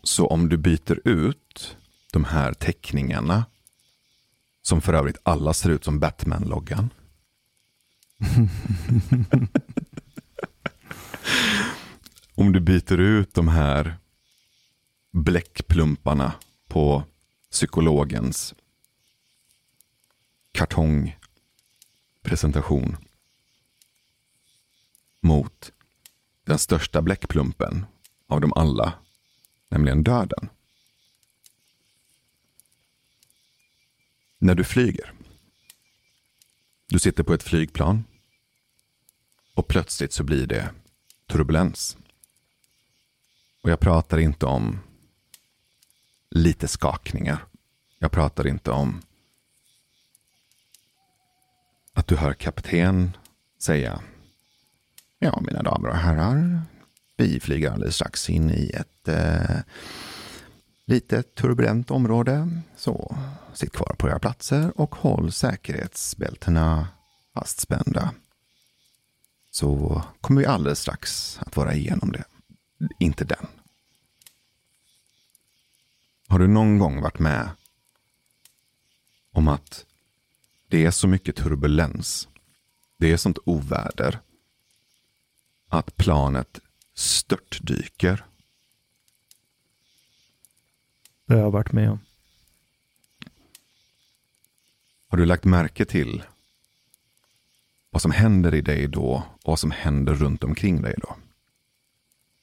Så 0.03 0.27
om 0.27 0.49
du 0.49 0.57
byter 0.57 1.07
ut 1.07 1.77
de 2.13 2.23
här 2.23 2.53
teckningarna, 2.53 3.45
som 4.61 4.81
för 4.81 4.93
övrigt 4.93 5.17
alla 5.23 5.53
ser 5.53 5.69
ut 5.69 5.83
som 5.83 5.99
Batman-loggan. 5.99 6.89
Om 12.35 12.51
du 12.51 12.59
byter 12.59 12.99
ut 12.99 13.33
de 13.33 13.47
här 13.47 13.97
bläckplumparna 15.11 16.33
på 16.67 17.03
psykologens 17.51 18.53
kartongpresentation 20.51 22.97
mot 25.19 25.71
den 26.43 26.59
största 26.59 27.01
bläckplumpen 27.01 27.85
av 28.27 28.41
dem 28.41 28.53
alla, 28.53 28.93
nämligen 29.69 30.03
döden. 30.03 30.49
När 34.37 34.55
du 34.55 34.63
flyger. 34.63 35.13
Du 36.87 36.99
sitter 36.99 37.23
på 37.23 37.33
ett 37.33 37.43
flygplan 37.43 38.03
och 39.53 39.67
plötsligt 39.67 40.13
så 40.13 40.23
blir 40.23 40.47
det 40.47 40.71
turbulens. 41.27 41.97
Och 43.63 43.69
jag 43.69 43.79
pratar 43.79 44.17
inte 44.17 44.45
om 44.45 44.79
lite 46.29 46.67
skakningar. 46.67 47.45
Jag 47.99 48.11
pratar 48.11 48.47
inte 48.47 48.71
om 48.71 49.01
att 51.93 52.07
du 52.07 52.15
hör 52.15 52.33
kapten 52.33 53.17
säga 53.57 54.01
Ja, 55.19 55.41
mina 55.41 55.63
damer 55.63 55.89
och 55.89 55.95
herrar. 55.95 56.61
Vi 57.17 57.39
flyger 57.39 57.71
alldeles 57.71 57.95
strax 57.95 58.29
in 58.29 58.51
i 58.51 58.71
ett 58.73 59.07
eh, 59.07 59.59
lite 60.85 61.23
turbulent 61.23 61.91
område. 61.91 62.61
Så 62.75 63.17
sitt 63.53 63.71
kvar 63.71 63.95
på 63.97 64.09
era 64.09 64.19
platser 64.19 64.81
och 64.81 64.95
håll 64.95 65.31
säkerhetsbältena 65.31 66.87
fastspända. 67.33 68.13
Så 69.51 70.01
kommer 70.21 70.41
vi 70.41 70.47
alldeles 70.47 70.79
strax 70.79 71.37
att 71.41 71.55
vara 71.55 71.73
igenom 71.73 72.11
det. 72.11 72.23
Inte 72.99 73.25
den. 73.25 73.47
Har 76.27 76.39
du 76.39 76.47
någon 76.47 76.79
gång 76.79 77.01
varit 77.01 77.19
med 77.19 77.49
om 79.31 79.47
att 79.47 79.85
det 80.67 80.85
är 80.85 80.91
så 80.91 81.07
mycket 81.07 81.35
turbulens. 81.35 82.27
Det 82.97 83.11
är 83.11 83.17
sånt 83.17 83.37
oväder. 83.45 84.19
Att 85.67 85.97
planet 85.97 86.59
störtdyker. 86.93 88.25
Det 91.25 91.33
har 91.33 91.41
jag 91.41 91.51
varit 91.51 91.71
med 91.71 91.91
om. 91.91 91.99
Har 95.07 95.17
du 95.17 95.25
lagt 95.25 95.43
märke 95.43 95.85
till 95.85 96.23
vad 97.89 98.01
som 98.01 98.11
händer 98.11 98.55
i 98.55 98.61
dig 98.61 98.87
då 98.87 99.23
och 99.43 99.49
vad 99.51 99.59
som 99.59 99.71
händer 99.71 100.13
runt 100.13 100.43
omkring 100.43 100.81
dig 100.81 100.95
då? 100.97 101.15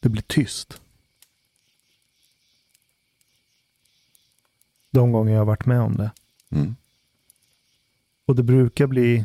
Det 0.00 0.08
blir 0.08 0.22
tyst. 0.22 0.80
De 4.90 5.12
gånger 5.12 5.32
jag 5.32 5.40
har 5.40 5.46
varit 5.46 5.66
med 5.66 5.80
om 5.80 5.96
det. 5.96 6.10
Mm. 6.50 6.76
Och 8.24 8.36
det 8.36 8.42
brukar 8.42 8.86
bli 8.86 9.24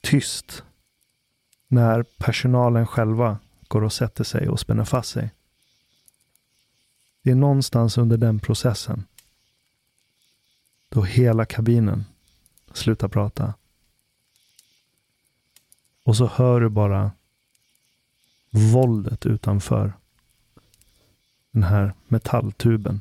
tyst 0.00 0.64
när 1.68 2.02
personalen 2.02 2.86
själva 2.86 3.38
går 3.68 3.84
och 3.84 3.92
sätter 3.92 4.24
sig 4.24 4.48
och 4.48 4.60
spänner 4.60 4.84
fast 4.84 5.10
sig. 5.10 5.30
Det 7.22 7.30
är 7.30 7.34
någonstans 7.34 7.98
under 7.98 8.16
den 8.16 8.40
processen 8.40 9.04
då 10.88 11.02
hela 11.02 11.46
kabinen 11.46 12.04
slutar 12.72 13.08
prata. 13.08 13.54
Och 16.04 16.16
så 16.16 16.26
hör 16.26 16.60
du 16.60 16.68
bara 16.68 17.12
våldet 18.50 19.26
utanför 19.26 19.92
den 21.50 21.62
här 21.62 21.94
metalltuben. 22.08 23.00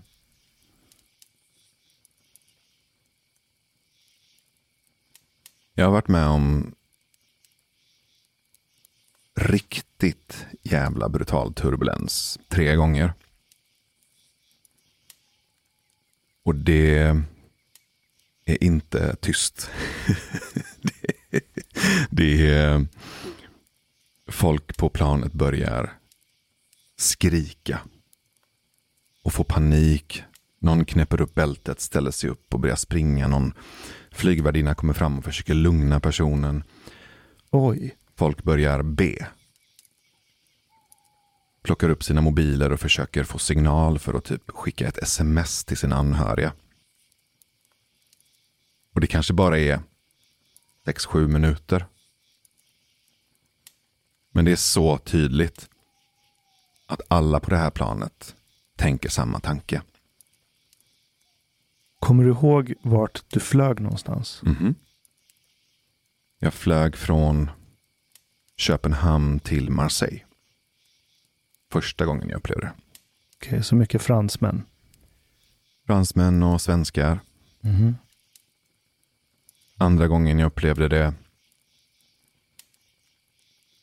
Jag 5.73 5.85
har 5.85 5.91
varit 5.91 6.07
med 6.07 6.27
om 6.27 6.75
riktigt 9.37 10.45
jävla 10.63 11.09
brutal 11.09 11.53
turbulens 11.53 12.39
tre 12.47 12.75
gånger. 12.75 13.13
Och 16.43 16.55
det 16.55 17.15
är 18.45 18.63
inte 18.63 19.15
tyst. 19.15 19.69
det, 20.81 21.41
det 22.09 22.49
är 22.49 22.87
folk 24.27 24.77
på 24.77 24.89
planet 24.89 25.33
börjar 25.33 25.93
skrika 26.95 27.79
och 29.23 29.33
få 29.33 29.43
panik. 29.43 30.23
Någon 30.59 30.85
knäpper 30.85 31.21
upp 31.21 31.33
bältet, 31.33 31.81
ställer 31.81 32.11
sig 32.11 32.29
upp 32.29 32.53
och 32.53 32.59
börjar 32.59 32.75
springa. 32.75 33.27
Någon 33.27 33.53
flygvärdinna 34.11 34.75
kommer 34.75 34.93
fram 34.93 35.17
och 35.17 35.23
försöker 35.23 35.53
lugna 35.53 35.99
personen. 35.99 36.63
Oj. 37.51 37.95
Folk 38.17 38.43
börjar 38.43 38.81
be. 38.81 39.27
Plockar 41.61 41.89
upp 41.89 42.03
sina 42.03 42.21
mobiler 42.21 42.71
och 42.71 42.79
försöker 42.79 43.23
få 43.23 43.39
signal 43.39 43.99
för 43.99 44.13
att 44.13 44.23
typ 44.23 44.51
skicka 44.51 44.87
ett 44.87 44.97
sms 44.97 45.63
till 45.63 45.77
sina 45.77 45.95
anhöriga. 45.95 46.53
Och 48.93 49.01
det 49.01 49.07
kanske 49.07 49.33
bara 49.33 49.59
är 49.59 49.81
6-7 50.85 51.27
minuter. 51.27 51.85
Men 54.31 54.45
det 54.45 54.51
är 54.51 54.55
så 54.55 54.97
tydligt 54.97 55.69
att 56.85 57.01
alla 57.07 57.39
på 57.39 57.49
det 57.49 57.57
här 57.57 57.71
planet 57.71 58.35
tänker 58.75 59.09
samma 59.09 59.39
tanke. 59.39 59.81
Kommer 61.99 62.23
du 62.23 62.29
ihåg 62.29 62.73
vart 62.81 63.23
du 63.27 63.39
flög 63.39 63.79
någonstans? 63.79 64.41
Mhm. 64.43 64.75
Jag 66.39 66.53
flög 66.53 66.95
från 66.95 67.49
Köpenhamn 68.57 69.39
till 69.39 69.69
Marseille. 69.69 70.23
Första 71.71 72.05
gången 72.05 72.29
jag 72.29 72.37
upplevde 72.37 72.65
det. 72.65 72.73
Okej, 73.37 73.63
så 73.63 73.75
mycket 73.75 74.01
fransmän. 74.01 74.63
Fransmän 75.85 76.43
och 76.43 76.61
svenskar. 76.61 77.19
Mhm. 77.61 77.95
Andra 79.77 80.07
gången 80.07 80.39
jag 80.39 80.47
upplevde 80.47 80.87
det 80.87 81.13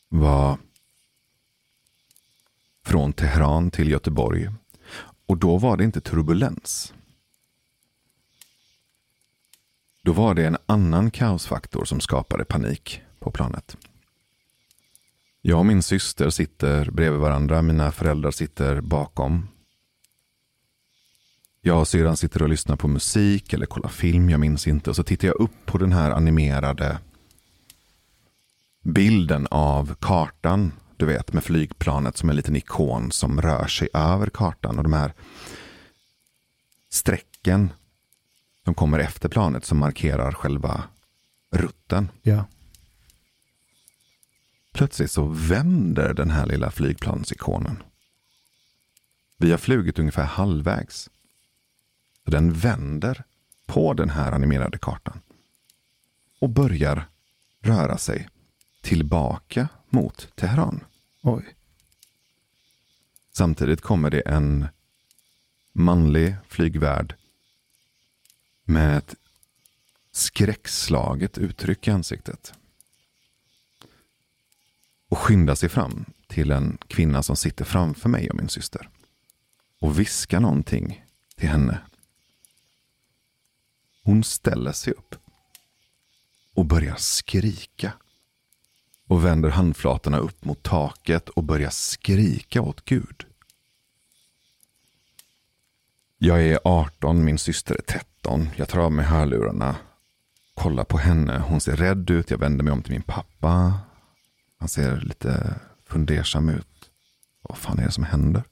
var 0.09 0.57
från 2.85 3.13
Teheran 3.13 3.71
till 3.71 3.89
Göteborg. 3.89 4.49
Och 5.25 5.37
då 5.37 5.57
var 5.57 5.77
det 5.77 5.83
inte 5.83 6.01
turbulens. 6.01 6.93
Då 10.03 10.13
var 10.13 10.33
det 10.33 10.45
en 10.45 10.57
annan 10.65 11.11
kaosfaktor 11.11 11.85
som 11.85 11.99
skapade 11.99 12.45
panik 12.45 13.01
på 13.19 13.31
planet. 13.31 13.77
Jag 15.47 15.59
och 15.59 15.65
min 15.65 15.83
syster 15.83 16.29
sitter 16.29 16.91
bredvid 16.91 17.19
varandra. 17.19 17.61
Mina 17.61 17.91
föräldrar 17.91 18.31
sitter 18.31 18.81
bakom. 18.81 19.47
Jag 21.61 21.79
och 21.79 21.87
syrran 21.87 22.17
sitter 22.17 22.41
och 22.41 22.49
lyssnar 22.49 22.75
på 22.75 22.87
musik 22.87 23.53
eller 23.53 23.65
kollar 23.65 23.89
film, 23.89 24.29
jag 24.29 24.39
minns 24.39 24.67
inte. 24.67 24.89
Och 24.89 24.95
så 24.95 25.03
tittar 25.03 25.27
jag 25.27 25.39
upp 25.39 25.65
på 25.65 25.77
den 25.77 25.91
här 25.91 26.11
animerade 26.11 26.99
bilden 28.83 29.47
av 29.51 29.95
kartan. 29.99 30.71
Du 30.97 31.05
vet 31.05 31.33
med 31.33 31.43
flygplanet 31.43 32.17
som 32.17 32.29
en 32.29 32.35
liten 32.35 32.55
ikon 32.55 33.11
som 33.11 33.41
rör 33.41 33.67
sig 33.67 33.89
över 33.93 34.29
kartan. 34.29 34.77
Och 34.77 34.83
de 34.83 34.93
här 34.93 35.13
strecken 36.89 37.73
som 38.63 38.73
kommer 38.73 38.99
efter 38.99 39.29
planet 39.29 39.65
som 39.65 39.77
markerar 39.77 40.31
själva 40.31 40.83
rutten. 41.51 42.09
Ja. 42.21 42.45
Plötsligt 44.75 45.11
så 45.11 45.25
vänder 45.25 46.13
den 46.13 46.31
här 46.31 46.45
lilla 46.45 46.71
flygplansikonen. 46.71 47.83
Vi 49.37 49.51
har 49.51 49.57
flugit 49.57 49.99
ungefär 49.99 50.23
halvvägs. 50.23 51.09
Så 52.25 52.31
den 52.31 52.53
vänder 52.53 53.23
på 53.65 53.93
den 53.93 54.09
här 54.09 54.31
animerade 54.31 54.77
kartan. 54.77 55.21
Och 56.39 56.49
börjar 56.49 57.09
röra 57.61 57.97
sig 57.97 58.29
tillbaka 58.81 59.67
mot 59.89 60.35
Teheran. 60.35 60.83
Oj. 61.21 61.55
Samtidigt 63.31 63.81
kommer 63.81 64.09
det 64.09 64.21
en 64.21 64.67
manlig 65.71 66.35
flygvärd 66.47 67.15
med 68.63 68.97
ett 68.97 69.15
skräckslaget 70.11 71.37
uttryck 71.37 71.87
i 71.87 71.91
ansiktet. 71.91 72.53
Och 75.15 75.21
skyndar 75.21 75.55
sig 75.55 75.69
fram 75.69 76.05
till 76.27 76.51
en 76.51 76.77
kvinna 76.87 77.23
som 77.23 77.35
sitter 77.35 77.65
framför 77.65 78.09
mig 78.09 78.29
och 78.29 78.35
min 78.35 78.49
syster. 78.49 78.89
Och 79.79 79.99
viskar 79.99 80.39
någonting 80.39 81.05
till 81.35 81.49
henne. 81.49 81.79
Hon 84.03 84.23
ställer 84.23 84.71
sig 84.71 84.93
upp. 84.93 85.15
och 86.53 86.65
börjar 86.65 86.95
skrika. 86.95 87.93
Och 89.07 89.25
vänder 89.25 89.49
handflatorna 89.49 90.17
upp 90.17 90.45
mot 90.45 90.63
taket 90.63 91.29
och 91.29 91.43
börjar 91.43 91.69
skrika 91.69 92.61
åt 92.61 92.85
Gud. 92.85 93.25
Jag 96.17 96.43
är 96.43 96.59
18, 96.63 97.23
min 97.25 97.37
syster 97.37 97.75
är 97.75 97.81
13. 97.81 98.49
Jag 98.55 98.69
tar 98.69 98.79
av 98.79 98.91
mig 98.91 99.05
hörlurarna, 99.05 99.75
kollar 100.53 100.83
på 100.83 100.97
henne. 100.97 101.39
Hon 101.39 101.61
ser 101.61 101.75
rädd 101.75 102.09
ut. 102.09 102.31
Jag 102.31 102.37
vänder 102.37 102.63
mig 102.63 102.73
om 102.73 102.83
till 102.83 102.93
min 102.93 103.01
pappa. 103.01 103.79
Han 104.57 104.69
ser 104.69 105.01
lite 105.01 105.59
fundersam 105.85 106.49
ut. 106.49 106.91
Vad 107.41 107.57
fan 107.57 107.79
är 107.79 107.85
det 107.85 107.91
som 107.91 108.03
händer? 108.03 108.43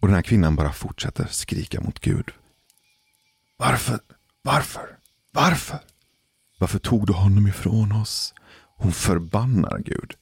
Och 0.00 0.08
den 0.08 0.14
här 0.14 0.22
kvinnan 0.22 0.56
bara 0.56 0.72
fortsätter 0.72 1.26
skrika 1.26 1.80
mot 1.80 2.00
Gud. 2.00 2.30
Varför? 3.56 4.00
Varför? 4.42 4.98
Varför? 5.30 5.80
Varför 6.58 6.78
tog 6.78 7.06
du 7.06 7.12
honom 7.12 7.46
ifrån 7.46 7.92
oss? 7.92 8.34
Hon 8.76 8.92
förbannar 8.92 9.78
Gud. 9.78 10.14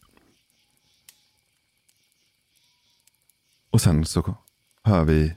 Och 3.70 3.80
sen 3.80 4.04
så 4.04 4.36
hör 4.82 5.04
vi 5.04 5.36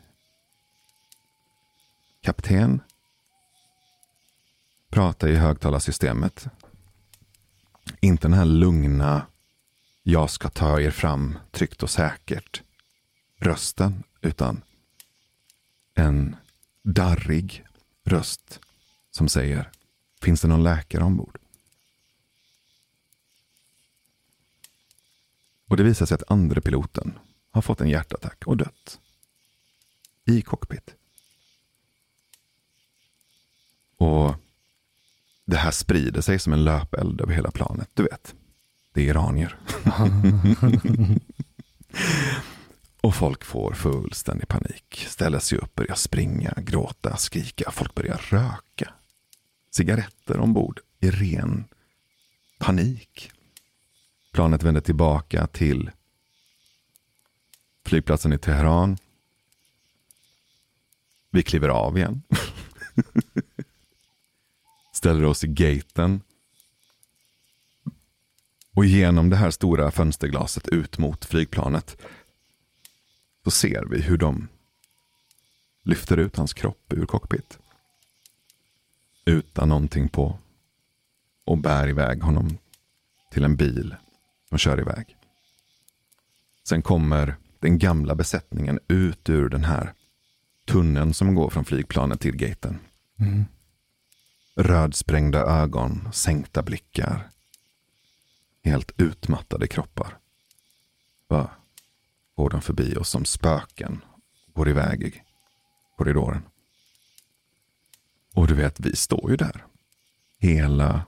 kapten 2.22 2.82
prata 4.96 5.30
i 5.30 5.36
högtalarsystemet. 5.36 6.48
Inte 8.00 8.28
den 8.28 8.34
här 8.34 8.46
lugna, 8.46 9.28
jag 10.04 10.30
ska 10.30 10.50
ta 10.50 10.82
er 10.82 10.92
fram 10.92 11.38
tryggt 11.52 11.84
och 11.84 11.90
säkert 11.90 12.64
rösten, 13.38 14.04
utan 14.22 14.64
en 15.94 16.36
darrig 16.84 17.66
röst 18.04 18.60
som 19.12 19.30
säger, 19.30 19.72
finns 20.22 20.42
det 20.42 20.48
någon 20.48 20.64
läkare 20.64 21.04
ombord? 21.04 21.38
Och 25.68 25.78
det 25.78 25.84
visar 25.84 26.06
sig 26.06 26.16
att 26.16 26.32
andre 26.32 26.62
piloten 26.62 27.20
har 27.52 27.62
fått 27.62 27.82
en 27.82 27.90
hjärtattack 27.90 28.44
och 28.46 28.58
dött. 28.58 29.00
I 30.26 30.42
cockpit. 30.42 30.96
Och 33.98 34.36
det 35.46 35.58
här 35.58 35.72
sprider 35.72 36.22
sig 36.22 36.40
som 36.40 36.54
en 36.54 36.64
löpeld 36.64 37.22
över 37.22 37.34
hela 37.34 37.52
planet. 37.52 37.90
Du 37.94 38.04
vet, 38.04 38.36
det 38.94 39.02
är 39.02 39.06
iranier. 39.06 39.58
och 43.02 43.16
folk 43.16 43.44
får 43.44 43.74
fullständig 43.74 44.48
panik. 44.48 45.06
Ställer 45.10 45.40
sig 45.40 45.58
upp, 45.58 45.76
börjar 45.76 45.96
springa, 45.96 46.54
gråta, 46.58 47.18
skrika. 47.18 47.72
Folk 47.72 47.96
börjar 47.96 48.22
röka. 48.30 48.94
Cigaretter 49.72 50.40
ombord 50.40 50.80
i 51.00 51.12
ren 51.12 51.66
panik. 52.60 53.32
Planet 54.34 54.64
vänder 54.64 54.82
tillbaka 54.82 55.48
till 55.48 55.92
flygplatsen 57.86 58.34
i 58.34 58.38
Teheran. 58.38 58.98
Vi 61.30 61.44
kliver 61.44 61.70
av 61.70 61.98
igen. 61.98 62.22
Ställer 65.06 65.26
oss 65.26 65.44
i 65.44 65.48
gaten. 65.48 66.22
Och 68.74 68.86
genom 68.86 69.30
det 69.30 69.36
här 69.36 69.52
stora 69.52 69.92
fönsterglaset 69.92 70.68
ut 70.68 70.98
mot 70.98 71.26
flygplanet 71.26 71.98
så 73.44 73.52
ser 73.52 73.86
vi 73.86 74.02
hur 74.02 74.18
de 74.18 74.48
lyfter 75.84 76.18
ut 76.18 76.36
hans 76.36 76.54
kropp 76.54 76.94
ur 76.94 77.06
cockpit. 77.06 77.60
Utan 79.26 79.70
någonting 79.70 80.10
på. 80.10 80.40
Och 81.46 81.58
bär 81.58 81.88
iväg 81.88 82.24
honom 82.24 82.58
till 83.32 83.44
en 83.44 83.56
bil 83.56 83.96
som 84.50 84.58
kör 84.58 84.80
iväg. 84.80 85.16
Sen 86.64 86.82
kommer 86.82 87.36
den 87.60 87.80
gamla 87.80 88.16
besättningen 88.16 88.80
ut 88.88 89.30
ur 89.30 89.50
den 89.50 89.64
här 89.64 89.94
tunneln 90.68 91.14
som 91.14 91.36
går 91.36 91.50
från 91.50 91.66
flygplanet 91.66 92.22
till 92.22 92.36
gaten. 92.36 92.80
Mm. 93.20 93.46
Rödsprängda 94.56 95.40
ögon, 95.40 96.10
sänkta 96.14 96.64
blickar. 96.64 97.30
Helt 98.64 98.92
utmattade 98.98 99.68
kroppar. 99.68 100.18
Bara 101.30 101.50
går 102.36 102.50
de 102.50 102.62
förbi 102.62 102.96
oss 102.96 103.10
som 103.10 103.26
spöken. 103.26 104.02
Går 104.54 104.70
iväg 104.70 105.04
i 105.04 105.22
korridoren. 105.98 106.44
Och 108.34 108.48
du 108.48 108.54
vet, 108.54 108.80
vi 108.80 108.96
står 108.96 109.32
ju 109.32 109.38
där. 109.38 109.66
Hela 110.38 111.06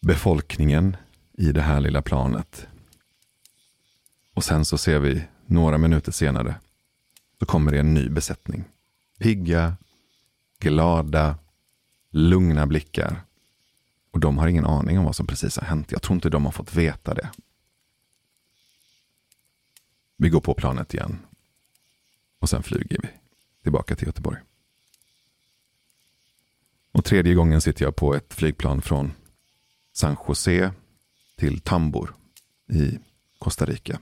befolkningen 0.00 0.96
i 1.32 1.52
det 1.52 1.62
här 1.62 1.80
lilla 1.80 2.02
planet 2.02 2.66
och 4.38 4.44
sen 4.44 4.64
så 4.64 4.78
ser 4.78 4.98
vi 4.98 5.24
några 5.46 5.78
minuter 5.78 6.12
senare 6.12 6.54
så 7.38 7.46
kommer 7.46 7.72
det 7.72 7.78
en 7.78 7.94
ny 7.94 8.08
besättning. 8.08 8.64
Pigga, 9.18 9.76
glada, 10.58 11.38
lugna 12.10 12.66
blickar. 12.66 13.24
Och 14.10 14.20
de 14.20 14.38
har 14.38 14.48
ingen 14.48 14.66
aning 14.66 14.98
om 14.98 15.04
vad 15.04 15.16
som 15.16 15.26
precis 15.26 15.56
har 15.56 15.66
hänt. 15.66 15.92
Jag 15.92 16.02
tror 16.02 16.14
inte 16.14 16.30
de 16.30 16.44
har 16.44 16.52
fått 16.52 16.74
veta 16.74 17.14
det. 17.14 17.30
Vi 20.16 20.28
går 20.28 20.40
på 20.40 20.54
planet 20.54 20.94
igen. 20.94 21.18
Och 22.38 22.48
sen 22.48 22.62
flyger 22.62 22.98
vi 23.02 23.08
tillbaka 23.62 23.96
till 23.96 24.06
Göteborg. 24.06 24.38
Och 26.92 27.04
tredje 27.04 27.34
gången 27.34 27.60
sitter 27.60 27.84
jag 27.84 27.96
på 27.96 28.14
ett 28.14 28.34
flygplan 28.34 28.82
från 28.82 29.12
San 29.92 30.16
Jose 30.28 30.72
till 31.36 31.60
Tambor 31.60 32.14
i 32.72 32.98
Costa 33.38 33.64
Rica 33.64 34.00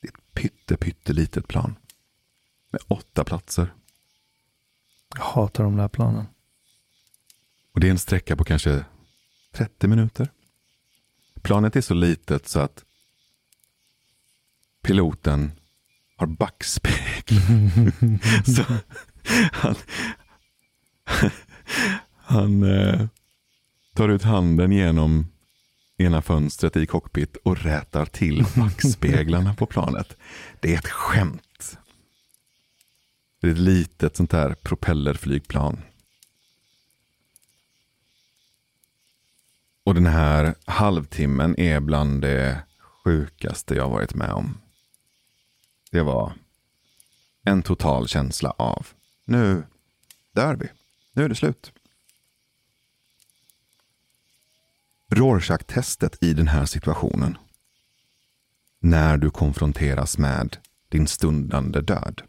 Det 0.00 0.08
är 0.08 0.12
ett 0.12 0.34
pytte, 0.34 0.76
pyttelitet 0.76 1.48
plan. 1.48 1.76
Med 2.70 2.80
åtta 2.88 3.24
platser. 3.24 3.74
Jag 5.16 5.24
hatar 5.24 5.64
de 5.64 5.76
där 5.76 5.88
planen. 5.88 6.26
Och 7.74 7.80
det 7.80 7.86
är 7.86 7.90
en 7.90 7.98
sträcka 7.98 8.36
på 8.36 8.44
kanske 8.44 8.84
30 9.52 9.88
minuter. 9.88 10.28
Planet 11.42 11.76
är 11.76 11.80
så 11.80 11.94
litet 11.94 12.48
så 12.48 12.60
att 12.60 12.84
piloten 14.82 15.52
har 16.16 16.26
backspegel. 16.26 17.40
så 18.56 18.62
han 19.52 19.74
han 22.26 22.62
eh, 22.62 23.06
tar 23.94 24.08
ut 24.08 24.22
handen 24.22 24.72
genom 24.72 25.26
ena 25.98 26.22
fönstret 26.22 26.76
i 26.76 26.86
cockpit 26.86 27.36
och 27.36 27.62
rätar 27.62 28.06
till 28.06 28.44
backspeglarna 28.56 29.54
på 29.54 29.66
planet. 29.66 30.16
Det 30.60 30.74
är 30.74 30.78
ett 30.78 30.88
skämt. 30.88 31.42
Det 33.40 33.46
är 33.46 33.52
ett 33.52 33.58
litet 33.58 34.16
sånt 34.16 34.32
här 34.32 34.54
propellerflygplan. 34.54 35.80
Och 39.84 39.94
den 39.94 40.06
här 40.06 40.54
halvtimmen 40.64 41.60
är 41.60 41.80
bland 41.80 42.22
det 42.22 42.62
sjukaste 42.78 43.74
jag 43.74 43.88
varit 43.88 44.14
med 44.14 44.30
om. 44.30 44.58
Det 45.90 46.02
var 46.02 46.32
en 47.42 47.62
total 47.62 48.08
känsla 48.08 48.50
av 48.50 48.86
nu 49.28 49.64
dör 50.32 50.56
vi. 50.56 50.68
Nu 51.12 51.24
är 51.24 51.28
det 51.28 51.34
slut. 51.34 51.72
Rorschach-testet 55.08 56.18
i 56.20 56.34
den 56.34 56.48
här 56.48 56.66
situationen. 56.66 57.38
När 58.78 59.16
du 59.16 59.30
konfronteras 59.30 60.18
med 60.18 60.56
din 60.88 61.06
stundande 61.06 61.80
död. 61.80 62.22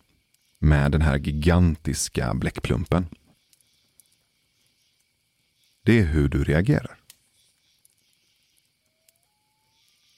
Med 0.60 0.92
den 0.92 1.02
här 1.02 1.18
gigantiska 1.18 2.34
bläckplumpen. 2.34 3.08
Det 5.84 6.00
är 6.00 6.06
hur 6.06 6.30
du 6.30 6.44
reagerar. 6.44 6.98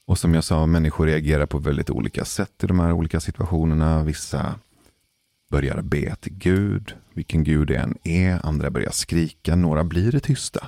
Och 0.05 0.19
som 0.19 0.33
jag 0.33 0.43
sa, 0.43 0.65
människor 0.65 1.05
reagerar 1.05 1.45
på 1.45 1.57
väldigt 1.57 1.89
olika 1.89 2.25
sätt 2.25 2.63
i 2.63 2.67
de 2.67 2.79
här 2.79 2.91
olika 2.91 3.19
situationerna. 3.19 4.03
Vissa 4.03 4.59
börjar 5.47 5.81
be 5.81 6.15
till 6.15 6.33
Gud, 6.33 6.95
vilken 7.13 7.43
Gud 7.43 7.67
det 7.67 7.77
än 7.77 7.97
är. 8.03 8.45
Andra 8.45 8.69
börjar 8.69 8.91
skrika, 8.91 9.55
några 9.55 9.83
blir 9.83 10.19
tysta. 10.19 10.67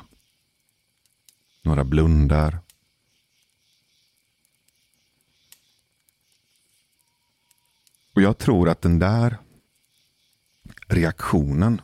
Några 1.61 1.83
blundar. 1.83 2.59
Och 8.13 8.21
jag 8.21 8.37
tror 8.37 8.69
att 8.69 8.81
den 8.81 8.99
där 8.99 9.37
reaktionen 10.93 11.81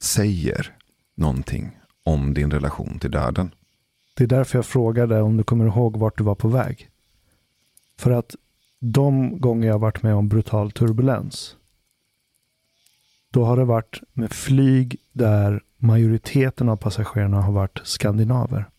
säger 0.00 0.76
någonting 1.14 1.78
om 2.02 2.34
din 2.34 2.50
relation 2.50 2.98
till 2.98 3.10
döden. 3.10 3.54
Det 4.14 4.24
är 4.24 4.28
därför 4.28 4.58
jag 4.58 4.66
frågade 4.66 5.22
om 5.22 5.36
du 5.36 5.44
kommer 5.44 5.66
ihåg 5.66 5.96
vart 5.96 6.18
du 6.18 6.24
var 6.24 6.34
på 6.34 6.48
väg. 6.48 6.90
För 7.96 8.10
att 8.10 8.34
de 8.80 9.40
gånger 9.40 9.68
jag 9.68 9.78
varit 9.78 10.02
med 10.02 10.14
om 10.14 10.28
brutal 10.28 10.72
turbulens 10.72 11.56
då 13.30 13.44
har 13.44 13.56
det 13.56 13.64
varit 13.64 14.00
med 14.12 14.32
flyg 14.32 14.96
där 15.12 15.62
majoriteten 15.76 16.68
av 16.68 16.76
passagerarna 16.76 17.42
har 17.42 17.52
varit 17.52 17.80
skandinaver. 17.84 18.70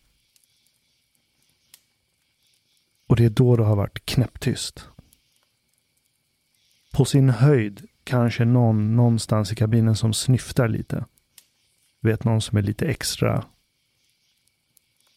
Och 3.06 3.16
det 3.16 3.24
är 3.24 3.30
då 3.30 3.56
det 3.56 3.64
har 3.64 3.76
varit 3.76 4.06
knäpptyst. 4.06 4.88
På 6.92 7.04
sin 7.04 7.30
höjd 7.30 7.88
kanske 8.04 8.44
någon 8.44 8.96
någonstans 8.96 9.52
i 9.52 9.54
kabinen 9.54 9.96
som 9.96 10.12
snyftar 10.14 10.68
lite. 10.68 11.04
Vet 12.00 12.24
någon 12.24 12.40
som 12.40 12.58
är 12.58 12.62
lite 12.62 12.86
extra 12.86 13.44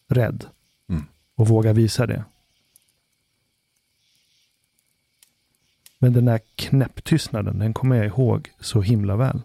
rädd. 0.08 0.46
Mm. 0.88 1.04
Och 1.34 1.48
vågar 1.48 1.74
visa 1.74 2.06
det. 2.06 2.24
Men 5.98 6.12
den 6.12 6.24
där 6.24 6.40
knäpptystnaden, 6.54 7.58
den 7.58 7.74
kommer 7.74 7.96
jag 7.96 8.06
ihåg 8.06 8.50
så 8.60 8.80
himla 8.80 9.16
väl. 9.16 9.42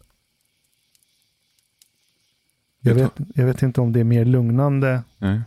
Jag 2.79 2.95
vet, 2.95 3.13
jag 3.35 3.45
vet 3.45 3.63
inte 3.63 3.81
om 3.81 3.93
det 3.93 3.99
är 3.99 4.03
mer 4.03 4.25
lugnande 4.25 5.03
Nej. 5.17 5.41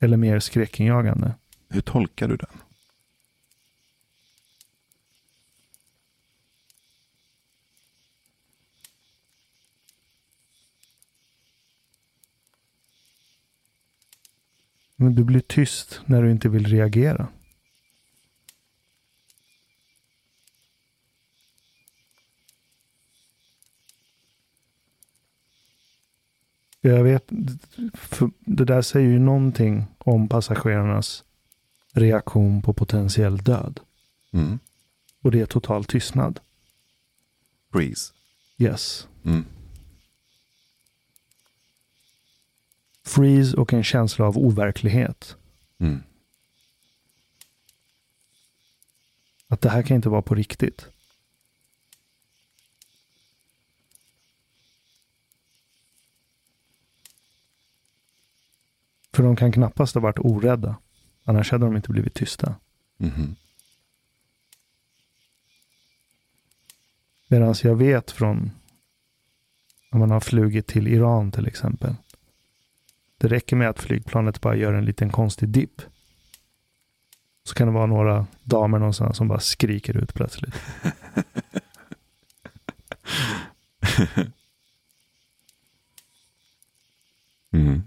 eller 0.00 0.16
mer 0.16 0.40
skräckinjagande. 0.40 1.34
Hur 1.68 1.80
tolkar 1.80 2.28
du 2.28 2.36
den? 2.36 2.63
Men 14.96 15.14
du 15.14 15.24
blir 15.24 15.40
tyst 15.40 16.00
när 16.06 16.22
du 16.22 16.30
inte 16.30 16.48
vill 16.48 16.66
reagera. 16.66 17.28
Jag 26.80 27.04
vet, 27.04 27.24
det 28.40 28.64
där 28.64 28.82
säger 28.82 29.08
ju 29.08 29.18
någonting 29.18 29.86
om 29.98 30.28
passagerarnas 30.28 31.24
reaktion 31.92 32.62
på 32.62 32.72
potentiell 32.72 33.38
död. 33.38 33.80
Mm. 34.32 34.58
Och 35.22 35.30
det 35.30 35.40
är 35.40 35.46
total 35.46 35.84
tystnad. 35.84 36.40
Breeze. 37.72 38.12
Yes. 38.58 39.08
Mm. 39.24 39.44
Freeze 43.04 43.56
och 43.56 43.72
en 43.72 43.84
känsla 43.84 44.24
av 44.24 44.38
overklighet. 44.38 45.36
Mm. 45.78 46.02
Att 49.48 49.60
det 49.60 49.70
här 49.70 49.82
kan 49.82 49.96
inte 49.96 50.08
vara 50.08 50.22
på 50.22 50.34
riktigt. 50.34 50.86
För 59.12 59.22
de 59.22 59.36
kan 59.36 59.52
knappast 59.52 59.94
ha 59.94 60.00
varit 60.00 60.18
orädda. 60.18 60.76
Annars 61.24 61.50
hade 61.50 61.64
de 61.64 61.76
inte 61.76 61.90
blivit 61.92 62.14
tysta. 62.14 62.54
Mhm. 62.96 63.36
Medan 67.28 67.54
jag 67.62 67.76
vet 67.76 68.10
från 68.10 68.50
när 69.90 69.98
man 69.98 70.10
har 70.10 70.20
flugit 70.20 70.66
till 70.66 70.88
Iran 70.88 71.32
till 71.32 71.46
exempel. 71.46 71.94
Det 73.18 73.28
räcker 73.28 73.56
med 73.56 73.68
att 73.68 73.80
flygplanet 73.80 74.40
bara 74.40 74.56
gör 74.56 74.72
en 74.72 74.84
liten 74.84 75.10
konstig 75.10 75.48
dipp. 75.48 75.82
Så 77.44 77.54
kan 77.54 77.66
det 77.66 77.74
vara 77.74 77.86
några 77.86 78.26
damer 78.42 78.78
någonstans 78.78 79.16
som 79.16 79.28
bara 79.28 79.40
skriker 79.40 79.96
ut 79.96 80.14
plötsligt. 80.14 80.54
Mm. 87.54 87.82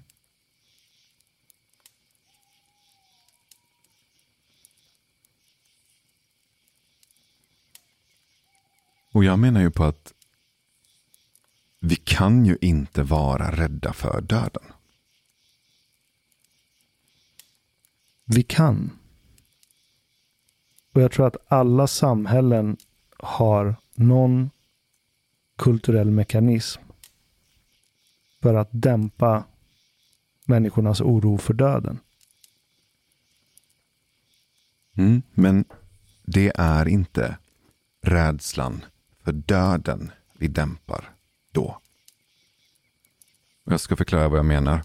Och 9.12 9.24
jag 9.24 9.40
menar 9.40 9.62
ju 9.62 9.72
på 9.72 9.84
att 9.84 10.14
vi 11.80 11.96
kan 11.96 12.46
ju 12.46 12.58
inte 12.62 13.04
vara 13.04 13.52
rädda 13.52 13.94
för 13.94 14.22
döden. 14.22 14.64
Vi 18.30 18.44
kan. 18.44 18.92
Och 20.94 21.02
jag 21.02 21.12
tror 21.12 21.28
att 21.28 21.38
alla 21.48 21.88
samhällen 21.88 22.78
har 23.18 23.76
någon 23.96 24.50
kulturell 25.56 26.12
mekanism 26.12 26.82
för 28.42 28.54
att 28.54 28.70
dämpa 28.72 29.44
människornas 30.46 31.02
oro 31.02 31.38
för 31.38 31.54
döden. 31.54 32.00
Mm. 34.94 35.22
Men 35.34 35.66
det 36.26 36.52
är 36.56 36.88
inte 36.88 37.38
rädslan 38.02 38.86
för 39.24 39.32
döden 39.32 40.12
vi 40.34 40.48
dämpar 40.48 41.14
då. 41.52 41.82
Jag 43.64 43.80
ska 43.80 43.96
förklara 43.96 44.30
vad 44.30 44.40
jag 44.40 44.46
menar. 44.46 44.84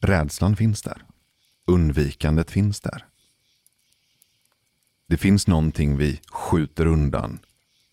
Rädslan 0.00 0.56
finns 0.56 0.82
där. 0.82 1.04
Undvikandet 1.68 2.50
finns 2.50 2.80
där. 2.80 3.06
Det 5.06 5.16
finns 5.16 5.46
någonting 5.46 5.96
vi 5.96 6.20
skjuter 6.30 6.86
undan, 6.86 7.38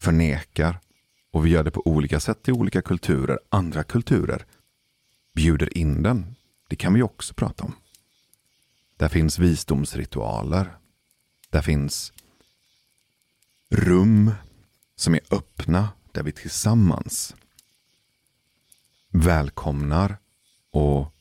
förnekar 0.01 0.79
och 1.31 1.45
vi 1.45 1.49
gör 1.49 1.63
det 1.63 1.71
på 1.71 1.87
olika 1.87 2.19
sätt 2.19 2.47
i 2.47 2.51
olika 2.51 2.81
kulturer. 2.81 3.39
Andra 3.49 3.83
kulturer 3.83 4.45
bjuder 5.33 5.77
in 5.77 6.03
den. 6.03 6.35
Det 6.67 6.75
kan 6.75 6.93
vi 6.93 7.01
också 7.01 7.33
prata 7.33 7.63
om. 7.63 7.75
Där 8.97 9.09
finns 9.09 9.39
visdomsritualer. 9.39 10.77
Där 11.49 11.61
finns 11.61 12.13
rum 13.69 14.31
som 14.95 15.13
är 15.13 15.21
öppna 15.31 15.89
där 16.11 16.23
vi 16.23 16.31
tillsammans 16.31 17.35
välkomnar 19.09 20.17
och 20.71 21.13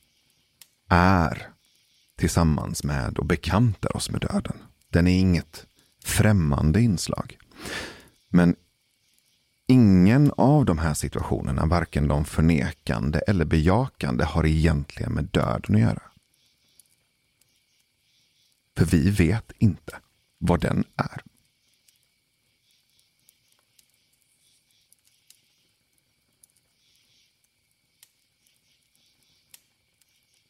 är 0.89 1.54
tillsammans 2.17 2.85
med 2.85 3.19
och 3.19 3.27
bekantar 3.27 3.97
oss 3.97 4.11
med 4.11 4.21
döden. 4.21 4.57
Den 4.89 5.07
är 5.07 5.19
inget 5.19 5.67
främmande 6.05 6.81
inslag. 6.81 7.39
Men 8.29 8.57
ingen 9.67 10.33
av 10.37 10.65
de 10.65 10.79
här 10.79 10.95
situationerna, 10.95 11.67
varken 11.67 12.09
de 12.09 12.25
förnekande 12.25 13.19
eller 13.19 13.45
bejakande, 13.45 14.25
har 14.25 14.47
egentligen 14.47 15.13
med 15.13 15.25
döden 15.25 15.75
att 15.75 15.81
göra. 15.81 16.03
För 18.77 18.85
vi 18.85 19.11
vet 19.11 19.53
inte 19.59 19.99
vad 20.39 20.61
den 20.61 20.85
är. 20.97 21.23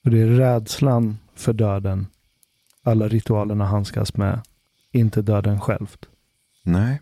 Och 0.02 0.10
det 0.10 0.20
är 0.20 0.26
rädslan 0.26 1.18
för 1.34 1.52
döden 1.52 2.06
alla 2.86 3.08
ritualerna 3.08 3.66
handskas 3.66 4.14
med, 4.16 4.40
inte 4.90 5.22
döden 5.22 5.60
självt. 5.60 6.06
Nej. 6.62 7.00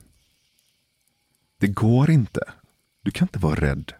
Det 1.58 1.66
går 1.66 2.10
inte. 2.10 2.52
Du 3.02 3.10
kan 3.10 3.28
inte 3.28 3.38
vara 3.38 3.54
rädd 3.54 3.92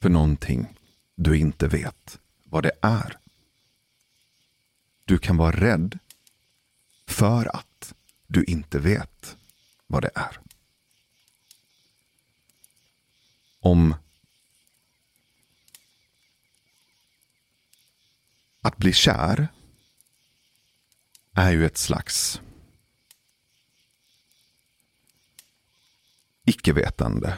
för 0.00 0.08
någonting 0.08 0.66
du 1.14 1.38
inte 1.38 1.68
vet 1.68 2.18
vad 2.44 2.62
det 2.62 2.72
är. 2.82 3.18
Du 5.04 5.18
kan 5.18 5.36
vara 5.36 5.56
rädd 5.56 5.98
för 7.06 7.56
att 7.56 7.94
du 8.26 8.44
inte 8.44 8.78
vet 8.78 9.36
vad 9.86 10.02
det 10.02 10.10
är. 10.14 10.38
Om 13.60 13.94
att 18.62 18.76
bli 18.76 18.92
kär 18.92 19.48
är 21.34 21.50
ju 21.50 21.66
ett 21.66 21.78
slags 21.78 22.40
icke-vetande. 26.44 27.36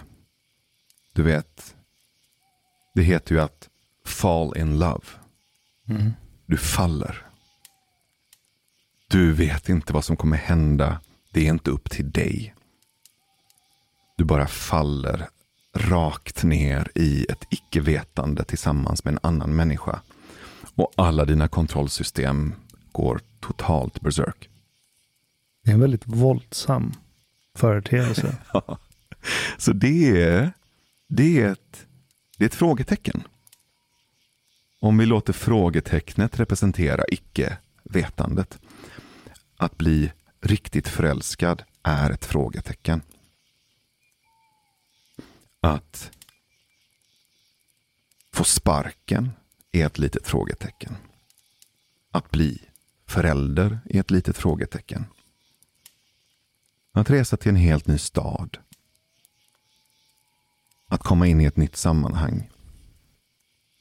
Du 1.12 1.22
vet, 1.22 1.76
det 2.94 3.02
heter 3.02 3.34
ju 3.34 3.40
att 3.40 3.68
fall 4.04 4.56
in 4.56 4.78
love. 4.78 5.06
Du 6.46 6.56
faller. 6.56 7.26
Du 9.08 9.32
vet 9.32 9.68
inte 9.68 9.92
vad 9.92 10.04
som 10.04 10.16
kommer 10.16 10.36
hända. 10.36 11.00
Det 11.30 11.40
är 11.40 11.50
inte 11.50 11.70
upp 11.70 11.90
till 11.90 12.10
dig. 12.10 12.54
Du 14.16 14.24
bara 14.24 14.46
faller 14.46 15.28
rakt 15.74 16.42
ner 16.42 16.90
i 16.94 17.26
ett 17.28 17.46
icke-vetande 17.50 18.44
tillsammans 18.44 19.04
med 19.04 19.12
en 19.12 19.20
annan 19.22 19.56
människa. 19.56 20.00
Och 20.74 20.92
alla 20.96 21.24
dina 21.24 21.48
kontrollsystem 21.48 22.54
går 22.92 23.20
totalt 23.40 24.00
berserk. 24.00 24.48
Det 25.64 25.70
är 25.70 25.74
en 25.74 25.80
väldigt 25.80 26.06
våldsam 26.06 26.94
företeelse. 27.54 28.36
Så 29.58 29.72
det 29.72 30.22
är, 30.22 30.52
det, 31.08 31.40
är 31.42 31.52
ett, 31.52 31.86
det 32.38 32.44
är 32.44 32.46
ett 32.46 32.54
frågetecken. 32.54 33.22
Om 34.80 34.98
vi 34.98 35.06
låter 35.06 35.32
frågetecknet 35.32 36.40
representera 36.40 37.04
icke-vetandet. 37.08 38.58
Att 39.56 39.76
bli 39.76 40.12
riktigt 40.40 40.88
förälskad 40.88 41.62
är 41.82 42.10
ett 42.10 42.24
frågetecken. 42.24 43.02
Att 45.60 46.10
få 48.32 48.44
sparken 48.44 49.30
är 49.74 49.86
ett 49.86 49.98
litet 49.98 50.26
frågetecken. 50.26 50.96
Att 52.10 52.30
bli 52.30 52.62
förälder 53.06 53.78
är 53.84 54.00
ett 54.00 54.10
litet 54.10 54.36
frågetecken. 54.36 55.06
Att 56.92 57.10
resa 57.10 57.36
till 57.36 57.48
en 57.48 57.56
helt 57.56 57.86
ny 57.86 57.98
stad. 57.98 58.58
Att 60.86 61.02
komma 61.02 61.26
in 61.26 61.40
i 61.40 61.44
ett 61.44 61.56
nytt 61.56 61.76
sammanhang. 61.76 62.50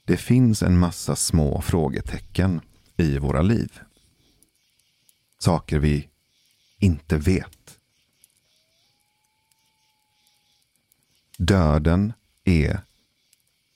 Det 0.04 0.16
finns 0.16 0.62
en 0.62 0.78
massa 0.78 1.16
små 1.16 1.62
frågetecken 1.62 2.60
i 2.96 3.18
våra 3.18 3.42
liv. 3.42 3.80
Saker 5.38 5.78
vi 5.78 6.08
inte 6.78 7.16
vet. 7.16 7.78
Döden 11.38 12.12
är 12.44 12.80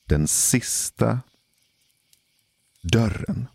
den 0.05 0.29
sista 0.29 1.21
dörren 2.89 3.49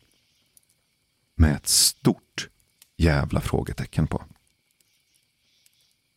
med 1.35 1.55
ett 1.55 1.67
stort 1.67 2.49
jävla 2.97 3.41
frågetecken 3.41 4.07
på. 4.07 4.23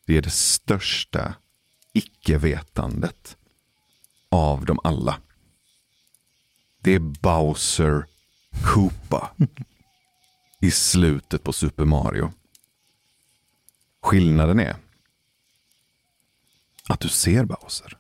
Det 0.06 0.16
är 0.16 0.22
det 0.22 0.30
största 0.30 1.34
icke-vetandet 1.92 3.36
av 4.28 4.64
dem 4.64 4.80
alla. 4.84 5.20
Det 6.78 6.94
är 6.94 6.98
Bowser 6.98 8.06
Koopa 8.64 9.34
i 10.60 10.70
slutet 10.70 11.42
på 11.42 11.52
Super 11.52 11.84
Mario. 11.84 12.32
Skillnaden 14.02 14.60
är 14.60 14.76
att 16.88 17.00
du 17.00 17.08
ser 17.08 17.44
Bowser. 17.44 17.98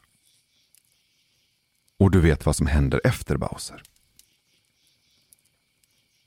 Och 1.98 2.10
du 2.10 2.20
vet 2.20 2.46
vad 2.46 2.56
som 2.56 2.66
händer 2.66 3.00
efter 3.04 3.36
Bowser. 3.36 3.82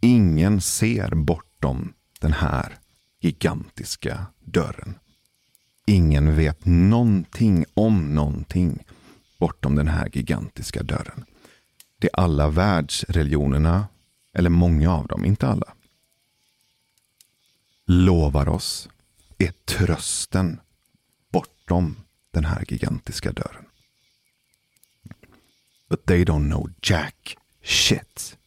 Ingen 0.01 0.61
ser 0.61 1.15
bortom 1.15 1.93
den 2.19 2.33
här 2.33 2.77
gigantiska 3.19 4.25
dörren. 4.39 4.95
Ingen 5.85 6.35
vet 6.35 6.65
någonting 6.65 7.65
om 7.73 8.15
någonting 8.15 8.83
bortom 9.37 9.75
den 9.75 9.87
här 9.87 10.09
gigantiska 10.13 10.83
dörren. 10.83 11.25
Det 11.97 12.07
är 12.07 12.19
alla 12.19 12.49
världsreligionerna, 12.49 13.87
eller 14.33 14.49
många 14.49 14.91
av 14.93 15.07
dem, 15.07 15.25
inte 15.25 15.47
alla, 15.47 15.73
lovar 17.85 18.49
oss 18.49 18.89
är 19.37 19.51
trösten 19.65 20.59
bortom 21.31 21.95
den 22.31 22.45
här 22.45 22.65
gigantiska 22.67 23.31
dörren. 23.31 23.65
But 25.89 26.05
they 26.05 26.23
don't 26.25 26.49
know 26.49 26.69
jack 26.81 27.37
shit. 27.63 28.38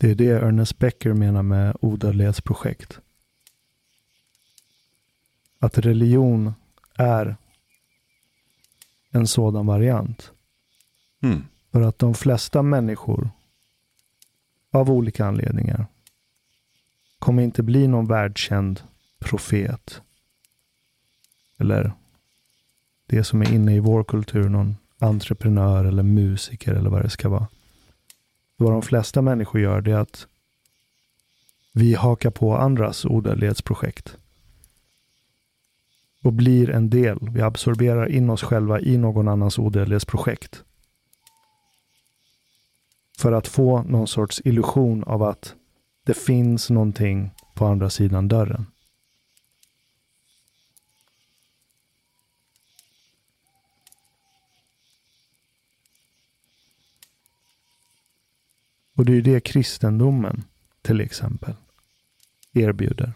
Det 0.00 0.10
är 0.10 0.14
det 0.14 0.30
Ernest 0.30 0.78
Becker 0.78 1.12
menar 1.12 1.42
med 1.42 1.76
odödlighetsprojekt. 1.80 2.98
Att 5.58 5.78
religion 5.78 6.54
är 6.94 7.36
en 9.10 9.26
sådan 9.26 9.66
variant. 9.66 10.32
Mm. 11.20 11.44
För 11.72 11.82
att 11.82 11.98
de 11.98 12.14
flesta 12.14 12.62
människor 12.62 13.30
av 14.70 14.90
olika 14.90 15.26
anledningar 15.26 15.86
kommer 17.18 17.42
inte 17.42 17.62
bli 17.62 17.88
någon 17.88 18.06
världskänd 18.06 18.80
profet. 19.18 20.02
Eller 21.58 21.92
det 23.06 23.24
som 23.24 23.42
är 23.42 23.52
inne 23.52 23.74
i 23.74 23.80
vår 23.80 24.04
kultur, 24.04 24.48
någon 24.48 24.76
entreprenör 24.98 25.84
eller 25.84 26.02
musiker 26.02 26.74
eller 26.74 26.90
vad 26.90 27.02
det 27.02 27.10
ska 27.10 27.28
vara. 27.28 27.48
Vad 28.60 28.72
de 28.72 28.82
flesta 28.82 29.22
människor 29.22 29.60
gör 29.60 29.80
det 29.80 29.92
är 29.92 29.96
att 29.96 30.26
vi 31.72 31.94
hakar 31.94 32.30
på 32.30 32.56
andras 32.56 33.04
odödlighetsprojekt. 33.04 34.16
Och 36.22 36.32
blir 36.32 36.70
en 36.70 36.90
del. 36.90 37.18
Vi 37.30 37.40
absorberar 37.40 38.08
in 38.08 38.30
oss 38.30 38.42
själva 38.42 38.80
i 38.80 38.98
någon 38.98 39.28
annans 39.28 39.58
odödlighetsprojekt. 39.58 40.64
För 43.18 43.32
att 43.32 43.48
få 43.48 43.82
någon 43.82 44.06
sorts 44.06 44.42
illusion 44.44 45.04
av 45.04 45.22
att 45.22 45.54
det 46.06 46.14
finns 46.14 46.70
någonting 46.70 47.30
på 47.54 47.66
andra 47.66 47.90
sidan 47.90 48.28
dörren. 48.28 48.66
Och 58.98 59.04
det 59.04 59.12
är 59.12 59.22
det 59.22 59.40
kristendomen 59.40 60.44
till 60.82 61.00
exempel 61.00 61.54
erbjuder. 62.52 63.12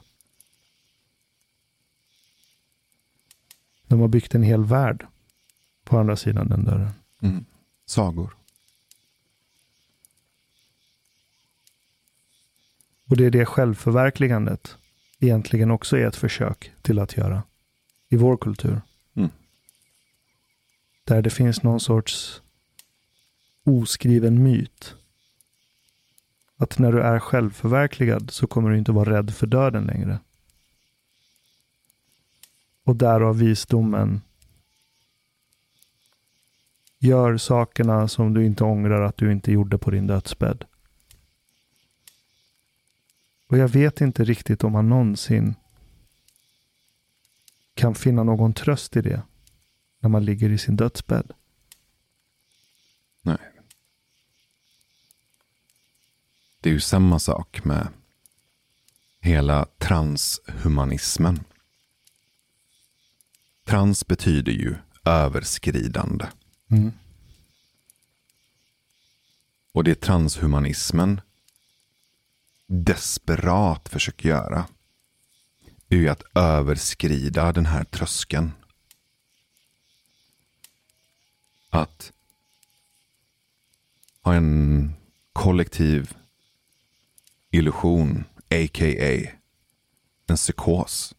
De 3.86 4.00
har 4.00 4.08
byggt 4.08 4.34
en 4.34 4.42
hel 4.42 4.64
värld 4.64 5.06
på 5.84 5.98
andra 5.98 6.16
sidan 6.16 6.48
den 6.48 6.64
dörren. 6.64 6.90
Mm. 7.22 7.44
Sagor. 7.86 8.36
Och 13.06 13.16
det 13.16 13.24
är 13.26 13.30
det 13.30 13.46
självförverkligandet 13.46 14.76
egentligen 15.18 15.70
också 15.70 15.96
är 15.96 16.06
ett 16.06 16.16
försök 16.16 16.72
till 16.82 16.98
att 16.98 17.16
göra 17.16 17.42
i 18.08 18.16
vår 18.16 18.36
kultur. 18.36 18.80
Mm. 19.14 19.30
Där 21.04 21.22
det 21.22 21.30
finns 21.30 21.62
någon 21.62 21.80
sorts 21.80 22.42
oskriven 23.64 24.42
myt. 24.42 24.96
Att 26.62 26.78
när 26.78 26.92
du 26.92 27.00
är 27.00 27.18
självförverkligad 27.18 28.30
så 28.30 28.46
kommer 28.46 28.70
du 28.70 28.78
inte 28.78 28.92
vara 28.92 29.10
rädd 29.10 29.34
för 29.34 29.46
döden 29.46 29.84
längre. 29.84 30.18
Och 32.84 32.96
därav 32.96 33.38
visdomen. 33.38 34.20
Gör 36.98 37.36
sakerna 37.36 38.08
som 38.08 38.34
du 38.34 38.46
inte 38.46 38.64
ångrar 38.64 39.02
att 39.02 39.16
du 39.16 39.32
inte 39.32 39.52
gjorde 39.52 39.78
på 39.78 39.90
din 39.90 40.06
dödsbädd. 40.06 40.64
Och 43.46 43.58
jag 43.58 43.68
vet 43.68 44.00
inte 44.00 44.24
riktigt 44.24 44.64
om 44.64 44.72
man 44.72 44.88
någonsin 44.88 45.54
kan 47.74 47.94
finna 47.94 48.24
någon 48.24 48.52
tröst 48.52 48.96
i 48.96 49.00
det 49.00 49.22
när 50.00 50.08
man 50.08 50.24
ligger 50.24 50.50
i 50.50 50.58
sin 50.58 50.76
dödsbädd. 50.76 51.32
Nej. 53.22 53.51
Det 56.62 56.68
är 56.68 56.72
ju 56.74 56.80
samma 56.80 57.18
sak 57.18 57.64
med 57.64 57.88
hela 59.20 59.66
transhumanismen. 59.78 61.44
Trans 63.64 64.06
betyder 64.06 64.52
ju 64.52 64.74
överskridande. 65.04 66.26
Mm. 66.68 66.92
Och 69.72 69.84
det 69.84 70.00
transhumanismen 70.00 71.20
desperat 72.66 73.88
försöker 73.88 74.28
göra 74.28 74.66
är 75.88 75.96
ju 75.96 76.08
att 76.08 76.22
överskrida 76.34 77.52
den 77.52 77.66
här 77.66 77.84
tröskeln. 77.84 78.52
Att 81.70 82.12
ha 84.22 84.34
en 84.34 84.94
kollektiv 85.32 86.14
illusion, 87.52 88.24
a.k.a. 88.50 89.30
en 90.26 90.36
psykos. 90.36 91.14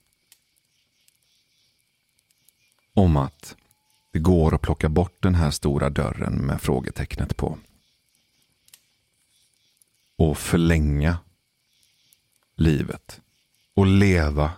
Om 2.94 3.18
att 3.18 3.56
det 4.12 4.20
går 4.20 4.56
att 4.56 4.62
plocka 4.62 4.90
bort 4.90 5.18
den 5.20 5.36
här 5.36 5.52
stora 5.52 5.90
dörren 5.90 6.34
med 6.34 6.62
frågetecknet 6.62 7.38
på. 7.38 7.58
Och 10.16 10.38
förlänga 10.38 11.18
livet. 12.56 13.22
Och 13.74 13.86
leva 13.86 14.52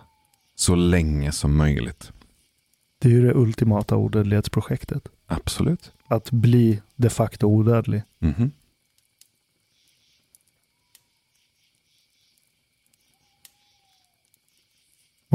så 0.54 0.74
länge 0.74 1.32
som 1.32 1.56
möjligt. 1.56 2.12
Det 2.98 3.08
är 3.08 3.12
ju 3.12 3.22
det 3.22 3.34
ultimata 3.34 3.96
odödlighetsprojektet. 3.96 5.08
Absolut. 5.26 5.92
Att 6.06 6.30
bli 6.30 6.82
de 6.96 7.10
facto 7.10 7.46
odödlig. 7.46 8.02
Mhm. 8.18 8.50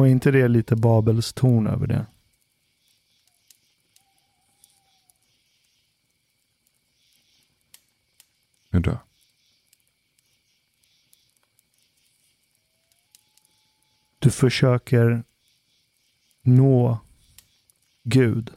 Och 0.01 0.07
inte 0.07 0.31
det 0.31 0.47
lite 0.47 0.75
Babels 0.75 1.33
ton 1.33 1.67
över 1.67 1.87
det? 1.87 2.05
Hur 8.69 8.79
då? 8.79 8.99
Du 14.19 14.31
försöker 14.31 15.23
nå 16.41 16.99
Gud. 18.03 18.51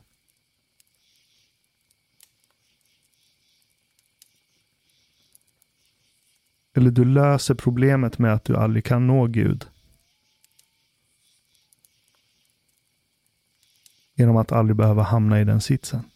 Eller 6.74 6.90
du 6.90 7.04
löser 7.04 7.54
problemet 7.54 8.18
med 8.18 8.34
att 8.34 8.44
du 8.44 8.56
aldrig 8.56 8.84
kan 8.84 9.06
nå 9.06 9.26
Gud. 9.26 9.73
Genom 14.14 14.36
att 14.36 14.52
aldrig 14.52 14.76
behöva 14.76 15.02
hamna 15.02 15.40
i 15.40 15.44
den 15.44 15.60
sitsen. 15.60 16.10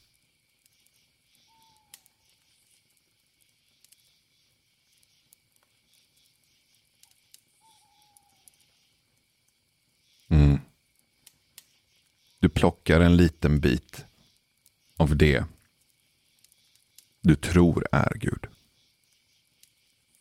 Mm. 10.28 10.60
Du 12.38 12.48
plockar 12.48 13.00
en 13.00 13.16
liten 13.16 13.60
bit 13.60 14.04
av 14.96 15.16
det 15.16 15.44
du 17.20 17.36
tror 17.36 17.86
är 17.92 18.12
Gud. 18.14 18.46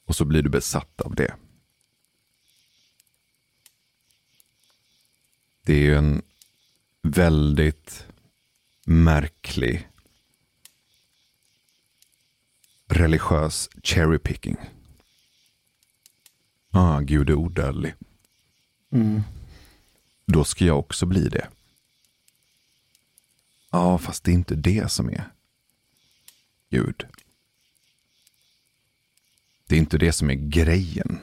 Och 0.05 0.15
så 0.15 0.25
blir 0.25 0.41
du 0.41 0.49
besatt 0.49 1.01
av 1.01 1.15
det. 1.15 1.35
Det 5.61 5.73
är 5.73 5.79
ju 5.79 5.95
en 5.95 6.21
väldigt 7.11 8.05
märklig 8.85 9.87
religiös 12.87 13.69
cherry 13.83 14.19
picking. 14.19 14.57
Ah, 16.69 16.99
Gud 16.99 17.29
är 17.29 17.33
odödlig. 17.33 17.95
Mm. 18.91 19.23
Då 20.25 20.43
ska 20.43 20.65
jag 20.65 20.79
också 20.79 21.05
bli 21.05 21.29
det. 21.29 21.47
Ja, 23.71 23.97
fast 23.97 24.23
det 24.23 24.31
är 24.31 24.33
inte 24.33 24.55
det 24.55 24.91
som 24.91 25.09
är 25.09 25.31
Gud. 26.69 27.05
Det 29.67 29.75
är 29.75 29.79
inte 29.79 29.97
det 29.97 30.11
som 30.11 30.29
är 30.29 30.35
grejen. 30.35 31.19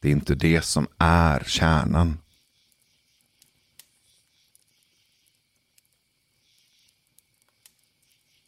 Det 0.00 0.08
är 0.08 0.12
inte 0.12 0.34
det 0.34 0.62
som 0.62 0.86
är 0.98 1.44
kärnan. 1.46 2.18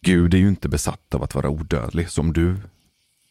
Gud 0.06 0.34
är 0.34 0.38
ju 0.38 0.48
inte 0.48 0.68
besatt 0.68 1.14
av 1.14 1.22
att 1.22 1.34
vara 1.34 1.50
odödlig. 1.50 2.10
Så 2.10 2.20
om 2.20 2.32
du 2.32 2.56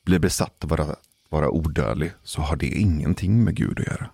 blir 0.06 0.20
besatt 0.20 0.64
av 0.64 0.74
att 0.74 1.00
vara, 1.30 1.50
odödlig 1.50 2.12
så 2.24 2.42
har 2.42 2.56
det 2.56 2.68
ingenting 2.68 3.44
med 3.44 3.56
Gud 3.56 3.80
att 3.80 3.86
göra. 3.86 4.10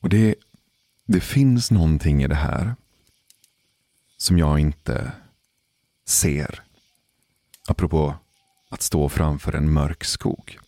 Och 0.00 0.08
det, 0.08 0.34
det 1.06 1.20
finns 1.20 1.70
någonting 1.70 2.22
i 2.22 2.28
det 2.28 2.34
här 2.34 2.76
som 4.16 4.38
jag 4.38 4.58
inte 4.58 5.12
ser. 6.06 6.62
Apropå 7.68 8.14
att 8.68 8.82
stå 8.82 9.08
framför 9.08 9.52
en 9.52 9.72
mörk 9.72 10.04
skog. 10.04 10.58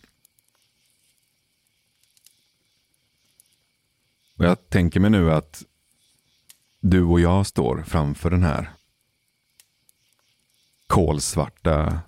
Och 4.39 4.45
jag 4.45 4.71
tänker 4.71 5.01
mig 5.01 5.11
nu 5.11 5.33
att 5.33 5.65
du 6.81 7.03
och 7.03 7.21
jag 7.21 7.47
står 7.47 7.83
framför 7.83 8.31
den 8.31 8.43
här 8.43 8.71
kolsvarta 10.87 12.01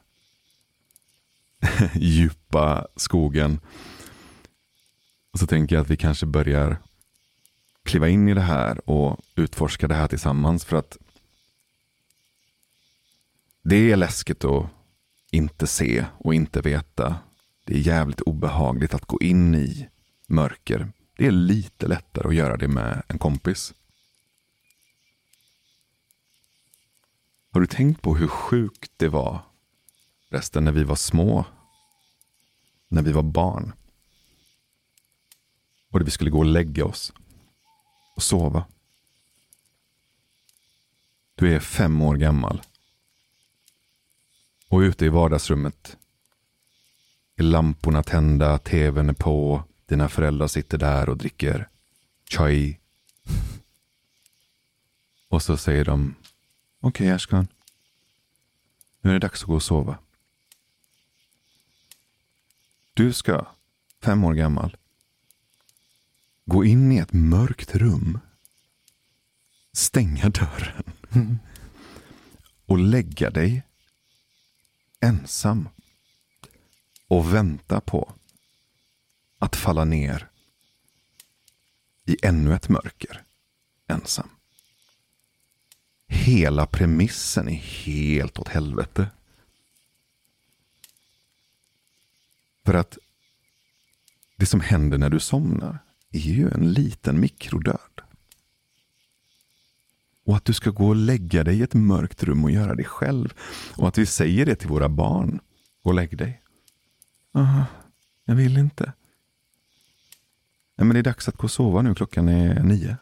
djupa 1.95 2.87
skogen. 2.97 3.61
Och 5.33 5.39
så 5.39 5.47
tänker 5.47 5.77
jag 5.77 5.83
att 5.83 5.91
vi 5.91 5.97
kanske 5.97 6.27
börjar 6.27 6.77
kliva 7.83 8.09
in 8.09 8.29
i 8.29 8.35
det 8.35 8.41
här 8.41 8.91
och 8.91 9.21
utforska 9.35 9.89
det 9.89 9.95
här 9.95 10.09
tillsammans. 10.09 10.65
För 10.65 10.77
att 10.77 10.99
det 13.63 13.93
är 13.93 13.97
läskigt 13.97 14.45
att 14.45 14.67
inte 15.31 15.67
se 15.67 16.05
och 16.19 16.35
inte 16.35 16.61
veta. 16.61 17.17
Det 17.65 17.75
är 17.75 17.79
jävligt 17.79 18.21
obehagligt 18.21 18.95
att 18.95 19.05
gå 19.05 19.19
in 19.21 19.55
i 19.55 19.89
mörker. 20.27 20.93
Det 21.21 21.27
är 21.27 21.31
lite 21.31 21.89
lättare 21.89 22.29
att 22.29 22.35
göra 22.35 22.57
det 22.57 22.69
med 22.69 23.03
en 23.09 23.19
kompis. 23.19 23.75
Har 27.51 27.61
du 27.61 27.67
tänkt 27.67 28.03
på 28.03 28.17
hur 28.17 28.29
sjukt 28.29 28.93
det 28.97 29.09
var 29.09 29.41
resten 30.29 30.65
när 30.65 30.73
vi 30.73 30.85
var 30.85 30.97
små? 30.97 31.45
När 32.89 33.03
vi 33.03 33.13
var 33.13 33.23
barn. 33.23 33.73
Och 35.91 36.01
vi 36.07 36.11
skulle 36.11 36.31
gå 36.31 36.39
och 36.39 36.45
lägga 36.45 36.85
oss 36.85 37.13
och 38.17 38.23
sova. 38.23 38.65
Du 41.35 41.55
är 41.55 41.61
fem 41.61 42.03
år 42.03 42.17
gammal. 42.17 42.63
Och 44.69 44.79
ute 44.79 45.07
i 45.07 45.09
vardagsrummet 45.09 45.97
är 47.37 47.43
lamporna 47.43 48.03
tända, 48.03 48.59
tvn 48.59 49.09
är 49.09 49.15
på, 49.15 49.65
dina 49.91 50.09
föräldrar 50.09 50.47
sitter 50.47 50.79
där 50.79 51.09
och 51.09 51.17
dricker 51.17 51.69
chai. 52.25 52.79
Och 55.29 55.43
så 55.43 55.57
säger 55.57 55.85
de, 55.85 56.15
okej 56.81 57.07
okay, 57.07 57.15
Ashkan, 57.15 57.49
nu 59.01 59.11
är 59.11 59.15
det 59.15 59.19
dags 59.19 59.43
att 59.43 59.47
gå 59.47 59.55
och 59.55 59.63
sova. 59.63 59.99
Du 62.95 63.13
ska, 63.13 63.47
fem 64.03 64.25
år 64.25 64.35
gammal, 64.35 64.77
gå 66.45 66.65
in 66.65 66.93
i 66.93 66.99
ett 66.99 67.13
mörkt 67.13 67.75
rum, 67.75 68.19
stänga 69.73 70.29
dörren 70.29 71.39
och 72.67 72.79
lägga 72.79 73.31
dig 73.31 73.63
ensam 75.01 75.69
och 77.09 77.35
vänta 77.35 77.81
på 77.81 78.15
att 79.41 79.57
falla 79.57 79.85
ner 79.85 80.29
i 82.05 82.17
ännu 82.23 82.55
ett 82.55 82.69
mörker 82.69 83.23
ensam. 83.87 84.29
Hela 86.09 86.67
premissen 86.67 87.49
är 87.49 87.55
helt 87.55 88.39
åt 88.39 88.49
helvete. 88.49 89.11
För 92.65 92.75
att 92.75 92.99
det 94.37 94.47
som 94.47 94.61
händer 94.61 94.99
när 94.99 95.11
du 95.11 95.21
somnar 95.21 95.79
är 96.13 96.19
ju 96.19 96.51
en 96.51 96.73
liten 96.73 97.21
mikrodöd. 97.21 98.01
Och 100.25 100.37
att 100.37 100.45
du 100.45 100.53
ska 100.53 100.71
gå 100.71 100.89
och 100.89 100.97
lägga 100.97 101.45
dig 101.45 101.59
i 101.59 101.63
ett 101.63 101.75
mörkt 101.75 102.23
rum 102.23 102.45
och 102.45 102.51
göra 102.51 102.75
det 102.75 102.85
själv. 102.85 103.35
Och 103.77 103.89
att 103.89 103.99
vi 103.99 104.07
säger 104.07 104.47
det 104.47 104.57
till 104.57 104.69
våra 104.69 104.89
barn. 104.89 105.41
Gå 105.83 105.91
och 105.91 105.95
lägg 105.95 106.17
dig. 106.17 106.43
Aha, 107.35 107.65
jag 108.25 108.35
vill 108.35 108.57
inte. 108.57 108.93
Nej, 110.81 110.87
men 110.87 110.95
det 110.95 111.01
är 111.01 111.03
dags 111.03 111.29
att 111.29 111.37
gå 111.37 111.45
och 111.45 111.51
sova 111.51 111.83
nu. 111.83 111.95
Klockan 111.95 112.29
är 112.29 112.63
nio. 112.63 112.97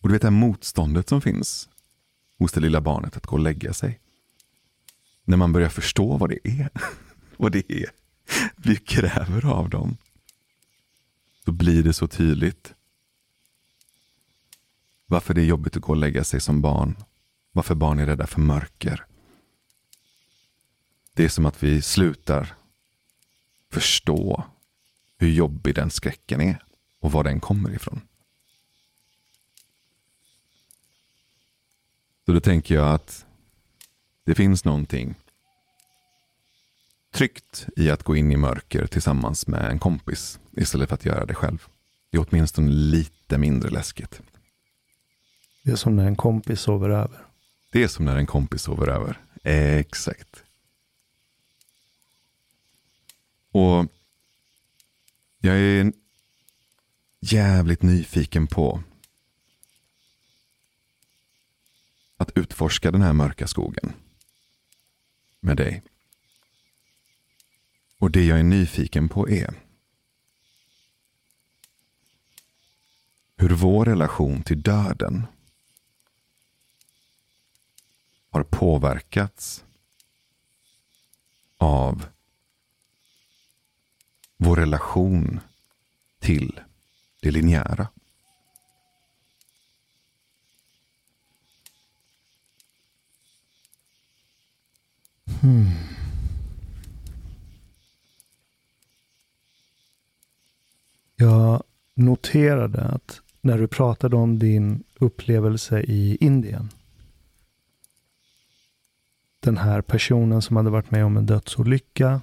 Och 0.00 0.08
du 0.08 0.12
vet 0.12 0.22
det 0.22 0.28
här 0.28 0.32
motståndet 0.32 1.08
som 1.08 1.20
finns 1.20 1.68
hos 2.38 2.52
det 2.52 2.60
lilla 2.60 2.80
barnet 2.80 3.16
att 3.16 3.26
gå 3.26 3.36
och 3.36 3.42
lägga 3.42 3.72
sig. 3.72 4.00
När 5.24 5.36
man 5.36 5.52
börjar 5.52 5.68
förstå 5.68 6.16
vad 6.16 6.30
det 6.30 6.48
är. 6.48 6.70
vad 7.36 7.52
det 7.52 7.72
är 7.72 7.90
vi 8.56 8.76
kräver 8.76 9.46
av 9.46 9.70
dem 9.70 9.96
då 11.44 11.52
blir 11.52 11.82
det 11.82 11.92
så 11.92 12.08
tydligt. 12.08 12.74
Varför 15.06 15.34
det 15.34 15.40
är 15.40 15.46
jobbigt 15.46 15.76
att 15.76 15.82
gå 15.82 15.92
och 15.92 15.96
lägga 15.96 16.24
sig 16.24 16.40
som 16.40 16.60
barn. 16.60 16.96
Varför 17.52 17.74
barn 17.74 17.98
är 17.98 18.06
rädda 18.06 18.26
för 18.26 18.40
mörker. 18.40 19.06
Det 21.14 21.24
är 21.24 21.28
som 21.28 21.46
att 21.46 21.62
vi 21.62 21.82
slutar 21.82 22.54
förstå 23.70 24.44
hur 25.22 25.30
jobbig 25.30 25.74
den 25.74 25.90
skräcken 25.90 26.40
är 26.40 26.64
och 27.00 27.12
var 27.12 27.24
den 27.24 27.40
kommer 27.40 27.74
ifrån. 27.74 28.00
Så 32.26 32.32
då 32.32 32.40
tänker 32.40 32.74
jag 32.74 32.94
att 32.94 33.26
det 34.24 34.34
finns 34.34 34.64
någonting 34.64 35.14
tryggt 37.12 37.66
i 37.76 37.90
att 37.90 38.02
gå 38.02 38.16
in 38.16 38.32
i 38.32 38.36
mörker 38.36 38.86
tillsammans 38.86 39.46
med 39.46 39.70
en 39.70 39.78
kompis 39.78 40.40
istället 40.52 40.88
för 40.88 40.94
att 40.94 41.04
göra 41.04 41.26
det 41.26 41.34
själv. 41.34 41.66
Det 42.10 42.16
är 42.16 42.26
åtminstone 42.28 42.70
lite 42.70 43.38
mindre 43.38 43.70
läskigt. 43.70 44.22
Det 45.64 45.70
är 45.70 45.76
som 45.76 45.96
när 45.96 46.06
en 46.06 46.16
kompis 46.16 46.60
sover 46.60 46.90
över. 46.90 47.26
Det 47.70 47.82
är 47.82 47.88
som 47.88 48.04
när 48.04 48.16
en 48.16 48.26
kompis 48.26 48.62
sover 48.62 48.88
över. 48.88 49.20
Exakt. 49.42 50.44
Och 53.52 53.86
jag 55.44 55.58
är 55.58 55.92
jävligt 57.20 57.82
nyfiken 57.82 58.46
på 58.46 58.82
att 62.16 62.30
utforska 62.34 62.90
den 62.90 63.02
här 63.02 63.12
mörka 63.12 63.46
skogen 63.46 63.92
med 65.40 65.56
dig. 65.56 65.82
Och 67.98 68.10
det 68.10 68.24
jag 68.24 68.38
är 68.38 68.42
nyfiken 68.42 69.08
på 69.08 69.28
är 69.28 69.54
hur 73.36 73.50
vår 73.50 73.84
relation 73.84 74.42
till 74.42 74.62
döden 74.62 75.26
har 78.30 78.42
påverkats 78.42 79.64
av 81.56 82.11
vår 84.42 84.56
relation 84.56 85.40
till 86.18 86.60
det 87.20 87.30
linjära. 87.30 87.88
Hmm. 95.40 95.66
Jag 101.16 101.62
noterade 101.94 102.82
att 102.82 103.20
när 103.40 103.58
du 103.58 103.68
pratade 103.68 104.16
om 104.16 104.38
din 104.38 104.84
upplevelse 104.94 105.80
i 105.80 106.16
Indien. 106.20 106.68
Den 109.40 109.56
här 109.56 109.82
personen 109.82 110.42
som 110.42 110.56
hade 110.56 110.70
varit 110.70 110.90
med 110.90 111.04
om 111.04 111.16
en 111.16 111.26
dödsolycka. 111.26 112.20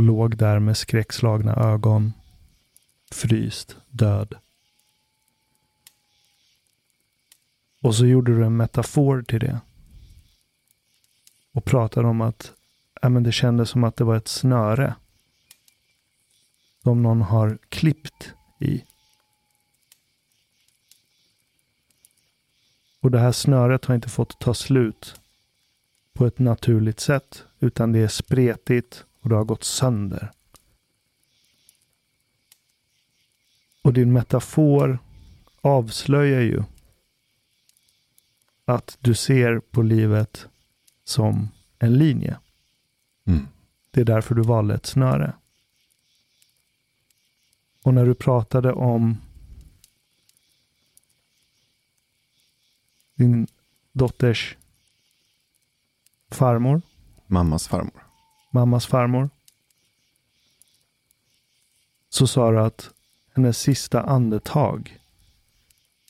Låg 0.00 0.36
där 0.36 0.58
med 0.58 0.76
skräckslagna 0.76 1.54
ögon. 1.54 2.12
Fryst, 3.10 3.76
död. 3.88 4.34
Och 7.82 7.94
så 7.94 8.06
gjorde 8.06 8.36
du 8.36 8.44
en 8.44 8.56
metafor 8.56 9.22
till 9.22 9.40
det. 9.40 9.60
Och 11.52 11.64
pratade 11.64 12.08
om 12.08 12.20
att 12.20 12.52
ja, 13.02 13.08
men 13.08 13.22
det 13.22 13.32
kändes 13.32 13.70
som 13.70 13.84
att 13.84 13.96
det 13.96 14.04
var 14.04 14.16
ett 14.16 14.28
snöre. 14.28 14.94
Som 16.82 17.02
någon 17.02 17.22
har 17.22 17.58
klippt 17.68 18.34
i. 18.60 18.84
Och 23.00 23.10
det 23.10 23.18
här 23.18 23.32
snöret 23.32 23.84
har 23.84 23.94
inte 23.94 24.08
fått 24.08 24.38
ta 24.38 24.54
slut 24.54 25.20
på 26.12 26.26
ett 26.26 26.38
naturligt 26.38 27.00
sätt. 27.00 27.44
Utan 27.58 27.92
det 27.92 27.98
är 27.98 28.08
spretigt 28.08 29.04
och 29.20 29.28
det 29.28 29.34
har 29.34 29.44
gått 29.44 29.64
sönder. 29.64 30.32
Och 33.82 33.92
din 33.92 34.12
metafor 34.12 34.98
avslöjar 35.60 36.40
ju 36.40 36.62
att 38.64 38.98
du 39.00 39.14
ser 39.14 39.60
på 39.60 39.82
livet 39.82 40.46
som 41.04 41.48
en 41.78 41.98
linje. 41.98 42.38
Mm. 43.24 43.48
Det 43.90 44.00
är 44.00 44.04
därför 44.04 44.34
du 44.34 44.42
valde 44.42 44.74
ett 44.74 44.86
snöre. 44.86 45.32
Och 47.82 47.94
när 47.94 48.06
du 48.06 48.14
pratade 48.14 48.72
om 48.72 49.16
din 53.14 53.46
dotters 53.92 54.56
farmor, 56.30 56.82
Mammas 57.26 57.68
farmor 57.68 58.09
mammas 58.50 58.86
farmor, 58.86 59.30
så 62.08 62.26
sa 62.26 62.50
du 62.50 62.60
att 62.60 62.90
hennes 63.34 63.58
sista 63.58 64.02
andetag 64.02 64.98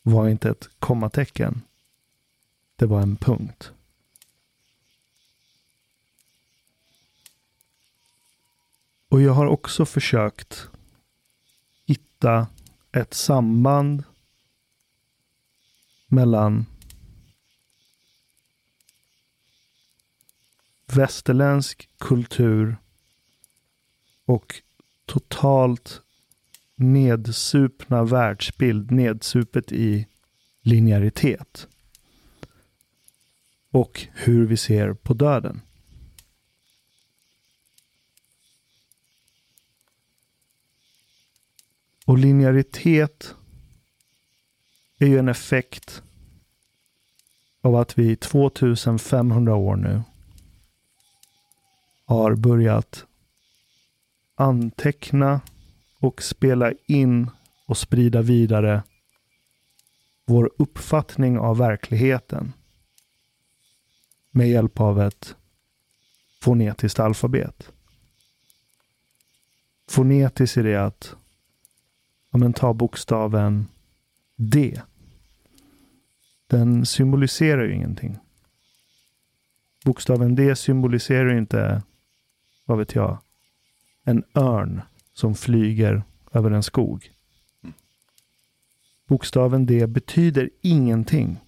var 0.03 0.29
inte 0.29 0.51
ett 0.51 0.69
kommatecken. 0.79 1.63
Det 2.77 2.87
var 2.87 3.01
en 3.01 3.17
punkt. 3.17 3.73
Och 9.09 9.23
jag 9.23 9.33
har 9.33 9.47
också 9.47 9.87
försökt 9.87 10.69
hitta 11.87 12.47
ett 12.93 13.15
samband 13.15 14.05
mellan 16.07 16.67
västerländsk 20.97 21.89
kultur 21.99 22.77
och 24.25 24.63
totalt 25.07 26.03
nedsupna 26.75 28.05
världsbild, 28.05 28.91
nedsupet 28.91 29.73
i 29.73 30.07
linjäritet. 30.63 31.69
Och 33.71 34.07
hur 34.13 34.47
vi 34.47 34.57
ser 34.57 34.95
på 34.95 35.15
döden. 35.15 35.61
Och 42.05 42.19
linjäritet 42.19 43.35
är 44.99 45.07
ju 45.07 45.19
en 45.19 45.29
effekt 45.29 46.03
av 47.61 47.77
att 47.77 47.99
vi 47.99 48.11
i 48.11 48.17
2500 48.17 49.55
år 49.55 49.77
nu 49.77 50.03
har 52.11 52.35
börjat 52.35 53.07
anteckna 54.35 55.41
och 56.01 56.23
spela 56.23 56.73
in 56.87 57.31
och 57.67 57.79
sprida 57.79 58.23
vidare 58.23 58.83
vår 60.25 60.51
uppfattning 60.59 61.39
av 61.39 61.59
verkligheten 61.59 62.53
med 64.31 64.51
hjälp 64.51 64.81
av 64.81 65.01
ett 65.03 65.37
fonetiskt 66.41 67.01
alfabet. 67.01 67.73
Fonetiskt 69.89 70.57
är 70.57 70.63
det 70.63 70.77
att 70.77 71.17
ja, 72.31 72.39
men 72.39 72.53
ta 72.53 72.73
bokstaven 72.75 73.69
D. 74.37 74.81
Den 76.47 76.87
symboliserar 76.87 77.65
ju 77.65 77.75
ingenting. 77.75 78.19
Bokstaven 79.85 80.35
D 80.35 80.57
symboliserar 80.57 81.33
ju 81.33 81.39
inte, 81.39 81.83
vad 82.71 82.79
vet 82.79 82.95
jag, 82.95 83.19
en 84.05 84.25
örn 84.35 84.83
som 85.13 85.35
flyger 85.35 86.03
över 86.33 86.51
en 86.51 86.63
skog. 86.63 87.13
Bokstaven 89.07 89.67
D 89.67 89.87
betyder 89.87 90.51
ingenting. 90.61 91.41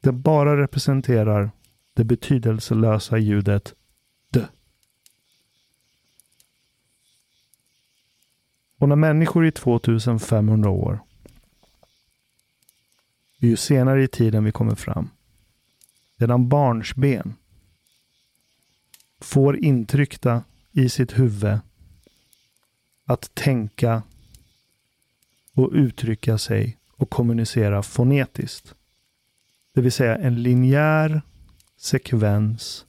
Det 0.00 0.12
bara 0.12 0.56
representerar 0.56 1.50
det 1.94 2.04
betydelselösa 2.04 3.18
ljudet 3.18 3.74
D. 4.28 4.46
Och 8.78 8.88
när 8.88 8.96
människor 8.96 9.46
i 9.46 9.52
2500 9.52 10.70
år, 10.70 11.00
ju 13.36 13.56
senare 13.56 14.02
i 14.02 14.08
tiden 14.08 14.44
vi 14.44 14.52
kommer 14.52 14.74
fram, 14.74 15.10
redan 16.16 16.48
barnsben, 16.48 17.34
får 19.22 19.64
intryckta 19.64 20.44
i 20.72 20.88
sitt 20.88 21.18
huvud 21.18 21.58
att 23.04 23.34
tänka 23.34 24.02
och 25.54 25.70
uttrycka 25.72 26.38
sig 26.38 26.78
och 26.96 27.10
kommunicera 27.10 27.82
fonetiskt. 27.82 28.74
Det 29.74 29.80
vill 29.80 29.92
säga 29.92 30.16
en 30.16 30.42
linjär 30.42 31.22
sekvens 31.76 32.86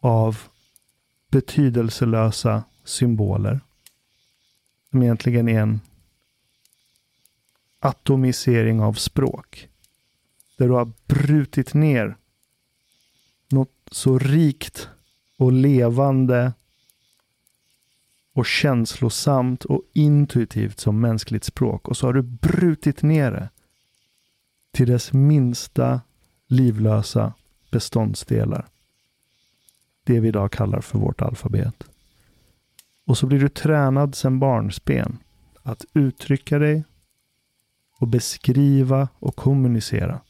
av 0.00 0.38
betydelselösa 1.30 2.64
symboler. 2.84 3.60
Som 4.90 5.02
egentligen 5.02 5.48
är 5.48 5.60
en 5.60 5.80
atomisering 7.78 8.80
av 8.80 8.92
språk. 8.92 9.68
Där 10.58 10.68
du 10.68 10.72
har 10.72 10.92
brutit 11.06 11.74
ner 11.74 12.16
så 13.90 14.18
rikt 14.18 14.88
och 15.36 15.52
levande 15.52 16.52
och 18.32 18.46
känslosamt 18.46 19.64
och 19.64 19.82
intuitivt 19.92 20.80
som 20.80 21.00
mänskligt 21.00 21.44
språk. 21.44 21.88
Och 21.88 21.96
så 21.96 22.06
har 22.06 22.12
du 22.12 22.22
brutit 22.22 23.02
ner 23.02 23.30
det 23.30 23.48
till 24.72 24.88
dess 24.88 25.12
minsta 25.12 26.00
livlösa 26.46 27.32
beståndsdelar. 27.70 28.66
Det 30.04 30.20
vi 30.20 30.28
idag 30.28 30.52
kallar 30.52 30.80
för 30.80 30.98
vårt 30.98 31.22
alfabet. 31.22 31.84
Och 33.06 33.18
så 33.18 33.26
blir 33.26 33.40
du 33.40 33.48
tränad 33.48 34.14
sedan 34.14 34.38
barnsben 34.38 35.18
att 35.62 35.84
uttrycka 35.92 36.58
dig 36.58 36.84
och 37.98 38.08
beskriva 38.08 39.08
och 39.18 39.36
kommunicera 39.36 40.20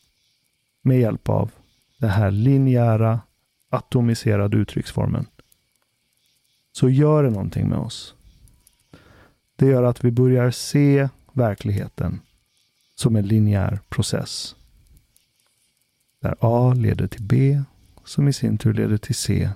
med 0.82 1.00
hjälp 1.00 1.28
av 1.28 1.50
det 1.98 2.08
här 2.08 2.30
linjära 2.30 3.20
atomiserade 3.68 4.56
uttrycksformen 4.56 5.26
så 6.72 6.88
gör 6.88 7.22
det 7.22 7.30
någonting 7.30 7.68
med 7.68 7.78
oss. 7.78 8.14
Det 9.56 9.66
gör 9.66 9.82
att 9.82 10.04
vi 10.04 10.10
börjar 10.10 10.50
se 10.50 11.08
verkligheten 11.32 12.20
som 12.94 13.16
en 13.16 13.26
linjär 13.26 13.80
process. 13.88 14.56
Där 16.20 16.36
A 16.40 16.74
leder 16.74 17.06
till 17.06 17.22
B, 17.22 17.62
som 18.04 18.28
i 18.28 18.32
sin 18.32 18.58
tur 18.58 18.74
leder 18.74 18.96
till 18.96 19.14
C. 19.14 19.50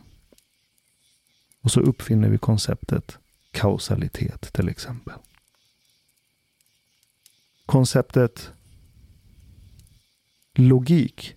Och 1.61 1.71
så 1.71 1.81
uppfinner 1.81 2.29
vi 2.29 2.39
konceptet 2.39 3.19
kausalitet 3.51 4.53
till 4.53 4.69
exempel. 4.69 5.15
Konceptet 7.67 8.51
logik 10.55 11.35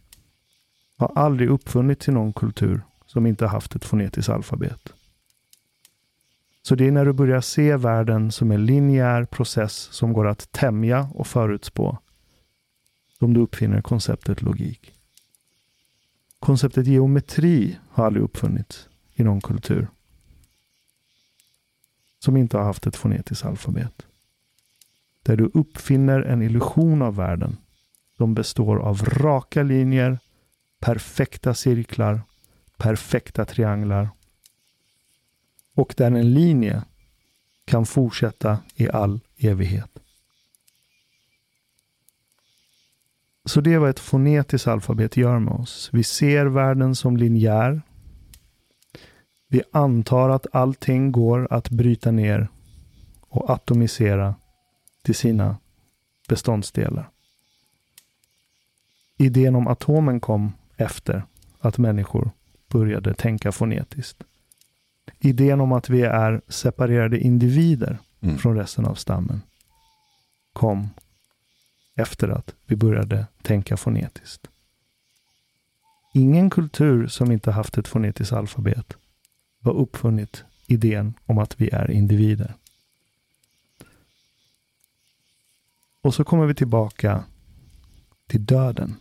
har 1.03 1.11
aldrig 1.15 1.49
uppfunnits 1.49 2.07
i 2.07 2.11
någon 2.11 2.34
kultur 2.34 2.81
som 3.05 3.25
inte 3.25 3.47
haft 3.47 3.75
ett 3.75 3.85
fonetiskt 3.85 4.30
alfabet. 4.30 4.93
Så 6.61 6.75
det 6.75 6.88
är 6.88 6.91
när 6.91 7.05
du 7.05 7.13
börjar 7.13 7.41
se 7.41 7.75
världen 7.75 8.31
som 8.31 8.51
en 8.51 8.65
linjär 8.65 9.25
process 9.25 9.73
som 9.73 10.13
går 10.13 10.27
att 10.27 10.51
tämja 10.51 11.09
och 11.13 11.27
förutspå 11.27 11.97
som 13.19 13.34
du 13.34 13.39
uppfinner 13.39 13.81
konceptet 13.81 14.41
logik. 14.41 14.93
Konceptet 16.39 16.88
geometri 16.88 17.77
har 17.89 18.05
aldrig 18.05 18.23
uppfunnits 18.23 18.89
i 19.13 19.23
någon 19.23 19.41
kultur 19.41 19.88
som 22.19 22.38
inte 22.38 22.57
har 22.57 22.63
haft 22.63 22.88
ett 22.88 22.95
fonetiskt 22.95 23.45
alfabet. 23.45 24.05
Där 25.23 25.38
du 25.38 25.51
uppfinner 25.53 26.21
en 26.21 26.41
illusion 26.41 27.01
av 27.01 27.15
världen 27.15 27.57
som 28.17 28.34
består 28.34 28.77
av 28.80 29.01
raka 29.05 29.63
linjer, 29.63 30.19
perfekta 30.84 31.53
cirklar, 31.53 32.22
perfekta 32.77 33.45
trianglar 33.45 34.10
och 35.76 35.93
där 35.97 36.11
en 36.11 36.34
linje 36.34 36.84
kan 37.65 37.85
fortsätta 37.85 38.57
i 38.76 38.89
all 38.89 39.19
evighet. 39.38 39.99
Så 43.45 43.61
det 43.61 43.73
är 43.73 43.77
vad 43.77 43.89
ett 43.89 43.99
fonetiskt 43.99 44.68
alfabet 44.68 45.18
gör 45.18 45.39
med 45.39 45.53
oss. 45.53 45.89
Vi 45.93 46.03
ser 46.03 46.45
världen 46.45 46.95
som 46.95 47.18
linjär. 47.18 47.81
Vi 49.47 49.64
antar 49.72 50.30
att 50.30 50.47
allting 50.51 51.11
går 51.11 51.47
att 51.53 51.69
bryta 51.69 52.11
ner 52.11 52.47
och 53.19 53.49
atomisera 53.49 54.35
till 55.03 55.15
sina 55.15 55.57
beståndsdelar. 56.30 57.10
Idén 59.18 59.55
om 59.55 59.68
atomen 59.68 60.19
kom 60.19 60.51
efter 60.78 61.26
att 61.60 61.78
människor 61.78 62.32
började 62.68 63.14
tänka 63.14 63.52
fonetiskt. 63.52 64.24
Idén 65.20 65.62
om 65.62 65.72
att 65.72 65.90
vi 65.90 66.02
är 66.02 66.41
separerade 66.48 67.20
individer 67.20 67.98
mm. 68.22 68.38
från 68.38 68.58
resten 68.58 68.86
av 68.86 68.95
stammen 68.95 69.41
kom 70.54 70.90
efter 71.95 72.30
att 72.30 72.56
vi 72.66 72.76
började 72.76 73.26
tänka 73.41 73.78
fonetiskt. 73.78 74.48
Ingen 76.14 76.50
kultur 76.50 77.08
som 77.08 77.32
inte 77.32 77.52
haft 77.52 77.78
ett 77.78 77.88
fonetiskt 77.88 78.34
alfabet 78.34 78.98
har 79.64 79.74
uppfunnit 79.74 80.44
idén 80.68 81.14
om 81.26 81.38
att 81.38 81.62
vi 81.62 81.70
är 81.70 81.91
individer. 81.91 82.54
Och 86.02 86.16
så 86.16 86.24
kommer 86.24 86.45
vi 86.45 86.56
tillbaka 86.56 87.24
till 88.28 88.45
döden. 88.45 88.95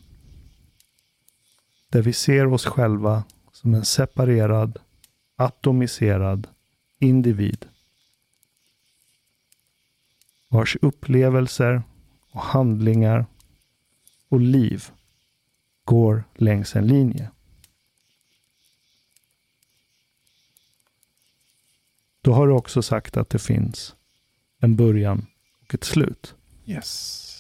Där 1.93 2.03
vi 2.03 2.13
ser 2.13 2.47
oss 2.47 2.65
själva 2.65 3.25
som 3.53 3.75
en 3.75 3.85
separerad, 3.85 4.79
atomiserad 5.37 6.49
individ. 6.99 7.67
Vars 10.49 10.77
upplevelser 10.83 11.83
och 12.31 12.41
handlingar 12.43 13.27
och 14.29 14.41
liv 14.41 14.85
går 15.85 16.25
längs 16.35 16.77
en 16.77 16.87
linje. 16.87 17.31
Då 22.21 22.33
har 22.33 22.47
du 22.47 22.53
också 22.53 22.83
sagt 22.83 23.17
att 23.17 23.31
det 23.31 23.39
finns 23.39 23.95
en 24.59 24.77
början 24.77 25.27
och 25.63 25.75
ett 25.75 25.85
slut. 25.85 26.35
Yes. 26.67 27.32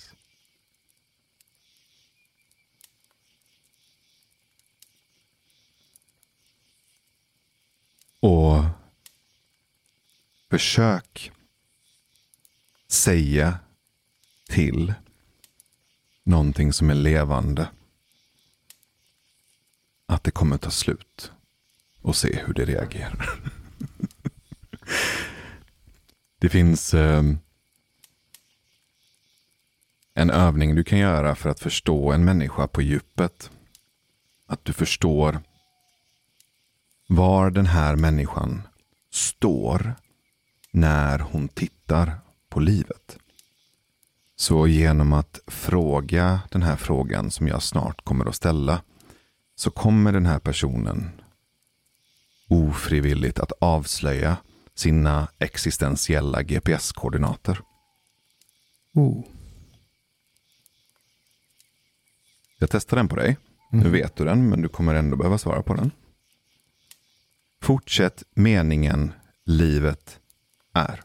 Och 8.22 8.64
försök 10.50 11.32
säga 12.88 13.58
till 14.48 14.94
någonting 16.24 16.72
som 16.72 16.90
är 16.90 16.94
levande 16.94 17.68
att 20.06 20.24
det 20.24 20.30
kommer 20.30 20.58
ta 20.58 20.70
slut 20.70 21.32
och 22.02 22.16
se 22.16 22.42
hur 22.46 22.54
det 22.54 22.64
reagerar. 22.64 23.30
det 26.38 26.48
finns 26.48 26.94
eh, 26.94 27.22
en 30.14 30.30
övning 30.30 30.74
du 30.74 30.84
kan 30.84 30.98
göra 30.98 31.34
för 31.34 31.50
att 31.50 31.60
förstå 31.60 32.12
en 32.12 32.24
människa 32.24 32.66
på 32.66 32.82
djupet. 32.82 33.50
Att 34.46 34.64
du 34.64 34.72
förstår 34.72 35.40
var 37.14 37.50
den 37.50 37.66
här 37.66 37.96
människan 37.96 38.62
står 39.10 39.94
när 40.70 41.18
hon 41.18 41.48
tittar 41.48 42.20
på 42.48 42.60
livet. 42.60 43.18
Så 44.36 44.66
genom 44.66 45.12
att 45.12 45.40
fråga 45.46 46.40
den 46.50 46.62
här 46.62 46.76
frågan 46.76 47.30
som 47.30 47.48
jag 47.48 47.62
snart 47.62 48.04
kommer 48.04 48.28
att 48.28 48.34
ställa 48.34 48.82
så 49.54 49.70
kommer 49.70 50.12
den 50.12 50.26
här 50.26 50.38
personen 50.38 51.10
ofrivilligt 52.48 53.38
att 53.38 53.52
avslöja 53.58 54.36
sina 54.74 55.28
existentiella 55.38 56.42
GPS-koordinater. 56.42 57.60
Oh. 58.94 59.24
Jag 62.58 62.70
testar 62.70 62.96
den 62.96 63.08
på 63.08 63.16
dig. 63.16 63.36
Mm. 63.72 63.84
Nu 63.84 63.90
vet 63.90 64.16
du 64.16 64.24
den, 64.24 64.48
men 64.48 64.62
du 64.62 64.68
kommer 64.68 64.94
ändå 64.94 65.16
behöva 65.16 65.38
svara 65.38 65.62
på 65.62 65.74
den. 65.74 65.90
Fortsätt 67.62 68.22
meningen 68.34 69.12
livet 69.44 70.20
är. 70.72 71.00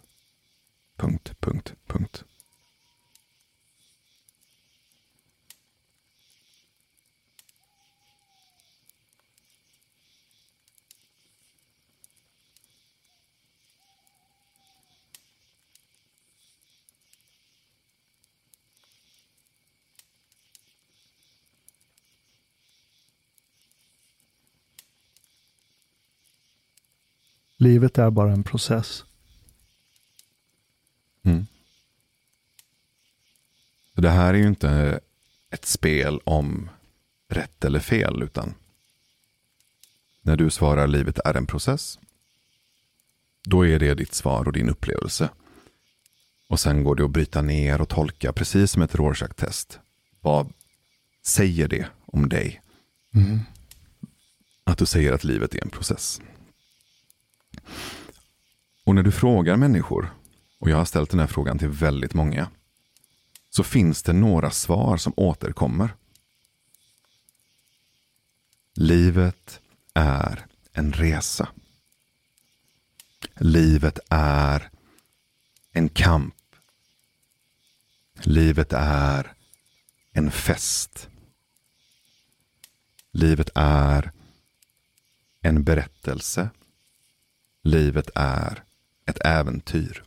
Punkt, 0.98 1.34
punkt, 1.40 1.74
punkt. 1.88 2.24
Livet 27.58 27.98
är 27.98 28.10
bara 28.10 28.32
en 28.32 28.44
process. 28.44 29.04
Mm. 31.24 31.48
Det 33.94 34.10
här 34.10 34.34
är 34.34 34.38
ju 34.38 34.48
inte 34.48 35.00
ett 35.50 35.66
spel 35.66 36.20
om 36.24 36.70
rätt 37.28 37.66
eller 37.66 37.80
fel, 37.80 38.24
utan 38.24 38.54
när 40.22 40.38
du 40.38 40.50
svarar 40.50 40.88
livet 40.88 41.20
är 41.26 41.34
en 41.34 41.46
process, 41.46 42.00
då 43.44 43.68
är 43.68 43.80
det 43.80 43.94
ditt 43.94 44.14
svar 44.14 44.46
och 44.46 44.54
din 44.54 44.70
upplevelse. 44.70 45.30
Och 46.48 46.60
sen 46.60 46.84
går 46.84 46.96
det 46.96 47.06
att 47.06 47.12
bryta 47.12 47.42
ner 47.42 47.82
och 47.82 47.90
tolka, 47.90 48.34
precis 48.34 48.72
som 48.72 48.82
ett 48.82 48.96
Rorschach-test. 48.96 49.80
Vad 50.22 50.54
säger 51.24 51.68
det 51.68 51.88
om 52.06 52.30
dig? 52.30 52.62
Mm. 53.16 53.40
Att 54.64 54.78
du 54.78 54.86
säger 54.86 55.14
att 55.14 55.24
livet 55.24 55.56
är 55.56 55.62
en 55.62 55.70
process. 55.70 56.22
Och 58.84 58.96
när 58.96 59.04
du 59.04 59.12
frågar 59.12 59.58
människor, 59.58 60.14
och 60.60 60.70
jag 60.70 60.78
har 60.78 60.86
ställt 60.86 61.10
den 61.10 61.20
här 61.20 61.28
frågan 61.28 61.60
till 61.60 61.68
väldigt 61.68 62.14
många, 62.14 62.50
så 63.50 63.64
finns 63.64 64.04
det 64.04 64.14
några 64.14 64.52
svar 64.52 64.98
som 64.98 65.14
återkommer. 65.16 65.90
Livet 68.74 69.60
är 69.94 70.46
en 70.74 70.94
resa. 70.94 71.50
Livet 73.36 74.00
är 74.10 74.70
en 75.72 75.90
kamp. 75.90 76.36
Livet 78.22 78.74
är 78.74 79.34
en 80.12 80.32
fest. 80.32 81.10
Livet 83.12 83.50
är 83.56 84.12
en 85.42 85.64
berättelse. 85.64 86.50
Livet 87.68 88.10
är 88.16 88.64
ett 89.06 89.26
äventyr. 89.26 90.04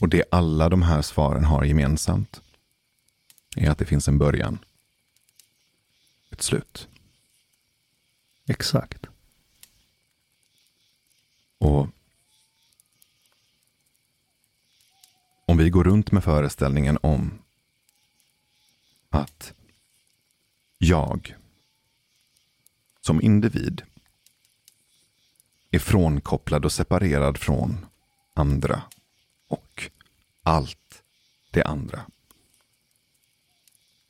Och 0.00 0.08
det 0.08 0.24
alla 0.30 0.68
de 0.68 0.82
här 0.82 1.02
svaren 1.02 1.44
har 1.44 1.64
gemensamt 1.64 2.40
är 3.56 3.70
att 3.70 3.78
det 3.78 3.84
finns 3.84 4.08
en 4.08 4.18
början. 4.18 4.58
Ett 6.30 6.42
slut. 6.42 6.88
Exakt. 8.46 9.06
Och 11.58 11.88
om 15.46 15.56
vi 15.56 15.70
går 15.70 15.84
runt 15.84 16.12
med 16.12 16.24
föreställningen 16.24 16.98
om 17.02 17.38
att 19.08 19.54
jag 20.78 21.36
som 23.00 23.22
individ 23.22 23.82
är 25.70 25.78
frånkopplad 25.78 26.64
och 26.64 26.72
separerad 26.72 27.38
från 27.38 27.86
andra 28.34 28.82
och 29.48 29.90
allt 30.42 31.02
det 31.50 31.62
andra. 31.62 32.06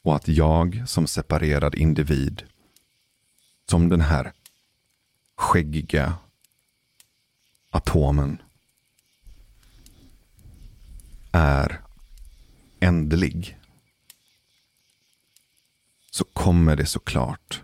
Och 0.03 0.17
att 0.17 0.29
jag 0.29 0.85
som 0.87 1.07
separerad 1.07 1.75
individ, 1.75 2.43
som 3.67 3.89
den 3.89 4.01
här 4.01 4.33
skäggiga 5.37 6.15
atomen, 7.71 8.43
är 11.33 11.81
ändlig. 12.81 13.59
Så 16.11 16.25
kommer 16.25 16.77
det 16.77 16.87
såklart 16.87 17.63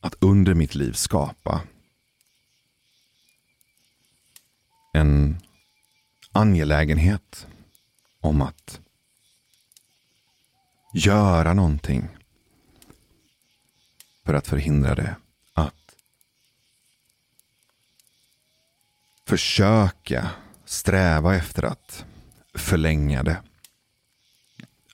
att 0.00 0.14
under 0.18 0.54
mitt 0.54 0.74
liv 0.74 0.92
skapa 0.92 1.62
en 4.92 5.40
angelägenhet 6.32 7.46
om 8.20 8.42
att 8.42 8.80
göra 10.94 11.54
någonting 11.54 12.08
för 14.24 14.34
att 14.34 14.46
förhindra 14.46 14.94
det. 14.94 15.16
Att 15.52 15.96
försöka 19.24 20.30
sträva 20.64 21.36
efter 21.36 21.62
att 21.62 22.04
förlänga 22.54 23.22
det. 23.22 23.42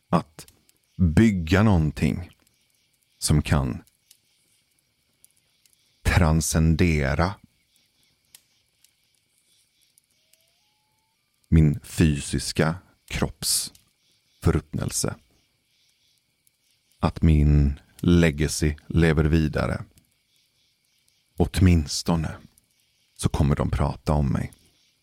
Att 0.08 0.46
bygga 0.96 1.62
någonting 1.62 2.30
som 3.18 3.42
kan 3.42 3.82
transcendera 6.02 7.34
min 11.48 11.80
fysiska 11.80 12.74
kropps 13.08 13.72
förruttnelse. 14.42 15.14
Att 16.98 17.22
min 17.22 17.80
legacy 17.96 18.74
lever 18.86 19.24
vidare. 19.24 19.84
Åtminstone 21.36 22.36
så 23.16 23.28
kommer 23.28 23.56
de 23.56 23.70
prata 23.70 24.12
om 24.12 24.32
mig. 24.32 24.52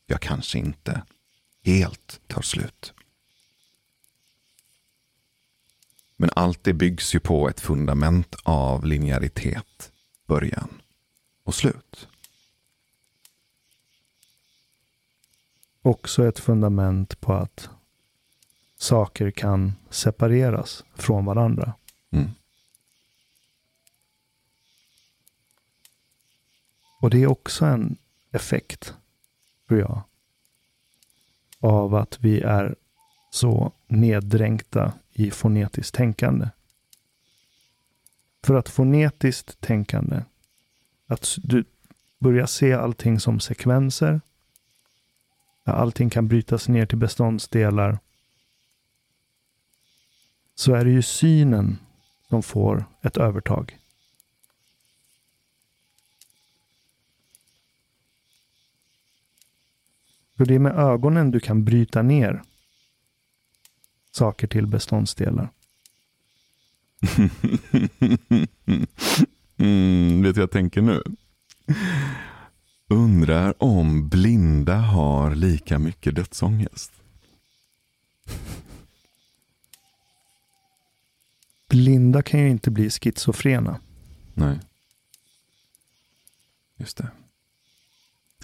Jag 0.06 0.22
kanske 0.22 0.60
inte 0.60 1.03
helt 1.64 2.20
tar 2.28 2.41
slut. 2.41 2.94
Men 6.18 6.30
allt 6.36 6.64
det 6.64 6.74
byggs 6.74 7.15
ju 7.15 7.20
på 7.20 7.49
ett 7.49 7.60
fundament 7.60 8.36
av 8.44 8.86
linjäritet, 8.86 9.91
början 10.28 10.82
och 11.44 11.56
slut. 11.56 12.07
Också 15.84 16.27
ett 16.27 16.39
fundament 16.39 17.22
på 17.22 17.34
att 17.34 17.69
saker 18.77 19.31
kan 19.31 19.73
separeras 19.89 20.84
från 20.95 21.26
varandra. 21.26 21.73
Mm. 22.11 22.30
Och 27.01 27.10
det 27.10 27.23
är 27.23 27.27
också 27.27 27.65
en 27.65 27.97
effekt, 28.31 28.93
tror 29.68 29.80
jag, 29.80 30.01
av 31.60 31.95
att 31.95 32.19
vi 32.19 32.41
är 32.41 32.76
så 33.31 33.72
neddränkta 33.88 34.93
i 35.11 35.31
fonetiskt 35.31 35.95
tänkande. 35.95 36.49
För 38.43 38.55
att 38.55 38.69
fonetiskt 38.69 39.61
tänkande, 39.61 40.22
att 41.07 41.35
du 41.38 41.65
börjar 42.19 42.45
se 42.45 42.73
allting 42.73 43.19
som 43.19 43.39
sekvenser, 43.39 44.22
där 45.64 45.73
allting 45.73 46.10
kan 46.10 46.27
brytas 46.27 46.68
ner 46.68 46.85
till 46.85 46.98
beståndsdelar. 46.98 47.99
Så 50.56 50.73
är 50.73 50.85
det 50.85 50.91
ju 50.91 51.02
synen 51.02 51.77
som 52.30 52.44
får 52.44 52.85
ett 53.02 53.18
övertag. 53.18 53.77
För 60.38 60.45
det 60.45 60.56
är 60.56 60.60
med 60.60 60.76
ögonen 60.76 61.31
du 61.31 61.40
kan 61.40 61.64
bryta 61.64 62.02
ner 62.02 62.41
saker 64.11 64.48
till 64.48 64.68
beståndsdelar. 64.68 65.49
mm, 69.57 70.22
vet 70.22 70.35
du 70.35 70.41
vad 70.41 70.44
jag 70.44 70.52
tänker 70.52 70.81
nu? 70.81 71.03
Undrar 72.94 73.64
om 73.64 74.10
blinda 74.10 74.76
har 74.76 75.36
lika 75.36 75.80
mycket 75.80 76.15
dödsångest. 76.15 76.91
Blinda 81.68 82.22
kan 82.22 82.40
ju 82.40 82.49
inte 82.49 82.72
bli 82.72 82.90
schizofrena. 82.90 83.80
Nej. 84.34 84.60
Just 86.76 86.98
det. 86.98 87.11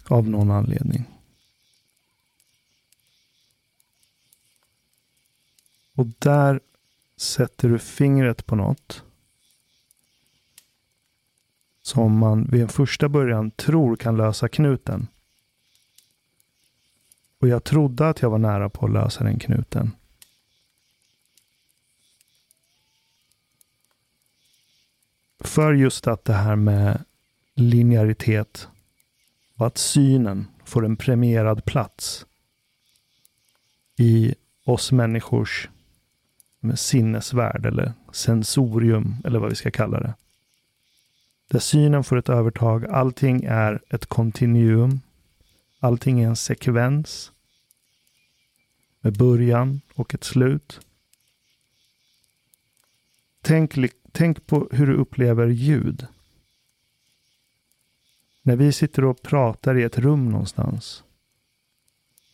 Av 0.05 0.29
någon 0.29 0.51
anledning. 0.51 1.05
Och 5.95 6.07
där 6.19 6.59
sätter 7.17 7.69
du 7.69 7.79
fingret 7.79 8.45
på 8.45 8.55
något 8.55 9.03
som 11.89 12.17
man 12.17 12.47
vid 12.51 12.61
en 12.61 12.69
första 12.69 13.09
början 13.09 13.51
tror 13.51 13.95
kan 13.95 14.17
lösa 14.17 14.49
knuten. 14.49 15.07
Och 17.39 17.47
jag 17.47 17.63
trodde 17.63 18.09
att 18.09 18.21
jag 18.21 18.29
var 18.29 18.37
nära 18.37 18.69
på 18.69 18.85
att 18.85 18.91
lösa 18.91 19.23
den 19.23 19.39
knuten. 19.39 19.91
För 25.39 25.73
just 25.73 26.07
att 26.07 26.25
det 26.25 26.33
här 26.33 26.55
med 26.55 27.03
linjäritet 27.55 28.67
och 29.55 29.67
att 29.67 29.77
synen 29.77 30.47
får 30.65 30.85
en 30.85 30.97
premierad 30.97 31.65
plats 31.65 32.25
i 33.97 34.35
oss 34.65 34.91
människors 34.91 35.69
sinnesvärld 36.75 37.65
eller 37.65 37.93
sensorium 38.11 39.15
eller 39.25 39.39
vad 39.39 39.49
vi 39.49 39.55
ska 39.55 39.71
kalla 39.71 39.99
det. 39.99 40.13
Där 41.49 41.59
synen 41.59 42.03
får 42.03 42.17
ett 42.17 42.29
övertag. 42.29 42.85
Allting 42.85 43.43
är 43.43 43.81
ett 43.89 44.05
kontinuum. 44.05 45.01
Allting 45.79 46.19
är 46.19 46.27
en 46.27 46.35
sekvens. 46.35 47.31
Med 49.01 49.17
början 49.17 49.81
och 49.93 50.13
ett 50.13 50.23
slut. 50.23 50.79
Tänk, 53.41 53.75
tänk 54.11 54.47
på 54.47 54.69
hur 54.71 54.87
du 54.87 54.95
upplever 54.95 55.47
ljud. 55.47 56.07
När 58.41 58.55
vi 58.55 58.71
sitter 58.71 59.05
och 59.05 59.21
pratar 59.21 59.77
i 59.77 59.83
ett 59.83 59.97
rum 59.97 60.29
någonstans. 60.29 61.03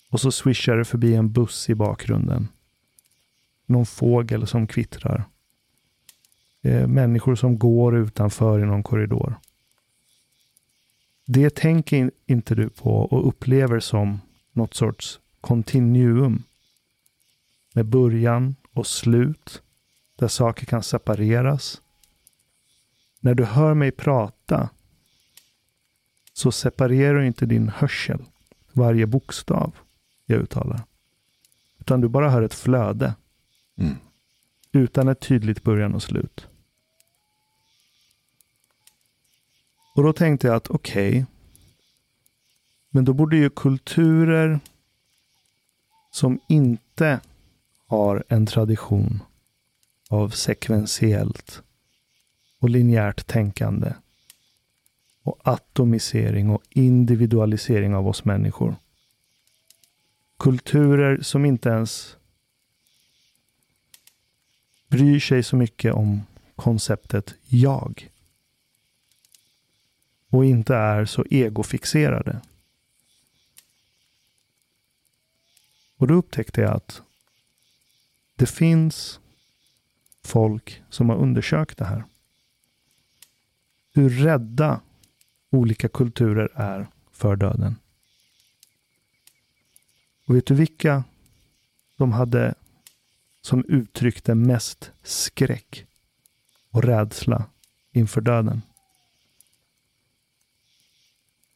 Och 0.10 0.22
så 0.22 0.32
swishar 0.32 0.78
det 0.78 0.86
förbi 0.86 1.16
en 1.16 1.32
buss 1.32 1.70
i 1.70 1.76
bakgrunden. 1.76 2.48
Någon 3.66 3.86
fågel 3.86 4.48
som 4.48 4.68
kvittrar 4.68 5.26
eh, 6.66 6.88
människor 6.88 7.36
som 7.36 7.58
går 7.58 7.98
utanför 7.98 8.60
i 8.60 8.66
någon 8.66 8.84
korridor. 8.84 9.36
Det 11.26 11.56
tänker 11.56 12.12
inte 12.26 12.56
du 12.56 12.70
på 12.70 12.98
och 12.98 13.28
upplever 13.28 13.80
som 13.80 14.22
något 14.52 14.74
sorts 14.74 15.20
kontinuum. 15.42 16.44
Med 17.74 17.86
början 17.86 18.56
och 18.74 18.88
slut. 18.88 19.62
Där 20.16 20.28
saker 20.28 20.66
kan 20.66 20.84
separeras. 20.84 21.82
När 23.20 23.34
du 23.34 23.46
hör 23.46 23.74
mig 23.74 23.92
prata 23.92 24.70
så 26.34 26.52
separerar 26.52 27.22
inte 27.22 27.46
din 27.46 27.70
hörsel 27.70 28.24
varje 28.72 29.06
bokstav 29.06 29.76
jag 30.26 30.40
uttalar. 30.40 30.82
Utan 31.80 32.02
du 32.02 32.08
bara 32.08 32.30
hör 32.30 32.42
ett 32.42 32.54
flöde. 32.54 33.14
Mm. 33.78 33.96
Utan 34.72 35.08
ett 35.08 35.20
tydligt 35.20 35.64
början 35.64 35.94
och 35.94 36.04
slut. 36.04 36.48
Och 39.96 40.04
då 40.04 40.14
tänkte 40.14 40.48
jag 40.48 40.56
att 40.56 40.70
okej. 40.70 41.10
Okay, 41.10 41.26
men 42.90 43.06
då 43.06 43.14
borde 43.14 43.38
ju 43.38 43.50
kulturer 43.50 44.60
som 46.12 46.40
inte 46.48 47.20
har 47.88 48.24
en 48.28 48.46
tradition 48.46 49.24
av 50.10 50.30
sekventiellt 50.30 51.62
och 52.60 52.70
linjärt 52.70 53.28
tänkande 53.28 53.94
och 55.24 55.40
atomisering 55.44 56.50
och 56.50 56.64
individualisering 56.70 57.96
av 57.96 58.08
oss 58.08 58.26
människor. 58.26 58.76
Kulturer 60.40 61.22
som 61.22 61.46
inte 61.46 61.70
ens 61.70 62.18
bryr 64.88 65.20
sig 65.20 65.44
så 65.44 65.56
mycket 65.56 65.94
om 65.94 66.22
konceptet 66.56 67.36
jag. 67.48 68.10
Och 70.36 70.46
inte 70.46 70.76
är 70.76 71.06
så 71.06 71.26
egofixerade. 71.30 72.42
Och 75.98 76.08
då 76.08 76.14
upptäckte 76.14 76.62
jag 76.62 76.74
att 76.74 77.02
det 78.36 78.46
finns 78.46 79.20
folk 80.24 80.84
som 80.90 81.10
har 81.10 81.18
undersökt 81.18 81.78
det 81.78 81.86
här. 81.86 82.04
Hur 83.94 84.10
rädda 84.10 84.82
olika 85.50 85.88
kulturer 85.88 86.52
är 86.56 86.88
för 87.12 87.36
döden. 87.36 87.76
Och 90.28 90.36
vet 90.36 90.46
du 90.46 90.54
vilka 90.54 91.04
de 91.98 92.12
hade 92.12 92.56
som 93.42 93.66
uttryckte 93.68 94.36
mest 94.36 94.92
skräck 95.04 95.86
och 96.70 96.84
rädsla 96.84 97.46
inför 97.92 98.22
döden? 98.22 98.62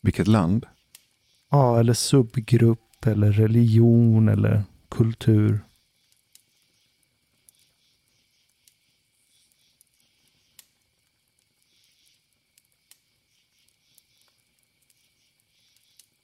Vilket 0.01 0.27
land? 0.27 0.65
Ja, 1.49 1.79
eller 1.79 1.93
subgrupp 1.93 3.05
eller 3.05 3.31
religion 3.31 4.29
eller 4.29 4.63
kultur. 4.89 5.59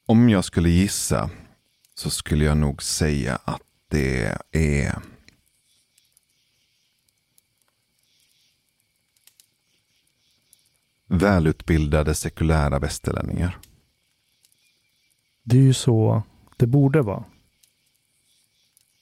Om 0.05 0.29
jag 0.29 0.45
skulle 0.45 0.69
gissa 0.69 1.29
så 1.95 2.09
skulle 2.09 2.45
jag 2.45 2.57
nog 2.57 2.83
säga 2.83 3.39
att 3.45 3.61
det 3.87 4.37
är 4.51 5.01
välutbildade 11.07 12.15
sekulära 12.15 12.79
västerlänningar. 12.79 13.59
Det 15.47 15.57
är 15.57 15.61
ju 15.61 15.73
så 15.73 16.23
det 16.57 16.67
borde 16.67 17.01
vara. 17.01 17.23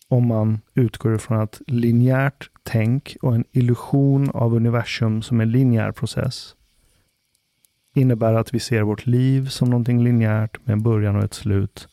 Om 0.08 0.28
man 0.28 0.62
utgår 0.74 1.16
ifrån 1.16 1.40
att 1.40 1.62
linjärt 1.68 2.50
tänk 2.64 3.18
och 3.22 3.36
en 3.36 3.46
illusion 3.52 4.30
av 4.30 4.56
universum 4.56 5.22
som 5.22 5.42
en 5.42 5.52
linjär 5.52 5.92
process 5.92 6.56
innebär 7.94 8.34
att 8.34 8.54
vi 8.54 8.60
ser 8.60 8.82
vårt 8.82 9.06
liv 9.06 9.48
som 9.48 9.70
någonting 9.70 10.04
linjärt 10.04 10.66
med 10.66 10.74
en 10.74 10.84
början 10.84 11.16
och 11.16 11.24
ett 11.24 11.34
slut. 11.34 11.88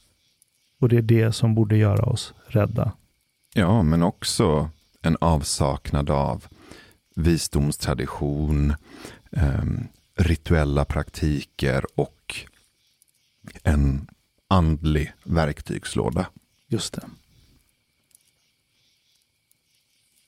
Och 0.81 0.89
det 0.89 0.97
är 0.97 1.03
det 1.03 1.33
som 1.33 1.55
borde 1.55 1.77
göra 1.77 2.05
oss 2.05 2.35
rädda. 2.47 2.93
Ja, 3.55 3.83
men 3.83 4.03
också 4.03 4.71
en 5.03 5.17
avsaknad 5.21 6.11
av 6.11 6.47
visdomstradition, 7.17 8.75
eh, 9.33 9.65
rituella 10.17 10.85
praktiker 10.85 11.85
och 11.95 12.35
en 13.63 14.07
andlig 14.51 15.13
verktygslåda. 15.25 16.27
Just 16.67 16.93
det. 16.95 17.11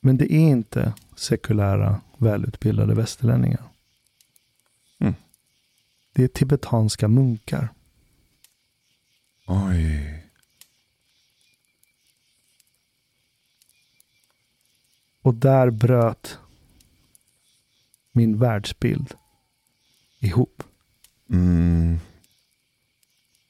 Men 0.01 0.17
det 0.17 0.33
är 0.33 0.49
inte 0.51 0.95
sekulära, 1.17 2.01
välutbildade 2.19 2.95
västerlänningar. 2.95 3.65
Mm. 4.99 5.15
Det 6.13 6.25
är 6.25 6.29
tibetanska 6.29 7.09
munkar. 7.09 7.69
Oj. 9.47 10.19
Och 15.23 15.35
där 15.35 15.71
bröt 15.71 16.39
min 18.13 18.39
världsbild 18.39 19.15
ihop. 20.19 20.63
Mm. 21.31 21.99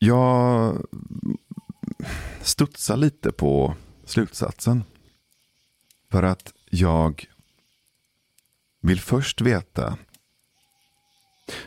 Jag 0.04 0.86
studsar 2.40 2.96
lite 2.96 3.32
på 3.32 3.74
slutsatsen. 4.04 4.84
För 6.10 6.22
att 6.22 6.52
jag 6.70 7.26
vill 8.80 9.00
först 9.00 9.40
veta 9.40 9.98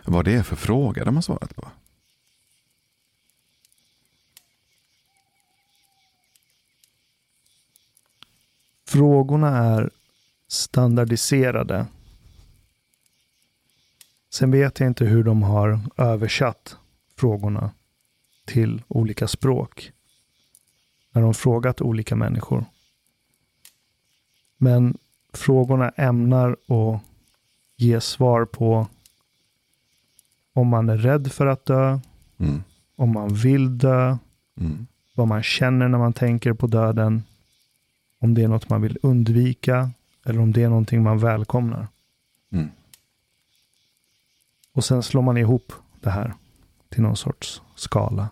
vad 0.06 0.26
det 0.26 0.34
är 0.34 0.44
för 0.44 0.56
fråga 0.56 1.06
de 1.06 1.16
har 1.16 1.22
svarat 1.22 1.56
på. 1.56 1.72
Frågorna 8.86 9.58
är 9.58 9.90
standardiserade. 10.48 11.88
Sen 14.30 14.52
vet 14.52 14.80
jag 14.80 14.90
inte 14.90 15.06
hur 15.06 15.24
de 15.24 15.44
har 15.44 15.80
översatt 15.98 16.78
frågorna 17.16 17.72
till 18.46 18.84
olika 18.88 19.28
språk. 19.28 19.92
När 21.12 21.22
de 21.22 21.34
frågat 21.34 21.82
olika 21.82 22.16
människor. 22.16 22.66
Men 24.58 24.98
frågorna 25.34 25.90
ämnar 25.90 26.52
att 26.52 27.02
ge 27.76 28.02
svar 28.02 28.46
på 28.46 28.88
om 30.54 30.68
man 30.68 30.90
är 30.90 30.98
rädd 30.98 31.32
för 31.32 31.46
att 31.46 31.66
dö, 31.66 32.00
mm. 32.38 32.64
om 32.96 33.14
man 33.14 33.34
vill 33.34 33.78
dö, 33.78 34.18
mm. 34.58 34.88
vad 35.14 35.28
man 35.28 35.44
känner 35.44 35.88
när 35.88 35.98
man 35.98 36.14
tänker 36.14 36.54
på 36.54 36.68
döden, 36.68 37.24
om 38.20 38.34
det 38.34 38.44
är 38.44 38.48
något 38.48 38.70
man 38.70 38.82
vill 38.82 38.98
undvika 39.02 39.92
eller 40.26 40.40
om 40.40 40.52
det 40.52 40.64
är 40.64 40.70
någonting 40.70 41.04
man 41.04 41.20
välkomnar. 41.20 41.88
Mm. 42.52 42.70
Och 44.72 44.86
sen 44.86 45.04
slår 45.04 45.22
man 45.22 45.38
ihop 45.38 45.74
det 46.02 46.10
här 46.10 46.34
till 46.96 47.04
någon 47.04 47.18
sorts 47.18 47.62
skala. 47.76 48.30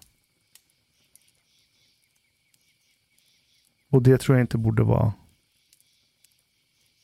Och 3.90 4.04
det 4.04 4.18
tror 4.18 4.38
jag 4.38 4.44
inte 4.44 4.58
borde 4.58 4.84
vara 4.84 5.14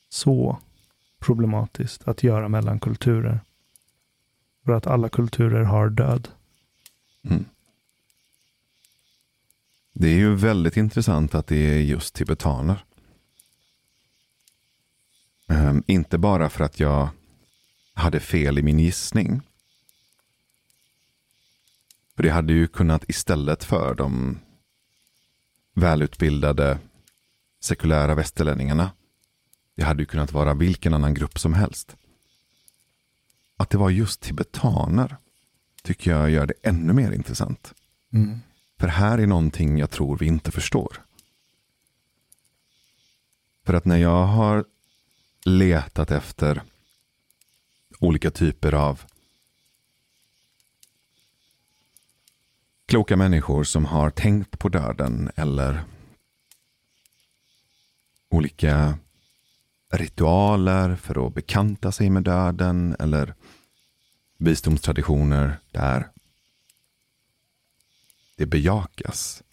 så 0.10 0.60
problematiskt 1.20 2.08
att 2.08 2.24
göra 2.24 2.48
mellan 2.48 2.80
kulturer. 2.80 3.40
För 4.66 4.72
att 4.72 4.88
alla 4.88 5.10
kulturer 5.10 5.64
har 5.64 5.90
död. 5.90 6.28
Mm. 7.24 7.46
Det 9.94 10.08
är 10.08 10.18
ju 10.18 10.36
väldigt 10.36 10.78
intressant 10.78 11.36
att 11.36 11.48
det 11.48 11.56
är 11.56 11.82
just 11.82 12.16
tibetaner. 12.16 12.86
Um, 15.48 15.84
inte 15.88 16.18
bara 16.18 16.50
för 16.50 16.64
att 16.64 16.80
jag 16.80 17.10
hade 17.94 18.20
fel 18.20 18.60
i 18.60 18.62
min 18.62 18.80
gissning. 18.80 19.42
För 22.20 22.24
det 22.24 22.30
hade 22.30 22.54
ju 22.54 22.68
kunnat 22.68 23.10
istället 23.10 23.64
för 23.64 23.96
de 23.96 24.40
välutbildade 25.74 26.80
sekulära 27.62 28.16
västerlänningarna. 28.16 28.92
Det 29.76 29.84
hade 29.84 30.02
ju 30.02 30.06
kunnat 30.06 30.32
vara 30.32 30.54
vilken 30.54 30.94
annan 30.94 31.14
grupp 31.14 31.40
som 31.40 31.54
helst. 31.54 31.96
Att 33.58 33.70
det 33.70 33.78
var 33.78 33.90
just 33.90 34.22
tibetaner 34.22 35.18
tycker 35.84 36.12
jag 36.12 36.30
gör 36.30 36.46
det 36.46 36.54
ännu 36.64 36.94
mer 36.94 37.12
intressant. 37.12 37.74
Mm. 38.14 38.40
För 38.80 38.88
här 38.88 39.18
är 39.18 39.28
någonting 39.28 39.78
jag 39.78 39.90
tror 39.90 40.18
vi 40.18 40.26
inte 40.26 40.52
förstår. 40.52 41.02
För 43.66 43.74
att 43.74 43.86
när 43.86 43.98
jag 43.98 44.26
har 44.26 44.66
letat 45.46 46.12
efter 46.12 46.62
olika 48.00 48.32
typer 48.32 48.74
av 48.74 49.02
kloka 52.90 53.18
människor 53.18 53.64
som 53.64 53.86
har 53.86 54.10
tänkt 54.10 54.60
på 54.60 54.70
döden 54.70 55.32
eller 55.36 55.84
olika 58.30 58.98
ritualer 59.92 60.96
för 60.96 61.28
att 61.28 61.34
bekanta 61.34 61.92
sig 61.92 62.10
med 62.10 62.24
döden 62.24 62.96
eller 63.00 63.34
visdomstraditioner 64.38 65.60
där 65.72 66.10
det 68.36 68.46
bejakas. 68.46 69.44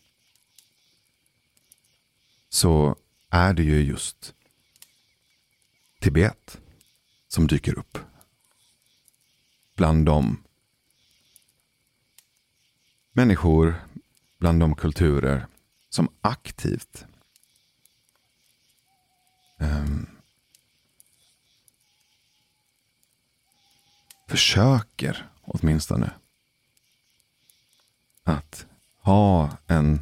så 2.48 2.96
är 3.30 3.54
det 3.54 3.62
ju 3.62 3.82
just 3.82 4.34
Tibet 6.00 6.60
som 7.28 7.46
dyker 7.46 7.78
upp. 7.78 7.98
Bland 9.74 10.06
de 10.06 10.45
människor, 13.16 13.74
bland 14.38 14.60
de 14.60 14.74
kulturer 14.74 15.46
som 15.88 16.08
aktivt 16.20 17.06
um, 19.58 20.06
försöker 24.28 25.30
åtminstone 25.42 26.10
att 28.24 28.66
ha 29.00 29.56
en 29.66 30.00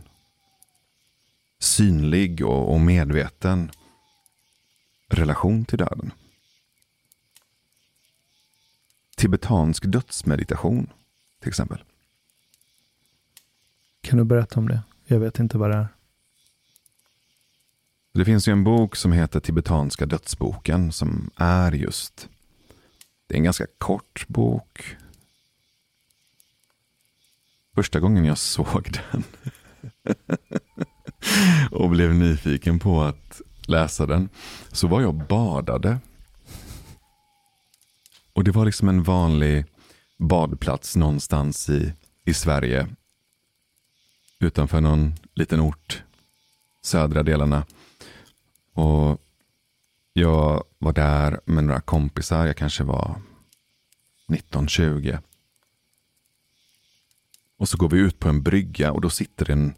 synlig 1.58 2.46
och, 2.46 2.72
och 2.72 2.80
medveten 2.80 3.70
relation 5.08 5.64
till 5.64 5.78
döden. 5.78 6.12
Tibetansk 9.16 9.84
dödsmeditation 9.84 10.92
till 11.40 11.48
exempel. 11.48 11.84
Kan 14.04 14.18
du 14.18 14.24
berätta 14.24 14.60
om 14.60 14.68
det? 14.68 14.82
Jag 15.06 15.20
vet 15.20 15.38
inte 15.38 15.58
vad 15.58 15.70
det 15.70 15.76
är. 15.76 15.88
Det 18.14 18.24
finns 18.24 18.48
ju 18.48 18.52
en 18.52 18.64
bok 18.64 18.96
som 18.96 19.12
heter 19.12 19.40
Tibetanska 19.40 20.06
dödsboken 20.06 20.92
som 20.92 21.30
är 21.36 21.72
just 21.72 22.28
det 23.26 23.34
är 23.34 23.36
en 23.36 23.44
ganska 23.44 23.66
kort 23.78 24.28
bok. 24.28 24.96
Första 27.74 28.00
gången 28.00 28.24
jag 28.24 28.38
såg 28.38 28.98
den 29.12 29.24
och 31.70 31.90
blev 31.90 32.14
nyfiken 32.14 32.78
på 32.78 33.02
att 33.02 33.40
läsa 33.66 34.06
den 34.06 34.28
så 34.72 34.86
var 34.86 35.00
jag 35.00 35.26
badade. 35.26 35.98
Och 38.32 38.44
det 38.44 38.50
var 38.50 38.64
liksom 38.64 38.88
en 38.88 39.02
vanlig 39.02 39.64
badplats 40.18 40.96
någonstans 40.96 41.68
i, 41.68 41.92
i 42.24 42.34
Sverige. 42.34 42.88
Utanför 44.38 44.80
någon 44.80 45.14
liten 45.34 45.60
ort. 45.60 46.02
Södra 46.82 47.22
delarna. 47.22 47.66
Och 48.72 49.20
jag 50.12 50.64
var 50.78 50.92
där 50.92 51.40
med 51.44 51.64
några 51.64 51.80
kompisar. 51.80 52.46
Jag 52.46 52.56
kanske 52.56 52.84
var 52.84 53.20
19-20. 54.28 55.18
Och 57.56 57.68
så 57.68 57.76
går 57.76 57.88
vi 57.88 57.98
ut 57.98 58.18
på 58.18 58.28
en 58.28 58.42
brygga 58.42 58.92
och 58.92 59.00
då 59.00 59.10
sitter 59.10 59.50
en 59.50 59.74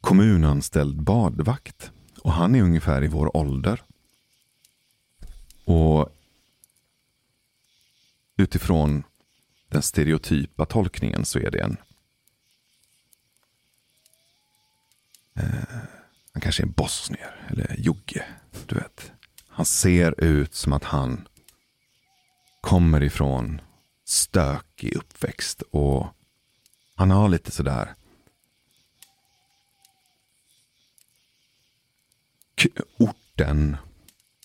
kommunanställd 0.00 1.02
badvakt. 1.02 1.90
Och 2.22 2.32
han 2.32 2.54
är 2.54 2.62
ungefär 2.62 3.04
i 3.04 3.08
vår 3.08 3.36
ålder. 3.36 3.82
Och 5.64 6.08
utifrån 8.36 9.02
den 9.68 9.82
stereotypa 9.82 10.66
tolkningen 10.66 11.24
så 11.24 11.38
är 11.38 11.50
det 11.50 11.58
en 11.58 11.76
eh, 15.36 15.78
han 16.32 16.40
kanske 16.40 16.62
är 16.62 16.66
bosnier 16.66 17.46
eller 17.50 17.76
jugge. 17.78 18.24
Du 18.66 18.74
vet. 18.74 19.12
Han 19.48 19.66
ser 19.66 20.24
ut 20.24 20.54
som 20.54 20.72
att 20.72 20.84
han 20.84 21.28
kommer 22.60 23.02
ifrån 23.02 23.60
stökig 24.04 24.96
uppväxt 24.96 25.62
och 25.62 26.06
han 26.94 27.10
har 27.10 27.28
lite 27.28 27.50
sådär 27.50 27.94
orten 32.98 33.76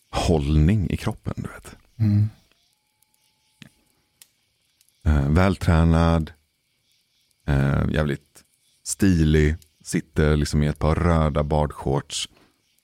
hållning 0.09 0.89
i 0.89 0.97
kroppen. 0.97 1.33
Du 1.37 1.49
vet. 1.49 1.75
Mm. 1.99 2.29
Eh, 5.03 5.29
vältränad, 5.29 6.31
eh, 7.45 7.89
jävligt 7.91 8.43
stilig, 8.83 9.57
sitter 9.81 10.35
liksom 10.35 10.63
i 10.63 10.67
ett 10.67 10.79
par 10.79 10.95
röda 10.95 11.43
badshorts 11.43 12.29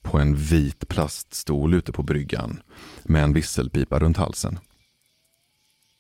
på 0.02 0.19
en 0.19 0.36
vit 0.36 0.88
plaststol 0.88 1.74
ute 1.74 1.91
på 1.91 2.03
bryggan 2.03 2.61
med 3.03 3.24
en 3.24 3.34
visselpipa 3.34 3.99
runt 3.99 4.18
halsen. 4.18 4.60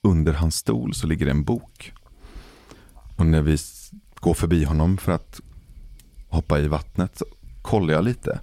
Under 0.03 0.33
hans 0.33 0.55
stol 0.55 0.93
så 0.93 1.07
ligger 1.07 1.27
en 1.27 1.43
bok. 1.43 1.93
Och 3.17 3.25
när 3.25 3.41
vi 3.41 3.57
går 4.15 4.33
förbi 4.33 4.63
honom 4.63 4.97
för 4.97 5.11
att 5.11 5.41
hoppa 6.27 6.59
i 6.59 6.67
vattnet 6.67 7.17
så 7.17 7.25
kollar 7.61 7.93
jag 7.93 8.03
lite. 8.03 8.39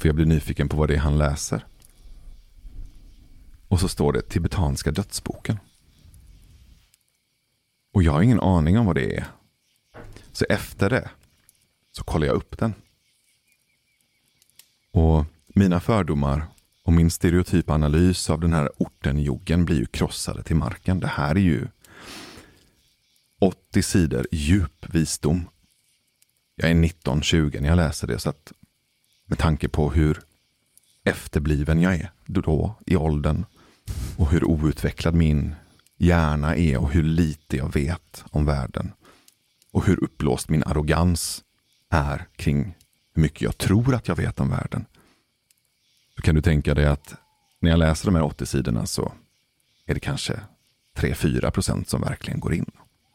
För 0.00 0.08
jag 0.08 0.14
blir 0.14 0.26
nyfiken 0.26 0.68
på 0.68 0.76
vad 0.76 0.88
det 0.88 0.94
är 0.94 0.98
han 0.98 1.18
läser. 1.18 1.66
Och 3.68 3.80
så 3.80 3.88
står 3.88 4.12
det 4.12 4.22
tibetanska 4.22 4.90
dödsboken. 4.90 5.58
Och 7.92 8.02
jag 8.02 8.12
har 8.12 8.22
ingen 8.22 8.40
aning 8.40 8.78
om 8.78 8.86
vad 8.86 8.94
det 8.94 9.16
är. 9.16 9.26
Så 10.32 10.44
efter 10.48 10.90
det 10.90 11.10
så 11.92 12.04
kollar 12.04 12.26
jag 12.26 12.36
upp 12.36 12.58
den. 12.58 12.74
Och 14.92 15.24
mina 15.46 15.80
fördomar 15.80 16.46
och 16.84 16.92
min 16.92 17.10
stereotypa 17.10 17.72
analys 17.72 18.30
av 18.30 18.40
den 18.40 18.52
här 18.52 18.70
orten 18.78 19.18
joggen 19.18 19.64
blir 19.64 19.76
ju 19.76 19.86
krossade 19.86 20.42
till 20.42 20.56
marken. 20.56 21.00
Det 21.00 21.06
här 21.06 21.30
är 21.30 21.40
ju 21.40 21.68
80 23.40 23.82
sidor 23.82 24.26
djup 24.32 24.94
visdom. 24.94 25.48
Jag 26.54 26.70
är 26.70 26.74
19-20 26.74 27.60
när 27.60 27.68
jag 27.68 27.76
läser 27.76 28.06
det, 28.06 28.18
så 28.18 28.30
att 28.30 28.52
med 29.26 29.38
tanke 29.38 29.68
på 29.68 29.90
hur 29.90 30.22
efterbliven 31.04 31.80
jag 31.80 31.94
är 31.94 32.10
då 32.26 32.74
i 32.86 32.96
åldern 32.96 33.44
och 34.16 34.30
hur 34.30 34.44
outvecklad 34.44 35.14
min 35.14 35.54
hjärna 35.96 36.56
är 36.56 36.78
och 36.78 36.90
hur 36.90 37.02
lite 37.02 37.56
jag 37.56 37.72
vet 37.72 38.24
om 38.30 38.44
världen 38.44 38.92
och 39.72 39.86
hur 39.86 40.04
upplåst 40.04 40.48
min 40.48 40.62
arrogans 40.62 41.44
är 41.92 42.26
kring 42.36 42.74
hur 43.14 43.22
mycket 43.22 43.42
jag 43.42 43.58
tror 43.58 43.94
att 43.94 44.08
jag 44.08 44.16
vet 44.16 44.40
om 44.40 44.50
världen. 44.50 44.86
Då 46.16 46.22
kan 46.22 46.34
du 46.34 46.42
tänka 46.42 46.74
dig 46.74 46.86
att 46.86 47.14
när 47.58 47.70
jag 47.70 47.78
läser 47.78 48.06
de 48.06 48.14
här 48.14 48.22
80 48.22 48.46
sidorna 48.46 48.86
så 48.86 49.12
är 49.86 49.94
det 49.94 50.00
kanske 50.00 50.40
3-4 50.94 51.50
procent 51.50 51.88
som 51.88 52.00
verkligen 52.00 52.40
går 52.40 52.54
in. 52.54 52.70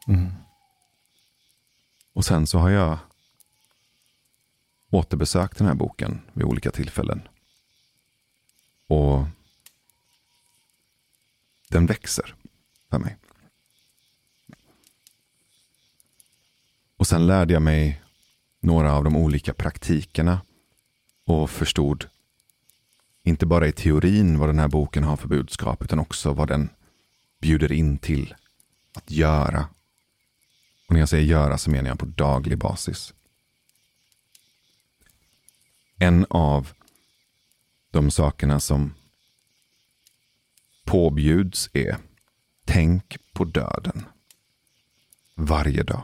Mm. 0.08 0.32
Och 2.12 2.24
sen 2.24 2.46
så 2.46 2.58
har 2.58 2.70
jag 2.70 2.98
återbesökt 4.90 5.58
den 5.58 5.66
här 5.66 5.74
boken 5.74 6.20
vid 6.32 6.44
olika 6.44 6.70
tillfällen. 6.70 7.28
Och 8.86 9.26
den 11.68 11.86
växer 11.86 12.34
för 12.90 12.98
mig. 12.98 13.16
Och 16.96 17.06
sen 17.06 17.26
lärde 17.26 17.52
jag 17.52 17.62
mig 17.62 18.02
några 18.60 18.92
av 18.92 19.04
de 19.04 19.16
olika 19.16 19.54
praktikerna 19.54 20.40
och 21.24 21.50
förstod 21.50 22.08
inte 23.22 23.46
bara 23.46 23.68
i 23.68 23.72
teorin 23.72 24.38
vad 24.38 24.48
den 24.48 24.58
här 24.58 24.68
boken 24.68 25.04
har 25.04 25.16
för 25.16 25.28
budskap 25.28 25.84
utan 25.84 25.98
också 25.98 26.32
vad 26.32 26.48
den 26.48 26.68
bjuder 27.40 27.72
in 27.72 27.98
till 27.98 28.34
att 28.94 29.10
göra. 29.10 29.68
Och 30.86 30.92
när 30.92 31.00
jag 31.00 31.08
säger 31.08 31.24
göra 31.24 31.58
så 31.58 31.70
menar 31.70 31.88
jag 31.88 31.98
på 31.98 32.06
daglig 32.06 32.58
basis. 32.58 33.14
En 35.98 36.26
av 36.30 36.72
de 37.90 38.10
sakerna 38.10 38.60
som 38.60 38.94
påbjuds 40.84 41.70
är 41.72 41.96
tänk 42.64 43.16
på 43.32 43.44
döden. 43.44 44.04
Varje 45.34 45.82
dag. 45.82 46.02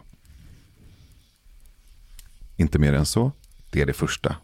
Inte 2.57 2.79
mer 2.79 2.93
än 2.93 3.07
så. 3.07 3.33
Det 3.71 3.81
är 3.81 3.87
det 3.87 3.93
första. 3.93 4.37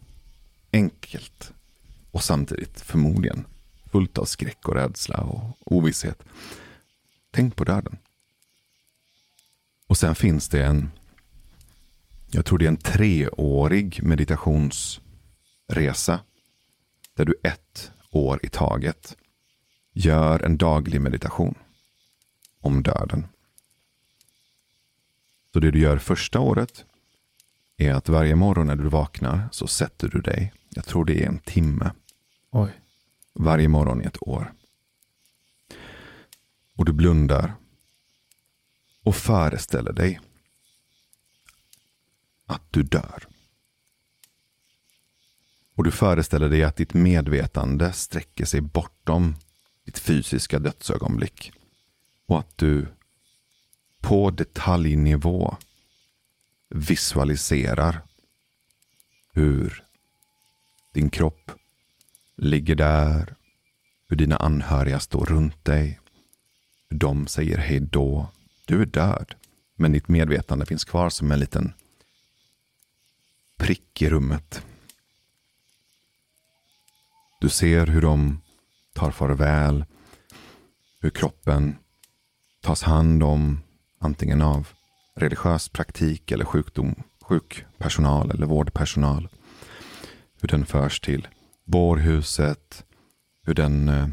Enkelt. 0.71 1.53
Och 2.11 2.23
samtidigt 2.23 2.81
förmodligen 2.81 3.45
fullt 3.91 4.17
av 4.17 4.25
skräck 4.25 4.67
och 4.67 4.75
rädsla 4.75 5.17
och 5.17 5.57
ovisshet. 5.59 6.23
Tänk 7.31 7.55
på 7.55 7.63
döden. 7.63 7.97
Och 9.87 9.97
sen 9.97 10.15
finns 10.15 10.49
det 10.49 10.65
en, 10.65 10.91
jag 12.31 12.45
tror 12.45 12.57
det 12.57 12.65
är 12.65 12.69
en 12.69 12.77
treårig 12.77 14.03
meditationsresa. 14.03 16.19
Där 17.13 17.25
du 17.25 17.35
ett 17.43 17.91
år 18.11 18.39
i 18.43 18.49
taget 18.49 19.17
gör 19.93 20.39
en 20.39 20.57
daglig 20.57 21.01
meditation 21.01 21.55
om 22.59 22.83
döden. 22.83 23.27
Så 25.53 25.59
det 25.59 25.71
du 25.71 25.79
gör 25.79 25.97
första 25.97 26.39
året 26.39 26.85
är 27.81 27.93
att 27.93 28.09
varje 28.09 28.35
morgon 28.35 28.67
när 28.67 28.75
du 28.75 28.89
vaknar 28.89 29.49
så 29.51 29.67
sätter 29.67 30.07
du 30.07 30.21
dig, 30.21 30.53
jag 30.69 30.85
tror 30.85 31.05
det 31.05 31.23
är 31.23 31.27
en 31.27 31.39
timme, 31.39 31.91
Oj. 32.51 32.71
varje 33.33 33.67
morgon 33.67 34.01
i 34.01 34.05
ett 34.05 34.27
år. 34.27 34.53
Och 36.75 36.85
du 36.85 36.93
blundar 36.93 37.53
och 39.03 39.15
föreställer 39.15 39.93
dig 39.93 40.19
att 42.45 42.61
du 42.71 42.83
dör. 42.83 43.27
Och 45.75 45.83
du 45.83 45.91
föreställer 45.91 46.49
dig 46.49 46.63
att 46.63 46.75
ditt 46.75 46.93
medvetande 46.93 47.93
sträcker 47.93 48.45
sig 48.45 48.61
bortom 48.61 49.35
ditt 49.85 49.99
fysiska 49.99 50.59
dödsögonblick. 50.59 51.51
Och 52.25 52.39
att 52.39 52.57
du 52.57 52.87
på 54.01 54.31
detaljnivå 54.31 55.57
visualiserar 56.71 58.01
hur 59.33 59.83
din 60.93 61.09
kropp 61.09 61.51
ligger 62.35 62.75
där, 62.75 63.35
hur 64.07 64.15
dina 64.15 64.37
anhöriga 64.37 64.99
står 64.99 65.25
runt 65.25 65.65
dig, 65.65 65.99
hur 66.89 66.97
de 66.97 67.27
säger 67.27 67.57
hej 67.57 67.79
då. 67.79 68.31
Du 68.65 68.81
är 68.81 68.85
död, 68.85 69.35
men 69.75 69.91
ditt 69.91 70.07
medvetande 70.07 70.65
finns 70.65 70.83
kvar 70.83 71.09
som 71.09 71.31
en 71.31 71.39
liten 71.39 71.73
prick 73.57 74.01
i 74.01 74.09
rummet. 74.09 74.65
Du 77.41 77.49
ser 77.49 77.87
hur 77.87 78.01
de 78.01 78.41
tar 78.93 79.11
farväl, 79.11 79.85
hur 80.99 81.09
kroppen 81.09 81.75
tas 82.61 82.83
hand 82.83 83.23
om 83.23 83.61
antingen 83.99 84.41
av 84.41 84.67
religiös 85.21 85.69
praktik 85.69 86.31
eller 86.31 86.45
sjukdom, 86.45 86.95
sjukpersonal 87.21 88.31
eller 88.31 88.45
vårdpersonal. 88.45 89.29
Hur 90.41 90.47
den 90.47 90.65
förs 90.65 90.99
till 90.99 91.27
bårhuset, 91.63 92.85
hur 93.43 93.53
den 93.53 93.89
eh, 93.89 94.07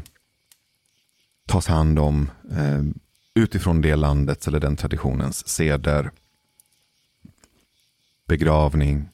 tas 1.45 1.67
hand 1.67 1.99
om 1.99 2.31
eh, 2.51 2.83
utifrån 3.33 3.81
det 3.81 3.95
landets 3.95 4.47
eller 4.47 4.59
den 4.59 4.75
traditionens 4.75 5.47
seder. 5.47 6.11
Begravning, 8.27 9.09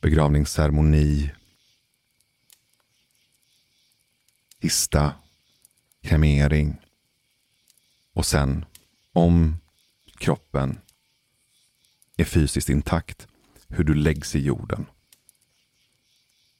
begravningsceremoni, 0.00 1.30
kista, 4.62 5.12
kremering 6.02 6.76
och 8.12 8.26
sen 8.26 8.64
om 9.12 9.56
kroppen 10.20 10.80
är 12.16 12.24
fysiskt 12.24 12.68
intakt, 12.68 13.28
hur 13.68 13.84
du 13.84 13.94
läggs 13.94 14.34
i 14.34 14.38
jorden. 14.38 14.86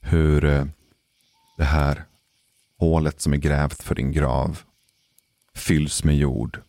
Hur 0.00 0.44
eh, 0.44 0.66
det 1.56 1.64
här 1.64 2.04
hålet 2.76 3.20
som 3.20 3.32
är 3.32 3.36
grävt 3.36 3.82
för 3.82 3.94
din 3.94 4.12
grav 4.12 4.62
fylls 5.54 6.04
med 6.04 6.16
jord 6.16 6.62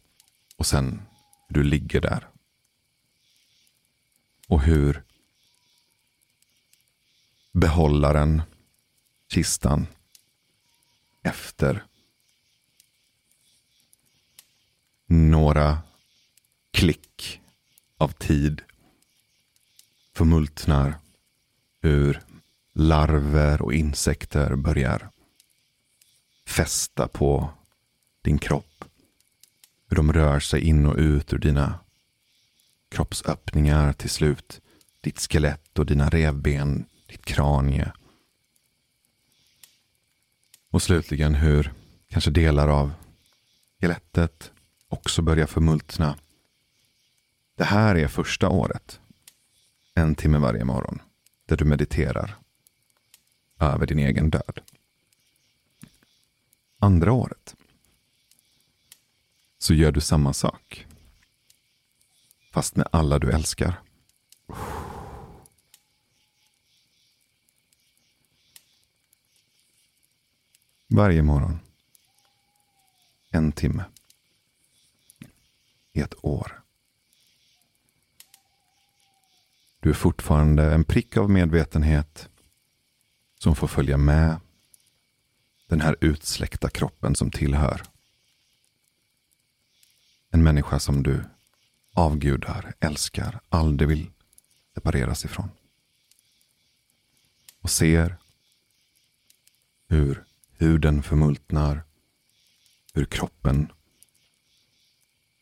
och 0.55 0.65
sen 0.65 1.01
hur 1.47 1.55
du 1.55 1.63
ligger 1.63 2.01
där. 2.01 2.27
Och 4.47 4.61
hur 4.61 5.03
behållaren, 7.51 8.41
kistan, 9.27 9.87
efter 11.23 11.85
några 15.05 15.81
klick 16.71 17.41
av 17.97 18.11
tid 18.11 18.61
förmultnar 20.13 20.95
hur 21.81 22.21
larver 22.73 23.61
och 23.61 23.73
insekter 23.73 24.55
börjar 24.55 25.09
fästa 26.47 27.07
på 27.07 27.49
din 28.21 28.39
kropp. 28.39 28.85
Hur 29.89 29.95
de 29.95 30.13
rör 30.13 30.39
sig 30.39 30.61
in 30.61 30.85
och 30.85 30.97
ut 30.97 31.33
ur 31.33 31.37
dina 31.37 31.79
kroppsöppningar 32.89 33.93
till 33.93 34.09
slut. 34.09 34.61
Ditt 35.01 35.19
skelett 35.19 35.79
och 35.79 35.85
dina 35.85 36.09
revben, 36.09 36.85
ditt 37.07 37.25
kranie. 37.25 37.91
Och 40.71 40.81
slutligen 40.81 41.35
hur 41.35 41.73
kanske 42.07 42.31
delar 42.31 42.67
av 42.67 42.91
skelettet 43.79 44.51
också 44.87 45.21
börjar 45.21 45.47
förmultna. 45.47 46.17
Det 47.61 47.65
här 47.65 47.95
är 47.95 48.07
första 48.07 48.49
året. 48.49 48.99
En 49.93 50.15
timme 50.15 50.37
varje 50.37 50.65
morgon. 50.65 51.01
Där 51.45 51.57
du 51.57 51.65
mediterar 51.65 52.35
över 53.59 53.85
din 53.85 53.99
egen 53.99 54.29
död. 54.29 54.61
Andra 56.79 57.13
året 57.13 57.55
så 59.57 59.73
gör 59.73 59.91
du 59.91 60.01
samma 60.01 60.33
sak. 60.33 60.87
Fast 62.51 62.75
med 62.75 62.87
alla 62.91 63.19
du 63.19 63.31
älskar. 63.31 63.81
Varje 70.87 71.21
morgon. 71.21 71.59
En 73.29 73.51
timme. 73.51 73.85
I 75.93 75.99
ett 75.99 76.25
år. 76.25 76.60
Du 79.83 79.89
är 79.89 79.93
fortfarande 79.93 80.73
en 80.73 80.83
prick 80.83 81.17
av 81.17 81.29
medvetenhet 81.29 82.29
som 83.39 83.55
får 83.55 83.67
följa 83.67 83.97
med 83.97 84.39
den 85.67 85.81
här 85.81 85.95
utsläckta 86.01 86.69
kroppen 86.69 87.15
som 87.15 87.31
tillhör. 87.31 87.83
En 90.29 90.43
människa 90.43 90.79
som 90.79 91.03
du 91.03 91.23
avgudar, 91.93 92.73
älskar, 92.79 93.39
aldrig 93.49 93.89
vill 93.89 94.11
separeras 94.73 95.25
ifrån. 95.25 95.49
Och 97.61 97.71
ser 97.71 98.17
hur 99.87 100.23
huden 100.57 101.03
förmultnar, 101.03 101.83
hur 102.93 103.05
kroppen 103.05 103.71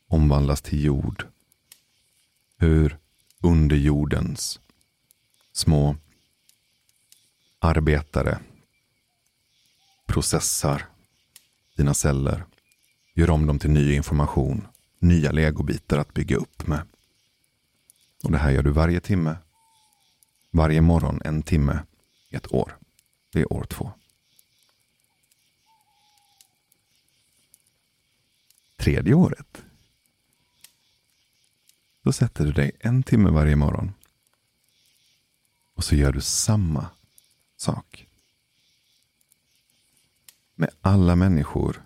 omvandlas 0.06 0.62
till 0.62 0.84
jord. 0.84 1.26
Hur 2.56 2.99
underjordens 3.40 4.60
små 5.52 5.96
arbetare 7.58 8.38
processar 10.06 10.86
dina 11.76 11.94
celler, 11.94 12.44
gör 13.14 13.30
om 13.30 13.46
dem 13.46 13.58
till 13.58 13.70
ny 13.70 13.94
information, 13.94 14.68
nya 14.98 15.32
legobitar 15.32 15.98
att 15.98 16.14
bygga 16.14 16.36
upp 16.36 16.66
med. 16.66 16.86
Och 18.22 18.32
det 18.32 18.38
här 18.38 18.50
gör 18.50 18.62
du 18.62 18.70
varje 18.70 19.00
timme, 19.00 19.36
varje 20.50 20.80
morgon 20.80 21.20
en 21.24 21.42
timme 21.42 21.82
i 22.30 22.36
ett 22.36 22.52
år. 22.52 22.76
Det 23.32 23.40
är 23.40 23.52
år 23.52 23.64
två. 23.64 23.92
Tredje 28.78 29.14
året. 29.14 29.64
Då 32.02 32.12
sätter 32.12 32.44
du 32.44 32.52
dig 32.52 32.72
en 32.80 33.02
timme 33.02 33.30
varje 33.30 33.56
morgon. 33.56 33.92
Och 35.74 35.84
så 35.84 35.94
gör 35.94 36.12
du 36.12 36.20
samma 36.20 36.90
sak. 37.56 38.06
Med 40.54 40.70
alla 40.80 41.16
människor 41.16 41.82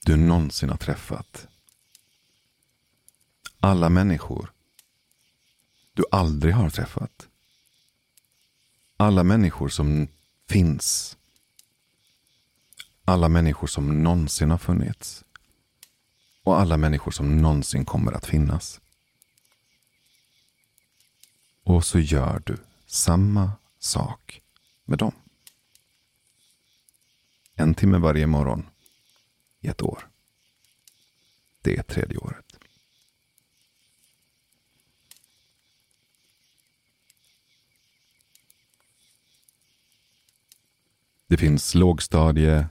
du 0.00 0.16
någonsin 0.16 0.68
har 0.68 0.76
träffat. 0.76 1.48
Alla 3.60 3.88
människor 3.88 4.52
du 5.94 6.04
aldrig 6.10 6.54
har 6.54 6.70
träffat. 6.70 7.28
Alla 8.96 9.24
människor 9.24 9.68
som 9.68 10.08
finns. 10.48 11.16
Alla 13.04 13.28
människor 13.28 13.66
som 13.66 14.02
någonsin 14.02 14.50
har 14.50 14.58
funnits. 14.58 15.24
Och 16.46 16.60
alla 16.60 16.76
människor 16.76 17.10
som 17.10 17.42
någonsin 17.42 17.84
kommer 17.84 18.12
att 18.12 18.26
finnas. 18.26 18.80
Och 21.62 21.84
så 21.84 21.98
gör 21.98 22.42
du 22.46 22.56
samma 22.86 23.52
sak 23.78 24.42
med 24.84 24.98
dem. 24.98 25.12
En 27.54 27.74
timme 27.74 27.98
varje 27.98 28.26
morgon 28.26 28.66
i 29.60 29.68
ett 29.68 29.82
år. 29.82 30.08
Det 31.62 31.76
är 31.76 31.82
tredje 31.82 32.18
året. 32.18 32.58
Det 41.26 41.36
finns 41.36 41.74
lågstadie, 41.74 42.68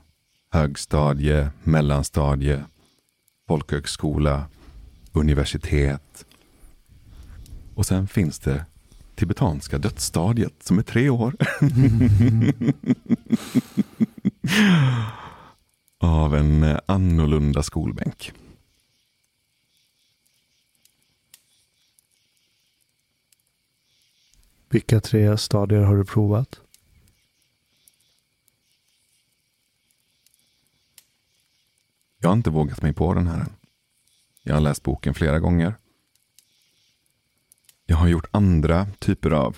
högstadie, 0.50 1.50
mellanstadie, 1.62 2.64
folkhögskola, 3.46 4.48
universitet. 5.12 6.26
Och 7.74 7.86
sen 7.86 8.08
finns 8.08 8.38
det 8.38 8.64
tibetanska 9.14 9.78
dödsstadiet 9.78 10.62
som 10.62 10.78
är 10.78 10.82
tre 10.82 11.10
år. 11.10 11.34
Av 15.98 16.34
en 16.34 16.78
annorlunda 16.86 17.62
skolbänk. 17.62 18.32
Vilka 24.68 25.00
tre 25.00 25.38
stadier 25.38 25.80
har 25.80 25.96
du 25.96 26.04
provat? 26.04 26.60
Jag 32.26 32.30
har 32.30 32.36
inte 32.36 32.50
vågat 32.50 32.82
mig 32.82 32.92
på 32.92 33.14
den 33.14 33.26
här 33.26 33.40
än. 33.40 33.56
Jag 34.42 34.54
har 34.54 34.60
läst 34.60 34.82
boken 34.82 35.14
flera 35.14 35.38
gånger. 35.38 35.74
Jag 37.84 37.96
har 37.96 38.08
gjort 38.08 38.28
andra 38.30 38.86
typer 38.98 39.30
av 39.30 39.56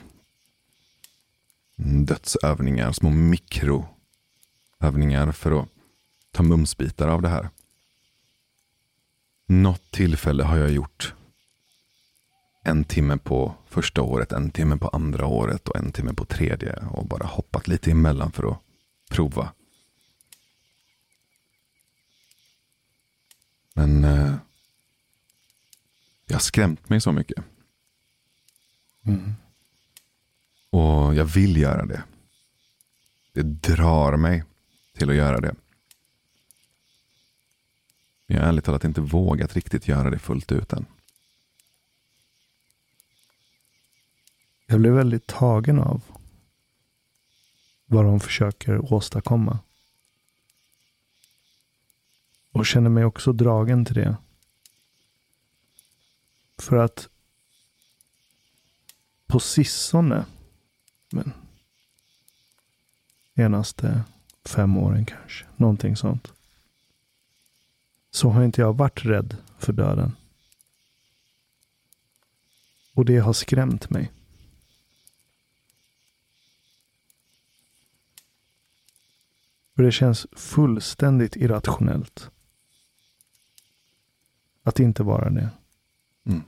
mm, 1.78 2.06
dödsövningar, 2.06 2.92
små 2.92 3.10
mikroövningar 3.10 5.32
för 5.32 5.60
att 5.60 5.68
ta 6.32 6.42
mumsbitar 6.42 7.08
av 7.08 7.22
det 7.22 7.28
här. 7.28 7.50
Något 9.46 9.90
tillfälle 9.90 10.44
har 10.44 10.56
jag 10.56 10.70
gjort 10.70 11.14
en 12.64 12.84
timme 12.84 13.18
på 13.18 13.54
första 13.66 14.02
året, 14.02 14.32
en 14.32 14.50
timme 14.50 14.76
på 14.76 14.88
andra 14.88 15.26
året 15.26 15.68
och 15.68 15.76
en 15.76 15.92
timme 15.92 16.14
på 16.14 16.24
tredje 16.24 16.76
och 16.90 17.06
bara 17.06 17.26
hoppat 17.26 17.68
lite 17.68 17.90
emellan 17.90 18.32
för 18.32 18.50
att 18.50 18.58
prova. 19.10 19.52
Men 23.78 24.04
eh, 24.04 24.34
jag 26.26 26.34
har 26.34 26.40
skrämt 26.40 26.88
mig 26.88 27.00
så 27.00 27.12
mycket. 27.12 27.44
Mm. 29.02 29.34
Och 30.70 31.14
jag 31.14 31.24
vill 31.24 31.56
göra 31.56 31.86
det. 31.86 32.02
Det 33.32 33.42
drar 33.42 34.16
mig 34.16 34.44
till 34.94 35.10
att 35.10 35.16
göra 35.16 35.40
det. 35.40 35.54
Men 38.26 38.36
jag 38.36 38.42
har 38.42 38.48
ärligt 38.48 38.64
talat 38.64 38.84
inte 38.84 39.00
vågat 39.00 39.54
riktigt 39.54 39.88
göra 39.88 40.10
det 40.10 40.18
fullt 40.18 40.52
ut 40.52 40.72
än. 40.72 40.86
Jag 44.66 44.80
blev 44.80 44.92
väldigt 44.92 45.26
tagen 45.26 45.78
av 45.78 46.02
vad 47.86 48.04
de 48.04 48.20
försöker 48.20 48.92
åstadkomma. 48.92 49.58
Och 52.52 52.66
känner 52.66 52.90
mig 52.90 53.04
också 53.04 53.32
dragen 53.32 53.84
till 53.84 53.94
det. 53.94 54.16
För 56.58 56.76
att 56.76 57.08
på 59.26 59.40
sistone, 59.40 60.26
men 61.10 61.32
senaste 63.34 64.02
fem 64.44 64.76
åren 64.76 65.06
kanske, 65.06 65.46
någonting 65.56 65.96
sånt. 65.96 66.32
Så 68.10 68.28
har 68.28 68.44
inte 68.44 68.60
jag 68.60 68.76
varit 68.76 69.04
rädd 69.04 69.36
för 69.58 69.72
döden. 69.72 70.16
Och 72.94 73.04
det 73.04 73.18
har 73.18 73.32
skrämt 73.32 73.90
mig. 73.90 74.12
För 79.74 79.82
det 79.82 79.92
känns 79.92 80.26
fullständigt 80.32 81.36
irrationellt. 81.36 82.30
Att 84.68 84.80
inte 84.80 85.02
vara 85.02 85.30
det. 85.30 85.48
Mm. 86.26 86.42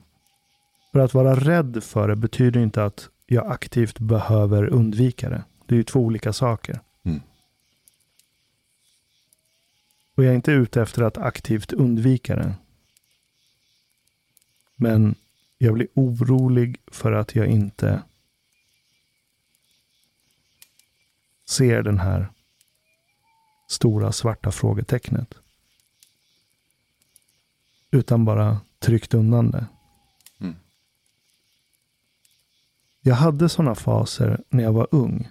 För 0.93 0.99
att 0.99 1.15
vara 1.15 1.35
rädd 1.35 1.85
för 1.85 2.09
det 2.09 2.17
betyder 2.17 2.61
inte 2.61 2.85
att 2.85 3.09
jag 3.27 3.53
aktivt 3.53 3.99
behöver 3.99 4.67
undvika 4.67 5.31
det. 5.31 5.45
Det 5.67 5.75
är 5.75 5.77
ju 5.77 5.85
två 5.85 6.01
olika 6.01 6.33
saker. 6.33 6.81
Mm. 7.03 7.21
Och 10.15 10.25
jag 10.25 10.31
är 10.31 10.37
inte 10.37 10.53
ute 10.53 10.83
efter 10.83 11.03
att 11.03 11.19
aktivt 11.19 11.73
undvika 11.73 12.37
det. 12.37 12.55
Men 14.77 15.15
jag 15.59 15.75
blir 15.75 15.89
orolig 15.95 16.81
för 16.87 17.13
att 17.13 17.35
jag 17.35 17.47
inte 17.47 18.03
ser 21.49 21.83
den 21.83 21.99
här 21.99 22.29
stora 23.69 24.13
svarta 24.13 24.51
frågetecknet. 24.51 25.35
Utan 27.91 28.25
bara 28.25 28.61
tryckt 28.79 29.15
undan 29.15 29.51
det. 29.51 29.67
Mm. 30.41 30.55
Jag 33.01 33.15
hade 33.15 33.49
sådana 33.49 33.75
faser 33.75 34.43
när 34.49 34.63
jag 34.63 34.73
var 34.73 34.89
ung. 34.91 35.29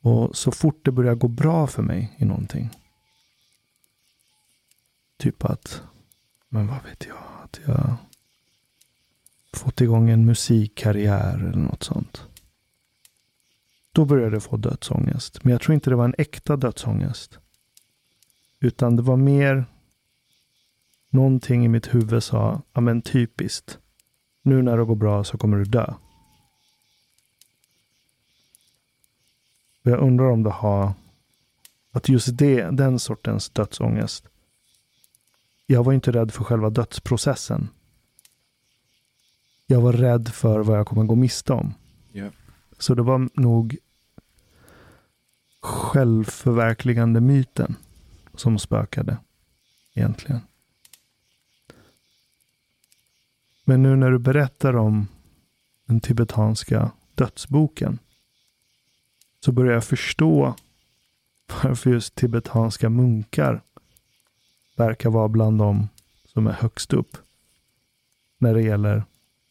Och 0.00 0.36
så 0.36 0.52
fort 0.52 0.84
det 0.84 0.92
började 0.92 1.16
gå 1.16 1.28
bra 1.28 1.66
för 1.66 1.82
mig 1.82 2.14
i 2.16 2.24
någonting. 2.24 2.70
Typ 5.16 5.44
att, 5.44 5.82
men 6.48 6.66
vad 6.66 6.82
vet 6.82 7.06
jag, 7.06 7.18
att 7.44 7.60
jag 7.66 7.96
fått 9.52 9.80
igång 9.80 10.10
en 10.10 10.26
musikkarriär 10.26 11.34
eller 11.34 11.58
något 11.58 11.82
sånt. 11.82 12.24
Då 13.92 14.04
började 14.04 14.36
jag 14.36 14.42
få 14.42 14.56
dödsångest. 14.56 15.44
Men 15.44 15.52
jag 15.52 15.60
tror 15.60 15.74
inte 15.74 15.90
det 15.90 15.96
var 15.96 16.04
en 16.04 16.14
äkta 16.18 16.56
dödsångest. 16.56 17.38
Utan 18.60 18.96
det 18.96 19.02
var 19.02 19.16
mer 19.16 19.64
någonting 21.12 21.64
i 21.64 21.68
mitt 21.68 21.94
huvud 21.94 22.22
sa, 22.22 22.62
ja 22.72 22.80
men 22.80 23.02
typiskt. 23.02 23.78
Nu 24.42 24.62
när 24.62 24.76
det 24.76 24.84
går 24.84 24.94
bra 24.94 25.24
så 25.24 25.38
kommer 25.38 25.56
du 25.56 25.64
dö. 25.64 25.94
Jag 29.82 30.00
undrar 30.00 30.30
om 30.30 30.42
det 30.42 30.50
har, 30.50 30.92
att 31.90 32.08
just 32.08 32.38
det, 32.38 32.70
den 32.70 32.98
sortens 32.98 33.50
dödsångest. 33.50 34.28
Jag 35.66 35.84
var 35.84 35.92
inte 35.92 36.12
rädd 36.12 36.32
för 36.32 36.44
själva 36.44 36.70
dödsprocessen. 36.70 37.68
Jag 39.66 39.80
var 39.80 39.92
rädd 39.92 40.28
för 40.28 40.60
vad 40.60 40.78
jag 40.78 40.86
kommer 40.86 41.04
gå 41.04 41.14
miste 41.14 41.52
om. 41.52 41.74
Yeah. 42.12 42.32
Så 42.78 42.94
det 42.94 43.02
var 43.02 43.28
nog 43.34 43.78
självförverkligande 45.60 47.20
myten 47.20 47.76
som 48.34 48.58
spökade 48.58 49.16
egentligen. 49.94 50.40
Men 53.64 53.82
nu 53.82 53.96
när 53.96 54.10
du 54.10 54.18
berättar 54.18 54.76
om 54.76 55.08
den 55.86 56.00
tibetanska 56.00 56.90
dödsboken 57.14 57.98
så 59.40 59.52
börjar 59.52 59.72
jag 59.72 59.84
förstå 59.84 60.54
varför 61.62 61.90
just 61.90 62.14
tibetanska 62.14 62.90
munkar 62.90 63.62
verkar 64.76 65.10
vara 65.10 65.28
bland 65.28 65.58
de 65.58 65.88
som 66.24 66.46
är 66.46 66.52
högst 66.52 66.92
upp 66.92 67.16
när 68.38 68.54
det 68.54 68.62
gäller 68.62 69.04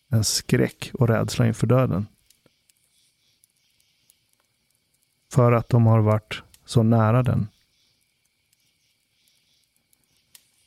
en 0.10 0.24
skräck 0.24 0.92
och 0.94 1.08
rädsla 1.08 1.48
inför 1.48 1.68
döden. 1.68 2.08
För 5.30 5.52
att 5.52 5.70
de 5.70 5.86
har 5.86 6.00
varit 6.00 6.44
så 6.66 6.84
nära 6.84 7.24
den. 7.24 7.48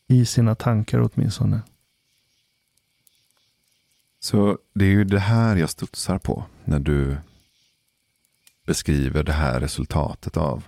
I 0.06 0.26
sina 0.26 0.54
tankar 0.54 1.10
åtminstone. 1.10 1.62
Så 4.24 4.59
det 4.74 4.84
är 4.84 4.88
ju 4.88 5.05
det 5.05 5.18
här 5.18 5.56
jag 5.56 5.70
studsar 5.70 6.18
på 6.18 6.44
när 6.64 6.78
du 6.78 7.16
beskriver 8.66 9.22
det 9.22 9.32
här 9.32 9.60
resultatet 9.60 10.36
av 10.36 10.64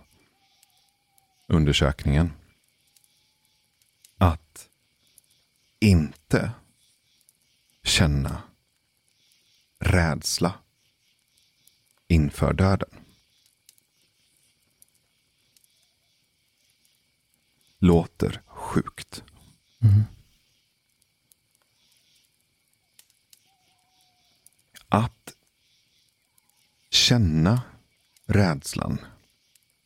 undersökningen. 1.48 2.32
Att 4.18 4.68
inte 5.80 6.50
känna 7.82 8.42
rädsla 9.78 10.54
inför 12.08 12.52
döden. 12.52 12.90
Låter 17.78 18.42
sjukt. 18.46 19.24
Mm. 19.82 20.04
Att 24.88 25.36
känna 26.96 27.62
rädslan 28.26 28.98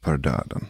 för 0.03 0.17
döden. 0.17 0.67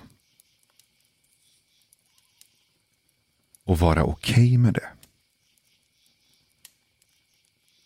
Och 3.65 3.79
vara 3.79 4.05
okej 4.05 4.35
okay 4.35 4.59
med 4.59 4.75
det. 4.75 4.89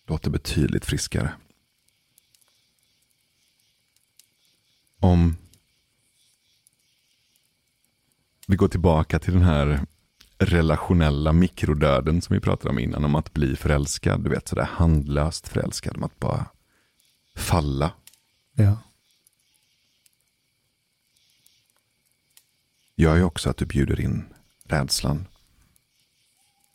Låter 0.07 0.31
betydligt 0.31 0.85
friskare. 0.85 1.35
Om 5.01 5.37
vi 8.47 8.57
går 8.57 8.69
tillbaka 8.69 9.19
till 9.19 9.33
den 9.33 9.43
här 9.43 9.87
relationella 10.39 11.33
mikrodöden 11.33 12.23
som 12.23 12.35
vi 12.35 12.41
pratade 12.41 12.71
om 12.71 12.79
innan. 12.79 13.05
Om 13.05 13.15
att 13.15 13.33
bli 13.33 13.57
förälskad. 13.57 14.25
Du 14.25 14.31
vet 14.31 14.49
sådär 14.49 14.69
handlöst 14.73 15.49
förälskad. 15.49 15.97
Om 15.97 16.03
att 16.03 16.19
bara 16.19 16.47
falla. 17.37 17.93
Ja. 18.55 18.79
Gör 22.97 23.17
ju 23.17 23.23
också 23.23 23.51
att 23.51 23.57
du 23.57 23.67
bjuder 23.67 24.01
in 24.01 24.35
rädslan. 24.65 25.27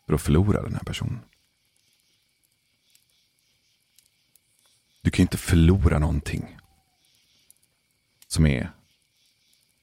För 0.06 0.14
att 0.14 0.22
förlora 0.22 0.62
den 0.62 0.74
här 0.74 0.84
personen. 0.84 1.20
Du 5.02 5.12
kan 5.12 5.18
ju 5.18 5.24
inte 5.24 5.38
förlora 5.38 6.00
någonting 6.00 6.60
som 8.28 8.46
är 8.46 8.72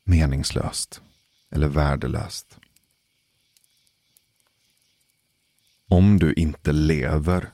meningslöst 0.04 1.02
eller 1.50 1.68
värdelöst. 1.68 2.58
Om 5.88 6.18
du 6.18 6.32
inte 6.32 6.72
lever 6.72 7.52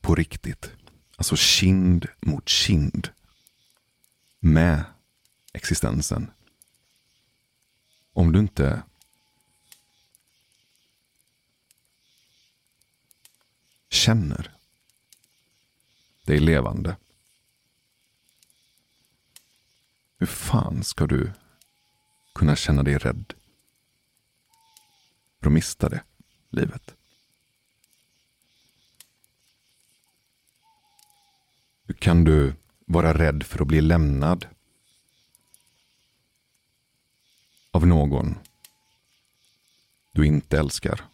på 0.00 0.14
riktigt, 0.14 0.70
alltså 1.16 1.36
kind 1.36 2.06
mot 2.20 2.48
kind 2.48 3.08
med 4.40 4.84
existensen. 5.52 6.30
Om 8.12 8.32
du 8.32 8.38
inte 8.38 8.82
känner 13.90 14.56
dig 16.24 16.40
levande. 16.40 16.96
Hur 20.18 20.26
fan 20.26 20.84
ska 20.84 21.06
du 21.06 21.32
kunna 22.34 22.56
känna 22.56 22.82
dig 22.82 22.98
rädd 22.98 23.34
för 25.40 25.46
att 25.46 25.52
mista 25.52 25.88
det 25.88 26.02
livet? 26.50 26.94
Kan 32.02 32.24
du 32.24 32.54
vara 32.86 33.18
rädd 33.18 33.42
för 33.42 33.62
att 33.62 33.68
bli 33.68 33.80
lämnad 33.80 34.46
av 37.70 37.86
någon 37.86 38.38
du 40.12 40.26
inte 40.26 40.58
älskar? 40.58 41.04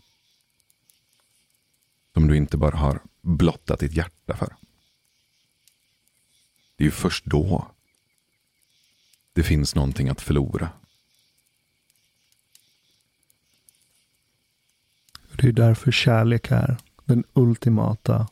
Som 2.12 2.28
du 2.28 2.36
inte 2.36 2.56
bara 2.56 2.76
har 2.76 3.00
blottat 3.20 3.80
ditt 3.80 3.92
hjärta 3.92 4.36
för. 4.36 4.56
Det 6.76 6.84
är 6.84 6.86
ju 6.86 6.90
först 6.90 7.24
då 7.24 7.70
det 9.32 9.42
finns 9.42 9.74
någonting 9.74 10.08
att 10.08 10.20
förlora. 10.20 10.70
Det 15.32 15.48
är 15.48 15.52
därför 15.52 15.92
kärlek 15.92 16.50
är 16.50 16.76
den 17.04 17.24
ultimata 17.32 18.28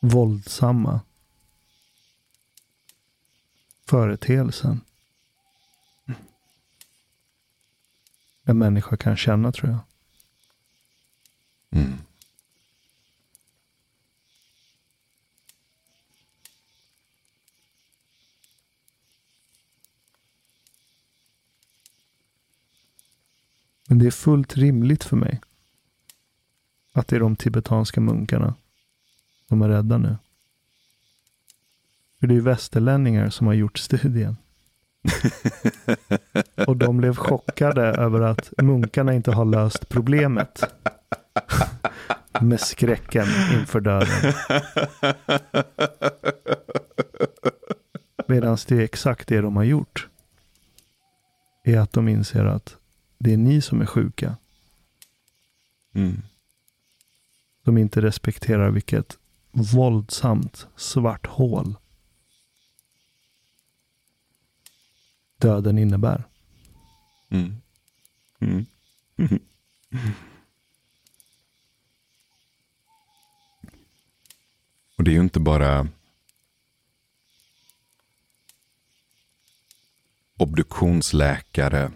våldsamma 0.00 1.00
företeelsen. 3.86 4.80
En 8.44 8.58
människa 8.58 8.96
kan 8.96 9.16
känna 9.16 9.52
tror 9.52 9.70
jag. 9.70 9.80
Mm. 11.70 11.98
Men 23.88 23.98
det 23.98 24.06
är 24.06 24.10
fullt 24.10 24.56
rimligt 24.56 25.04
för 25.04 25.16
mig 25.16 25.40
att 26.92 27.08
det 27.08 27.16
är 27.16 27.20
de 27.20 27.36
tibetanska 27.36 28.00
munkarna 28.00 28.54
som 29.48 29.62
är 29.62 29.68
rädda 29.68 29.98
nu. 29.98 30.16
För 32.26 32.28
det 32.28 32.36
är 32.36 32.40
västerlänningar 32.40 33.30
som 33.30 33.46
har 33.46 33.54
gjort 33.54 33.78
studien. 33.78 34.36
Och 36.66 36.76
de 36.76 36.96
blev 36.96 37.16
chockade 37.16 37.82
över 37.82 38.20
att 38.20 38.52
munkarna 38.62 39.14
inte 39.14 39.32
har 39.32 39.44
löst 39.44 39.88
problemet. 39.88 40.62
Med 42.40 42.60
skräcken 42.60 43.26
inför 43.54 43.80
döden. 43.80 44.32
Medan 48.26 48.58
det 48.68 48.76
är 48.76 48.80
exakt 48.80 49.28
det 49.28 49.40
de 49.40 49.56
har 49.56 49.64
gjort. 49.64 50.08
Är 51.64 51.78
att 51.78 51.92
de 51.92 52.08
inser 52.08 52.44
att 52.44 52.76
det 53.18 53.32
är 53.32 53.36
ni 53.36 53.60
som 53.60 53.80
är 53.80 53.86
sjuka. 53.86 54.36
Mm. 55.94 56.22
De 57.64 57.78
inte 57.78 58.00
respekterar 58.00 58.70
vilket 58.70 59.18
våldsamt 59.52 60.66
svart 60.76 61.26
hål 61.26 61.76
döden 65.38 65.78
innebär. 65.78 66.24
Mm. 67.28 67.56
Mm. 68.40 68.66
Mm. 69.16 69.40
Och 74.96 75.04
det 75.04 75.10
är 75.10 75.14
ju 75.14 75.20
inte 75.20 75.40
bara 75.40 75.88
obduktionsläkare, 80.36 81.92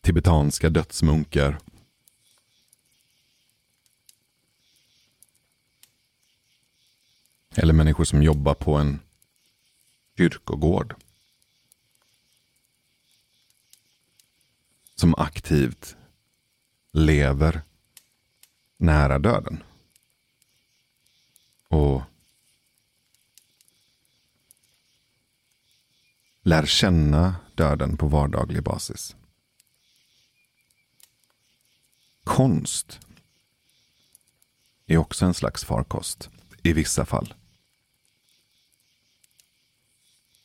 tibetanska 0.00 0.70
dödsmunkar 0.70 1.58
eller 7.54 7.72
människor 7.72 8.04
som 8.04 8.22
jobbar 8.22 8.54
på 8.54 8.76
en 8.76 9.00
kyrkogård. 10.20 10.94
Som 14.94 15.14
aktivt 15.14 15.96
lever 16.92 17.62
nära 18.76 19.18
döden. 19.18 19.62
Och 21.68 22.02
lär 26.42 26.66
känna 26.66 27.36
döden 27.54 27.96
på 27.96 28.08
vardaglig 28.08 28.62
basis. 28.62 29.16
Konst 32.24 33.00
är 34.86 34.96
också 34.96 35.24
en 35.24 35.34
slags 35.34 35.64
farkost 35.64 36.30
i 36.62 36.72
vissa 36.72 37.04
fall. 37.04 37.34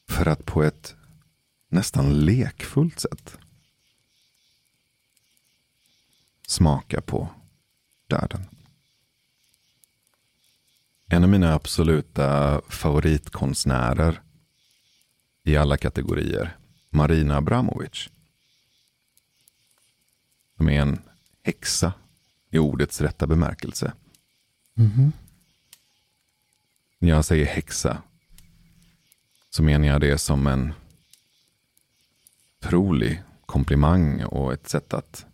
För 0.08 0.26
att 0.26 0.46
på 0.46 0.64
ett 0.64 0.96
nästan 1.68 2.26
lekfullt 2.26 3.00
sätt 3.00 3.38
smaka 6.48 7.02
på 7.02 7.30
döden. 8.08 8.46
En 11.08 11.24
av 11.24 11.30
mina 11.30 11.54
absoluta 11.54 12.62
favoritkonstnärer 12.70 14.22
i 15.44 15.58
alla 15.58 15.78
kategorier, 15.78 16.58
Marina 16.90 17.38
Abramovic. 17.38 18.10
Som 20.58 20.70
är 20.70 20.82
en 20.82 21.00
häxa 21.44 21.94
i 22.50 22.58
ordets 22.58 23.02
rätta 23.02 23.28
bemärkelse. 23.28 23.94
Mm-hmm. 24.76 25.12
När 27.00 27.10
jag 27.10 27.26
säger 27.26 27.46
häxa 27.46 28.02
så 29.56 29.64
menar 29.64 29.88
jag 29.88 30.02
det 30.02 30.18
som 30.18 30.48
en 30.48 30.74
otrolig 32.60 33.24
komplimang 33.46 34.24
och 34.24 34.54
ett 34.54 34.70
sätt 34.70 34.94
att 34.94 35.26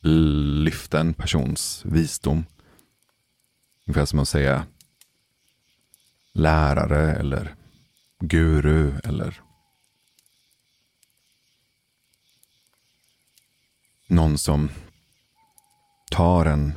lyfta 0.00 1.00
en 1.00 1.14
persons 1.14 1.82
visdom. 1.84 2.44
Ungefär 3.86 4.04
som 4.04 4.18
att 4.18 4.28
säga 4.28 4.66
lärare 6.32 7.14
eller 7.14 7.54
guru 8.18 8.98
eller 9.04 9.40
någon 14.06 14.38
som 14.38 14.70
tar 16.10 16.46
en 16.46 16.72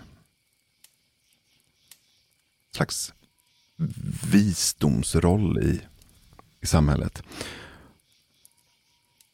slags 2.72 3.14
visdomsroll 4.32 5.58
i 5.64 5.82
i 6.62 6.66
samhället. 6.66 7.24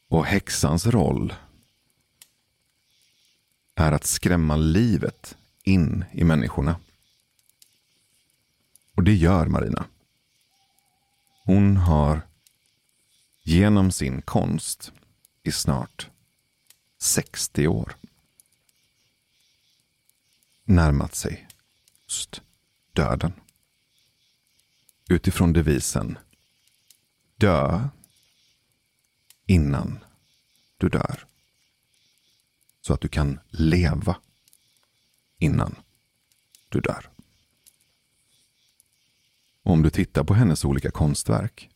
Och 0.07 0.25
häxans 0.25 0.85
roll 0.85 1.33
är 3.75 3.91
att 3.91 4.05
skrämma 4.05 4.55
livet 4.55 5.37
in 5.63 6.05
i 6.11 6.23
människorna. 6.23 6.79
Och 8.95 9.03
det 9.03 9.13
gör 9.13 9.45
Marina. 9.45 9.85
Hon 11.43 11.77
har 11.77 12.21
genom 13.43 13.91
sin 13.91 14.21
konst 14.21 14.91
i 15.43 15.51
snart 15.51 16.09
60 16.97 17.67
år 17.67 17.95
närmat 20.63 21.15
sig 21.15 21.47
just 22.03 22.41
döden. 22.93 23.33
Utifrån 25.09 25.53
devisen 25.53 26.17
dö 27.37 27.89
innan 29.45 29.99
du 30.77 30.89
dör. 30.89 31.25
Så 32.81 32.93
att 32.93 33.01
du 33.01 33.07
kan 33.07 33.39
leva 33.49 34.17
innan 35.37 35.75
du 36.69 36.79
dör. 36.79 37.09
Och 39.63 39.73
om 39.73 39.83
du 39.83 39.89
tittar 39.89 40.23
på 40.23 40.33
hennes 40.33 40.65
olika 40.65 40.91
konstverk, 40.91 41.69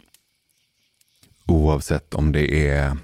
oavsett 1.46 2.14
om 2.14 2.32
det 2.32 2.68
är 2.68 2.98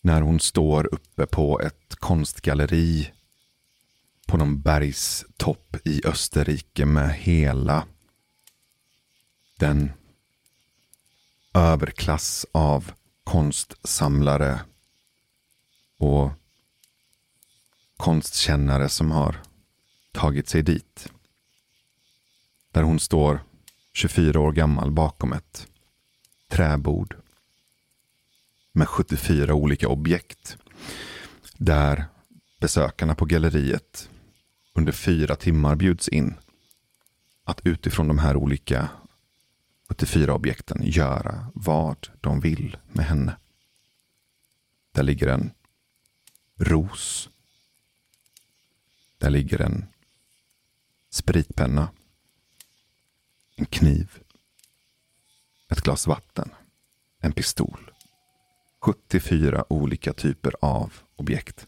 när 0.00 0.20
hon 0.20 0.40
står 0.40 0.94
uppe 0.94 1.26
på 1.26 1.60
ett 1.60 1.94
konstgalleri 1.96 3.12
på 4.26 4.36
någon 4.36 4.60
bergstopp 4.60 5.76
i 5.84 6.06
Österrike 6.06 6.86
med 6.86 7.14
hela 7.14 7.86
den 9.58 9.92
överklass 11.54 12.46
av 12.52 12.92
konstsamlare 13.24 14.60
och 15.98 16.30
konstkännare 17.96 18.88
som 18.88 19.10
har 19.10 19.42
tagit 20.12 20.48
sig 20.48 20.62
dit. 20.62 21.08
Där 22.72 22.82
hon 22.82 23.00
står 23.00 23.40
24 23.92 24.40
år 24.40 24.52
gammal 24.52 24.90
bakom 24.90 25.32
ett 25.32 25.66
träbord 26.48 27.16
med 28.72 28.88
74 28.88 29.54
olika 29.54 29.88
objekt. 29.88 30.56
Där 31.56 32.04
besökarna 32.60 33.14
på 33.14 33.24
galleriet 33.24 34.08
under 34.74 34.92
fyra 34.92 35.36
timmar 35.36 35.76
bjuds 35.76 36.08
in 36.08 36.34
att 37.44 37.60
utifrån 37.64 38.08
de 38.08 38.18
här 38.18 38.36
olika 38.36 38.88
74 39.94 40.34
objekten 40.34 40.82
göra 40.82 41.50
vad 41.54 42.08
de 42.20 42.40
vill 42.40 42.76
med 42.92 43.04
henne. 43.06 43.36
Där 44.92 45.02
ligger 45.02 45.26
en 45.26 45.50
ros. 46.56 47.28
Där 49.18 49.30
ligger 49.30 49.60
en 49.60 49.86
spritpenna. 51.10 51.88
En 53.56 53.66
kniv. 53.66 54.18
Ett 55.68 55.80
glas 55.80 56.06
vatten. 56.06 56.50
En 57.18 57.32
pistol. 57.32 57.90
74 58.80 59.72
olika 59.72 60.12
typer 60.12 60.54
av 60.60 60.92
objekt. 61.16 61.66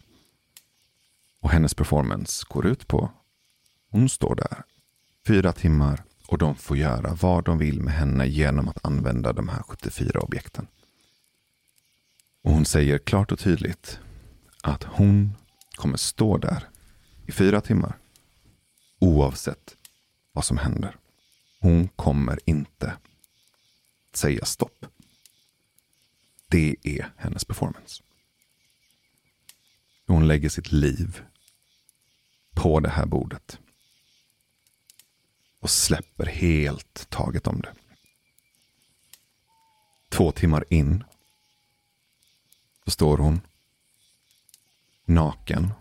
Och 1.41 1.51
hennes 1.51 1.75
performance 1.75 2.47
går 2.49 2.67
ut 2.67 2.89
på, 2.89 3.11
hon 3.91 4.09
står 4.09 4.35
där 4.35 4.63
fyra 5.27 5.53
timmar 5.53 6.05
och 6.27 6.39
de 6.39 6.57
får 6.57 6.77
göra 6.77 7.15
vad 7.15 7.45
de 7.45 7.59
vill 7.59 7.81
med 7.81 7.95
henne 7.95 8.27
genom 8.27 8.69
att 8.69 8.85
använda 8.85 9.33
de 9.33 9.49
här 9.49 9.63
74 9.63 10.21
objekten. 10.21 10.67
Och 12.43 12.53
hon 12.53 12.65
säger 12.65 12.99
klart 12.99 13.33
och 13.33 13.39
tydligt 13.39 13.99
att 14.63 14.85
hon 14.85 15.33
kommer 15.77 15.97
stå 15.97 16.39
där 16.39 16.69
i 17.27 17.33
fyra 17.33 17.61
timmar 17.61 17.99
oavsett 18.99 19.77
vad 20.33 20.45
som 20.45 20.59
händer. 20.59 20.97
Hon 21.61 21.89
kommer 21.89 22.39
inte 22.45 22.97
säga 24.15 24.45
stopp. 24.45 24.87
Det 26.49 26.77
är 26.83 27.13
hennes 27.17 27.45
performance. 27.45 28.03
Hon 30.07 30.29
lägger 30.29 30.49
sitt 30.49 30.73
liv 30.73 31.23
på 32.55 32.81
det 32.81 32.89
här 32.89 33.07
bordet. 33.07 33.59
Och 35.67 35.71
släpper 35.71 36.27
helt 36.27 37.11
taget 37.11 37.47
om 37.47 37.61
det. 37.61 37.75
Två 40.09 40.33
timmar 40.33 40.65
in 40.71 41.05
så 42.85 42.91
står 42.91 43.19
hon 43.19 43.41
naken 45.05 45.73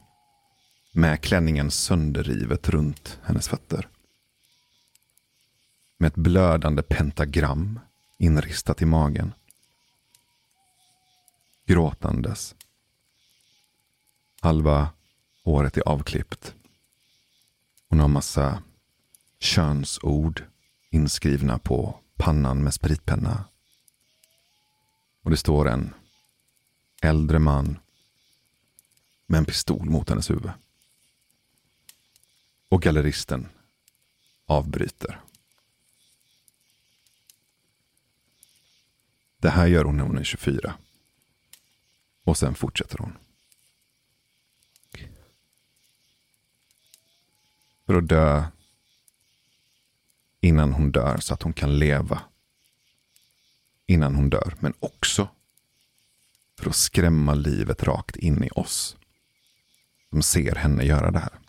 med 0.91 1.21
klänningen 1.21 1.71
sönderrivet 1.71 2.69
runt 2.69 3.19
hennes 3.23 3.47
fötter. 3.47 3.89
Med 5.97 6.07
ett 6.07 6.15
blödande 6.15 6.83
pentagram 6.83 7.79
inristat 8.17 8.81
i 8.81 8.85
magen. 8.85 9.33
Gråtandes. 11.65 12.55
Halva 14.41 14.89
håret 15.43 15.77
är 15.77 15.87
avklippt. 15.87 16.55
Hon 17.89 17.99
har 17.99 18.07
massa 18.07 18.63
könsord 19.39 20.43
inskrivna 20.89 21.59
på 21.59 21.99
pannan 22.15 22.63
med 22.63 22.73
spritpenna. 22.73 23.45
Och 25.21 25.31
det 25.31 25.37
står 25.37 25.69
en 25.69 25.93
äldre 27.01 27.39
man 27.39 27.79
med 29.25 29.37
en 29.37 29.45
pistol 29.45 29.89
mot 29.89 30.09
hennes 30.09 30.29
huvud. 30.29 30.51
Och 32.69 32.81
galleristen 32.81 33.47
avbryter. 34.45 35.21
Det 39.37 39.49
här 39.49 39.67
gör 39.67 39.85
hon 39.85 39.97
när 39.97 40.03
hon 40.03 40.17
är 40.17 40.23
24. 40.23 40.77
Och 42.23 42.37
sen 42.37 42.55
fortsätter 42.55 42.97
hon. 42.97 43.17
För 47.85 47.93
att 47.93 48.07
dö 48.07 48.45
innan 50.45 50.73
hon 50.73 50.91
dör 50.91 51.17
så 51.17 51.33
att 51.33 51.41
hon 51.41 51.53
kan 51.53 51.79
leva 51.79 52.21
innan 53.85 54.15
hon 54.15 54.29
dör. 54.29 54.55
Men 54.59 54.73
också 54.79 55.27
för 56.59 56.69
att 56.69 56.75
skrämma 56.75 57.33
livet 57.33 57.83
rakt 57.83 58.15
in 58.15 58.43
i 58.43 58.49
oss 58.49 58.97
som 60.09 60.23
ser 60.23 60.55
henne 60.55 60.83
göra 60.83 61.11
det 61.11 61.19
här. 61.19 61.39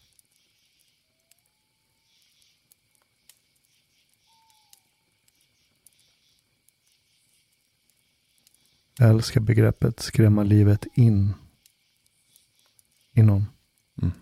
Jag 8.98 9.10
älskar 9.10 9.40
begreppet 9.40 10.00
skrämma 10.00 10.42
livet 10.42 10.86
in 10.94 11.34
i 13.12 13.22
någon. 13.22 13.46
Mm. 14.02 14.12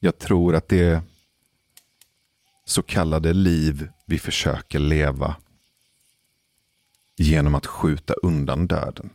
Jag 0.00 0.18
tror 0.18 0.54
att 0.56 0.68
det 0.68 1.02
så 2.64 2.82
kallade 2.82 3.32
liv 3.32 3.90
vi 4.04 4.18
försöker 4.18 4.78
leva 4.78 5.36
genom 7.16 7.54
att 7.54 7.66
skjuta 7.66 8.14
undan 8.14 8.66
döden. 8.66 9.10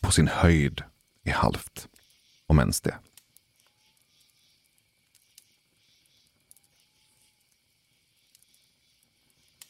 På 0.00 0.12
sin 0.12 0.28
höjd 0.28 0.82
är 1.22 1.32
halvt, 1.32 1.88
om 2.46 2.58
ens 2.58 2.80
det. 2.80 2.98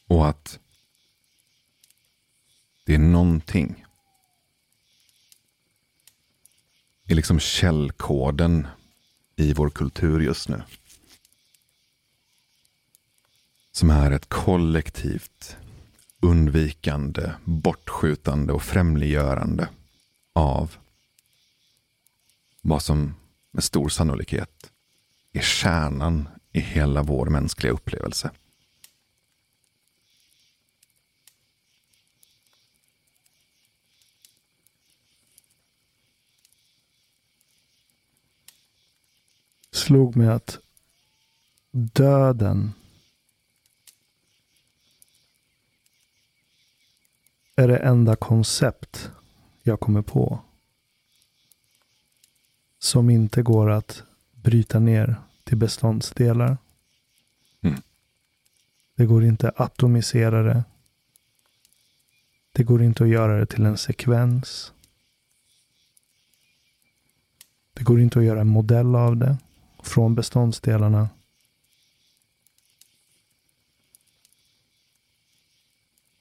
Och 0.07 0.29
att 0.29 0.59
det 2.85 2.95
är 2.95 2.99
någonting 2.99 3.84
är 7.07 7.15
liksom 7.15 7.41
källkoden 7.41 8.67
i 9.37 9.53
vår 9.53 9.71
kultur 9.71 10.21
just 10.21 10.49
nu. 10.49 10.63
Som 13.73 13.91
är 13.91 14.11
ett 14.11 14.29
kollektivt 14.29 15.57
undvikande, 16.21 17.33
bortskjutande 17.45 18.53
och 18.53 18.63
främliggörande 18.63 19.69
av 20.33 20.77
vad 22.61 22.83
som 22.83 23.15
med 23.51 23.65
stor 23.65 23.89
sannolikhet 23.89 24.71
är 25.33 25.41
kärnan 25.41 26.29
i 26.53 26.61
hela 26.61 27.03
vår 27.03 27.27
mänskliga 27.27 27.73
upplevelse. 27.73 28.31
Slog 39.75 40.17
mig 40.17 40.29
att 40.29 40.59
döden 41.71 42.73
är 47.57 47.69
det 47.69 47.79
enda 47.79 48.17
koncept 48.17 49.11
jag 49.63 49.81
kommer 49.81 50.03
på 50.03 50.41
som 52.79 53.11
inte 53.11 53.43
går 53.43 53.71
att 53.71 54.03
bryta 54.33 54.79
ner 54.79 55.17
till 55.45 55.57
beståndsdelar. 55.57 56.57
Mm. 57.61 57.81
Det 58.97 59.07
går 59.07 59.25
inte 59.25 59.49
att 59.49 59.61
atomisera 59.61 60.43
det. 60.43 60.65
Det 62.53 62.63
går 62.63 62.83
inte 62.83 63.05
att 63.05 63.11
göra 63.11 63.39
det 63.39 63.47
till 63.47 63.67
en 63.67 63.79
sekvens. 63.79 64.73
Det 67.73 67.85
går 67.85 68.01
inte 68.01 68.19
att 68.19 68.25
göra 68.25 68.41
en 68.41 68.49
modell 68.49 68.95
av 68.95 69.17
det 69.17 69.37
från 69.85 70.15
beståndsdelarna. 70.15 71.09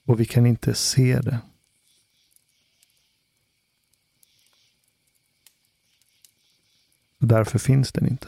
Och 0.06 0.20
vi 0.20 0.26
kan 0.26 0.46
inte 0.46 0.74
se 0.74 1.20
det. 1.20 1.40
Därför 7.18 7.60
finns 7.60 7.92
den 7.92 8.08
inte. 8.08 8.28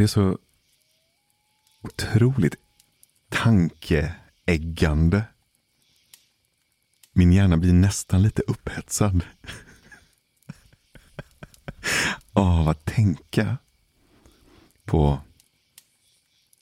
Det 0.00 0.04
är 0.04 0.08
så 0.08 0.38
otroligt 1.82 2.54
tankeäggande. 3.28 5.24
Min 7.12 7.32
hjärna 7.32 7.56
blir 7.56 7.72
nästan 7.72 8.22
lite 8.22 8.42
upphetsad. 8.42 9.24
Av 12.32 12.68
att 12.68 12.84
tänka 12.84 13.58
på, 14.84 15.20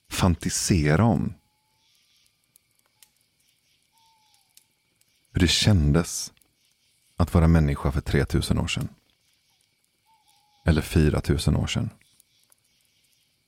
fantisera 0.09 1.03
om. 1.03 1.33
Hur 5.31 5.41
det 5.41 5.47
kändes 5.47 6.33
att 7.15 7.33
vara 7.33 7.47
människa 7.47 7.91
för 7.91 8.01
3000 8.01 8.57
år 8.57 8.67
sedan. 8.67 8.89
Eller 10.65 10.81
4000 10.81 11.55
år 11.55 11.67
sedan. 11.67 11.89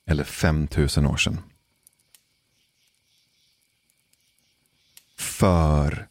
Eller 0.05 0.23
5000 0.23 1.05
år 1.05 1.17
sedan. 1.17 1.41
För 5.15 6.07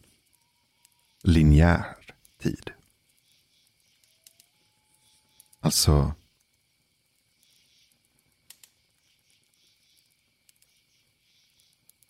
linjär 1.23 1.97
tid. 2.39 2.71
Alltså 5.61 6.15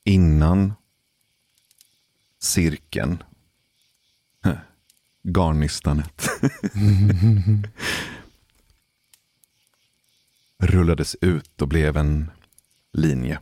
innan 0.05 0.75
cirkeln, 2.39 3.23
garnistanet, 5.23 6.29
rullades 10.61 11.17
ut 11.21 11.63
och 11.63 11.69
blev 11.69 11.97
en 11.97 12.31
linje. 12.93 13.41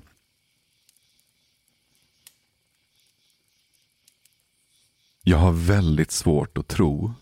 Jag 5.22 5.38
har 5.38 5.52
väldigt 5.52 6.10
svårt 6.10 6.58
att 6.58 6.68
tro 6.68 7.14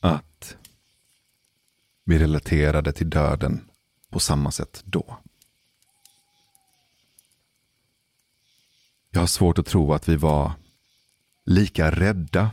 att 0.00 0.56
vi 2.04 2.18
relaterade 2.18 2.92
till 2.92 3.10
döden 3.10 3.70
på 4.10 4.20
samma 4.20 4.50
sätt 4.50 4.82
då. 4.84 5.18
Jag 9.10 9.20
har 9.20 9.26
svårt 9.26 9.58
att 9.58 9.66
tro 9.66 9.92
att 9.92 10.08
vi 10.08 10.16
var 10.16 10.52
lika 11.44 11.90
rädda 11.90 12.50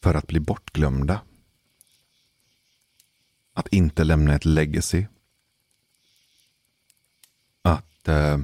för 0.00 0.14
att 0.14 0.26
bli 0.26 0.40
bortglömda. 0.40 1.20
Att 3.52 3.68
inte 3.68 4.04
lämna 4.04 4.34
ett 4.34 4.44
legacy. 4.44 5.06
Att 7.62 8.08
eh, 8.08 8.38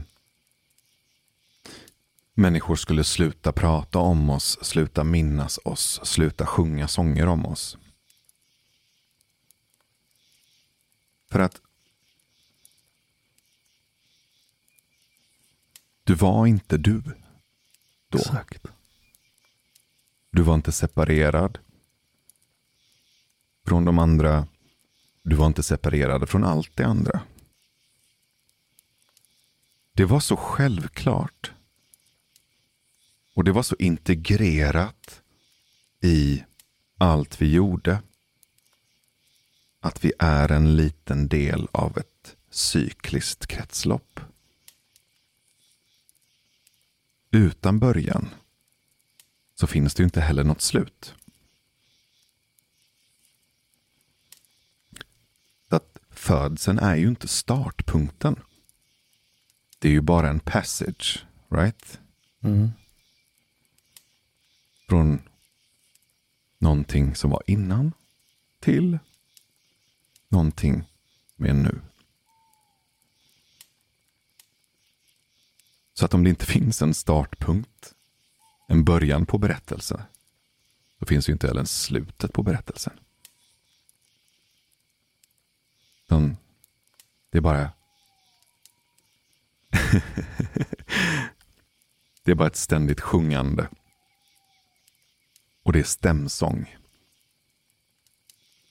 människor 2.34 2.76
skulle 2.76 3.04
sluta 3.04 3.52
prata 3.52 3.98
om 3.98 4.30
oss, 4.30 4.58
sluta 4.62 5.04
minnas 5.04 5.58
oss, 5.64 6.00
sluta 6.04 6.46
sjunga 6.46 6.88
sånger 6.88 7.26
om 7.26 7.46
oss. 7.46 7.76
För 11.30 11.38
att 11.38 11.60
du 16.04 16.14
var 16.14 16.46
inte 16.46 16.76
du 16.76 17.02
då. 18.08 18.18
Exakt. 18.18 18.75
Du 20.36 20.42
var 20.42 20.54
inte 20.54 20.72
separerad 20.72 21.58
från 23.66 23.84
de 23.84 23.98
andra. 23.98 24.48
Du 25.22 25.36
var 25.36 25.46
inte 25.46 25.62
separerad 25.62 26.28
från 26.28 26.44
allt 26.44 26.76
det 26.76 26.84
andra. 26.86 27.20
Det 29.92 30.04
var 30.04 30.20
så 30.20 30.36
självklart. 30.36 31.52
Och 33.34 33.44
det 33.44 33.52
var 33.52 33.62
så 33.62 33.76
integrerat 33.78 35.22
i 36.00 36.44
allt 36.98 37.40
vi 37.40 37.52
gjorde. 37.52 38.02
Att 39.80 40.04
vi 40.04 40.12
är 40.18 40.52
en 40.52 40.76
liten 40.76 41.28
del 41.28 41.68
av 41.72 41.98
ett 41.98 42.36
cykliskt 42.50 43.46
kretslopp. 43.46 44.20
Utan 47.30 47.78
början 47.78 48.28
så 49.56 49.66
finns 49.66 49.94
det 49.94 50.00
ju 50.00 50.04
inte 50.04 50.20
heller 50.20 50.44
något 50.44 50.60
slut. 50.60 51.14
Att 55.68 55.98
födseln 56.10 56.78
är 56.78 56.96
ju 56.96 57.08
inte 57.08 57.28
startpunkten. 57.28 58.40
Det 59.78 59.88
är 59.88 59.92
ju 59.92 60.00
bara 60.00 60.28
en 60.30 60.40
passage, 60.40 61.26
right? 61.48 62.00
Mm. 62.40 62.70
Från 64.88 65.22
någonting 66.58 67.14
som 67.14 67.30
var 67.30 67.42
innan 67.46 67.92
till 68.60 68.98
någonting 70.28 70.84
med 71.36 71.56
nu. 71.56 71.80
Så 75.94 76.04
att 76.04 76.14
om 76.14 76.24
det 76.24 76.30
inte 76.30 76.46
finns 76.52 76.82
en 76.82 76.94
startpunkt 76.94 77.95
en 78.66 78.84
början 78.84 79.26
på 79.26 79.38
berättelsen. 79.38 80.00
Då 80.98 81.06
finns 81.06 81.28
ju 81.28 81.32
inte 81.32 81.46
heller 81.46 81.64
slutet 81.64 82.32
på 82.32 82.42
berättelsen. 82.42 82.92
Den, 86.08 86.36
det 87.30 87.38
är 87.38 87.42
bara 87.42 87.70
Det 92.22 92.30
är 92.30 92.34
bara 92.34 92.48
ett 92.48 92.56
ständigt 92.56 93.00
sjungande. 93.00 93.68
Och 95.62 95.72
det 95.72 95.78
är 95.78 95.84
stämsång. 95.84 96.76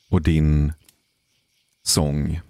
Och 0.09 0.21
din 0.21 0.73
sång 1.83 2.41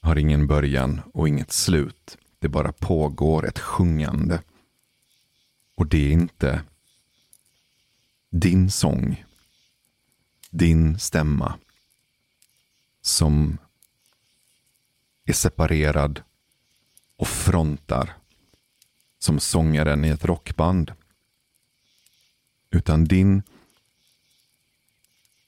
har 0.00 0.18
ingen 0.18 0.46
början 0.46 1.00
och 1.14 1.28
inget 1.28 1.52
slut. 1.52 2.18
Det 2.38 2.48
bara 2.48 2.72
pågår 2.72 3.46
ett 3.48 3.58
sjungande. 3.58 4.42
Och 5.74 5.86
det 5.86 6.08
är 6.08 6.12
inte 6.12 6.62
din 8.34 8.70
sång, 8.70 9.24
din 10.50 10.98
stämma 10.98 11.58
som 13.00 13.58
är 15.24 15.32
separerad 15.32 16.22
och 17.16 17.28
frontar 17.28 18.16
som 19.18 19.40
sångaren 19.40 20.04
i 20.04 20.08
ett 20.08 20.24
rockband. 20.24 20.92
Utan 22.70 23.04
din 23.04 23.42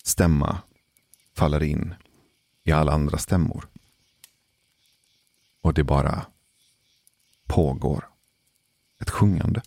stämma 0.03 0.63
faller 1.35 1.63
in 1.63 1.95
i 2.65 2.73
alla 2.73 2.93
andra 2.93 3.19
stämmor. 3.19 3.69
Och 5.61 5.75
det 5.75 5.85
bara 5.85 6.27
pågår 7.47 8.09
ett 8.99 9.11
sjungande. 9.11 9.63